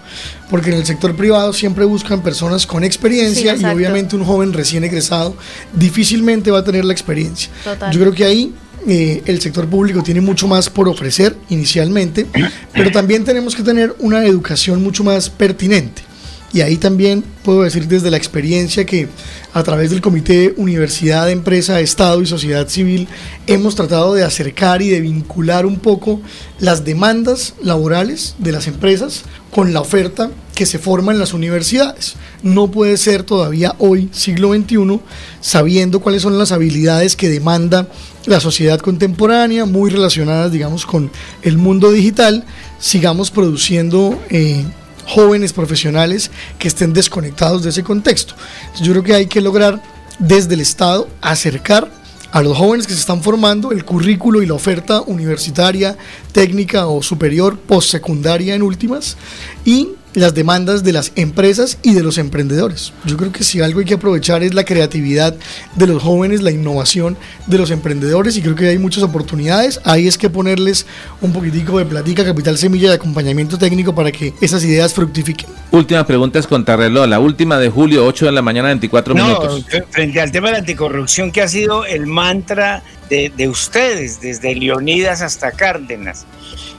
[0.50, 4.82] porque en el sector privado siempre buscan personas con experiencia y obviamente un joven recién
[4.82, 5.36] egresado
[5.72, 7.48] difícilmente va a tener la experiencia.
[7.92, 8.52] Yo creo que ahí
[8.86, 12.26] eh, el sector público tiene mucho más por ofrecer inicialmente,
[12.72, 16.07] pero también tenemos que tener una educación mucho más pertinente.
[16.52, 19.08] Y ahí también puedo decir desde la experiencia que
[19.52, 23.06] a través del Comité Universidad, Empresa, Estado y Sociedad Civil
[23.46, 26.22] hemos tratado de acercar y de vincular un poco
[26.58, 32.16] las demandas laborales de las empresas con la oferta que se forma en las universidades.
[32.42, 35.00] No puede ser todavía hoy, siglo XXI,
[35.40, 37.88] sabiendo cuáles son las habilidades que demanda
[38.24, 41.10] la sociedad contemporánea, muy relacionadas, digamos, con
[41.42, 42.44] el mundo digital,
[42.78, 44.18] sigamos produciendo...
[44.30, 44.64] Eh,
[45.08, 48.34] jóvenes profesionales que estén desconectados de ese contexto.
[48.80, 49.82] Yo creo que hay que lograr
[50.18, 51.90] desde el Estado acercar
[52.30, 55.96] a los jóvenes que se están formando el currículo y la oferta universitaria,
[56.32, 59.16] técnica o superior, postsecundaria en últimas,
[59.64, 62.92] y las demandas de las empresas y de los emprendedores.
[63.04, 65.34] Yo creo que si algo hay que aprovechar es la creatividad
[65.74, 67.16] de los jóvenes, la innovación
[67.46, 69.80] de los emprendedores y creo que hay muchas oportunidades.
[69.84, 70.86] Ahí es que ponerles
[71.20, 75.48] un poquitico de platica, capital semilla de acompañamiento técnico para que esas ideas fructifiquen.
[75.70, 79.64] Última pregunta es contrarreloj, la última de julio, 8 de la mañana, 24 minutos.
[79.90, 84.54] Frente al tema de la anticorrupción que ha sido el mantra de, de ustedes, desde
[84.54, 86.26] Leonidas hasta Cárdenas.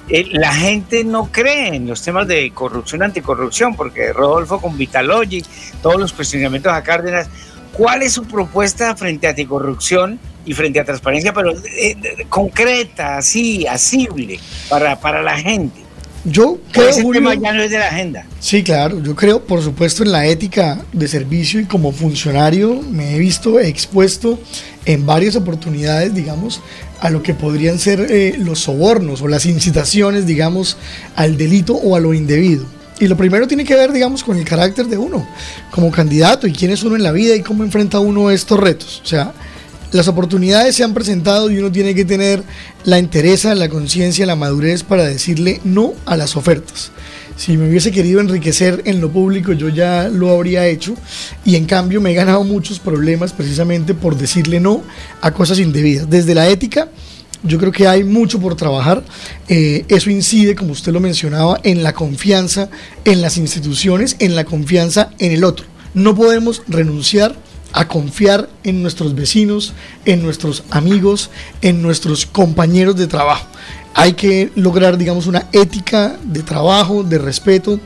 [0.09, 5.43] Eh, la gente no cree en los temas de corrupción, anticorrupción, porque Rodolfo con Vitalogy,
[5.81, 7.29] todos los cuestionamientos a Cárdenas,
[7.73, 13.67] ¿cuál es su propuesta frente a anticorrupción y frente a transparencia, pero eh, concreta, así,
[13.67, 15.88] asible para, para la gente?
[16.25, 18.25] Yo creo ese tema ya no es de la agenda.
[18.39, 23.15] Sí, claro, yo creo, por supuesto, en la ética de servicio y como funcionario me
[23.15, 24.39] he visto expuesto
[24.85, 26.61] en varias oportunidades, digamos,
[26.99, 30.77] a lo que podrían ser eh, los sobornos o las incitaciones, digamos,
[31.15, 32.65] al delito o a lo indebido.
[32.99, 35.25] Y lo primero tiene que ver, digamos, con el carácter de uno
[35.71, 39.01] como candidato y quién es uno en la vida y cómo enfrenta uno estos retos.
[39.03, 39.31] O sea,
[39.91, 42.43] las oportunidades se han presentado y uno tiene que tener
[42.83, 46.91] la entereza, la conciencia, la madurez para decirle no a las ofertas.
[47.35, 50.93] Si me hubiese querido enriquecer en lo público, yo ya lo habría hecho.
[51.45, 54.83] Y en cambio me he ganado muchos problemas precisamente por decirle no
[55.21, 56.09] a cosas indebidas.
[56.09, 56.89] Desde la ética,
[57.43, 59.03] yo creo que hay mucho por trabajar.
[59.47, 62.69] Eh, eso incide, como usted lo mencionaba, en la confianza
[63.05, 65.65] en las instituciones, en la confianza en el otro.
[65.93, 67.35] No podemos renunciar
[67.73, 69.73] a confiar en nuestros vecinos,
[70.05, 71.29] en nuestros amigos,
[71.61, 73.45] en nuestros compañeros de trabajo
[73.93, 77.79] hay que lograr, digamos, una ética de trabajo, de respeto,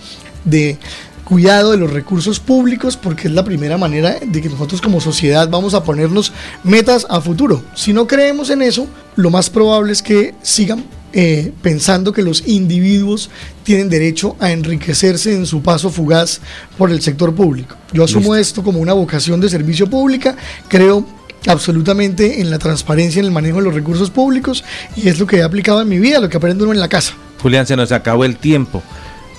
[0.43, 0.77] de
[1.23, 5.49] cuidado de los recursos públicos, porque es la primera manera de que nosotros como sociedad
[5.49, 6.34] vamos a ponernos
[6.64, 7.64] metas a futuro.
[7.76, 10.84] Si no creemos en eso, lo más probable es que sigan
[11.14, 13.30] eh, pensando que los individuos
[13.64, 16.41] tienen derecho a enriquecerse en su paso fugaz
[16.77, 17.76] por el sector público.
[17.91, 20.35] Yo asumo esto como una vocación de servicio pública,
[20.68, 21.06] creo
[21.48, 24.64] absolutamente en la transparencia en el manejo de los recursos públicos
[24.95, 27.14] y es lo que he aplicado en mi vida, lo que aprendo en la casa.
[27.41, 28.81] Julián, se nos acabó el tiempo.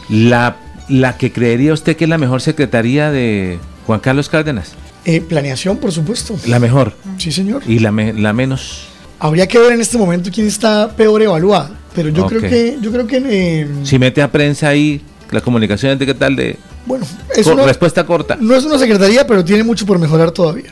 [0.09, 4.73] La, la que creería usted que es la mejor secretaría de Juan Carlos Cárdenas.
[5.07, 6.37] Eh, planeación, por supuesto.
[6.47, 6.95] La mejor.
[7.19, 7.63] Sí, señor.
[7.67, 8.87] ¿Y la, la menos?
[9.25, 11.71] Habría que ver en este momento quién está peor evaluado.
[11.95, 15.99] Pero yo creo que, yo creo que eh, si mete a prensa ahí, la comunicación
[15.99, 18.37] de qué tal de bueno, es una, respuesta corta.
[18.39, 20.71] No es una secretaría, pero tiene mucho por mejorar todavía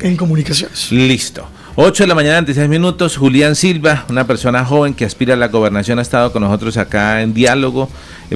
[0.00, 0.90] en comunicaciones.
[0.90, 1.46] Listo.
[1.76, 3.16] 8 de la mañana, 26 minutos.
[3.16, 7.22] Julián Silva, una persona joven que aspira a la gobernación, ha estado con nosotros acá
[7.22, 7.88] en diálogo.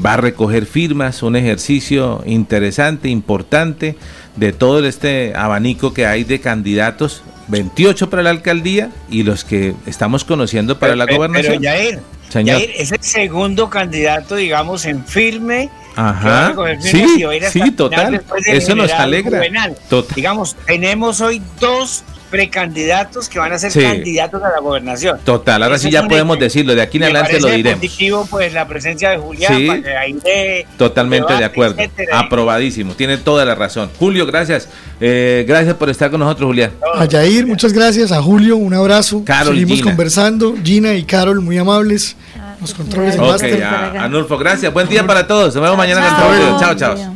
[0.05, 3.97] Va a recoger firmas, un ejercicio interesante, importante,
[4.36, 7.22] de todo este abanico que hay de candidatos.
[7.48, 11.60] 28 para la alcaldía y los que estamos conociendo para la gobernación.
[11.60, 12.60] Pero Yair, Señor.
[12.60, 15.70] es el segundo candidato, digamos, en firme.
[15.94, 16.54] Ajá.
[16.80, 18.22] Sí, sí, total.
[18.46, 19.40] Eso nos alegra.
[19.88, 20.14] Total.
[20.14, 25.19] Digamos, tenemos hoy dos precandidatos que van a ser candidatos a la gobernación.
[25.24, 27.81] Total, ahora sí ya podemos decirlo, de aquí en adelante lo diremos.
[27.81, 31.82] positivo pues la presencia de Julián sí, totalmente de acuerdo,
[32.12, 33.90] aprobadísimo, tiene toda la razón.
[33.98, 34.69] Julio, gracias,
[35.01, 36.73] eh, gracias por estar con nosotros, Julián.
[36.94, 39.23] A Yair, muchas gracias, a Julio, un abrazo.
[39.24, 42.16] Carol, Seguimos conversando, Gina y Carol, muy amables.
[42.61, 46.74] Los controles okay, Anulfo, gracias, buen día para todos, nos vemos mañana en el Chao,
[46.74, 47.15] chao.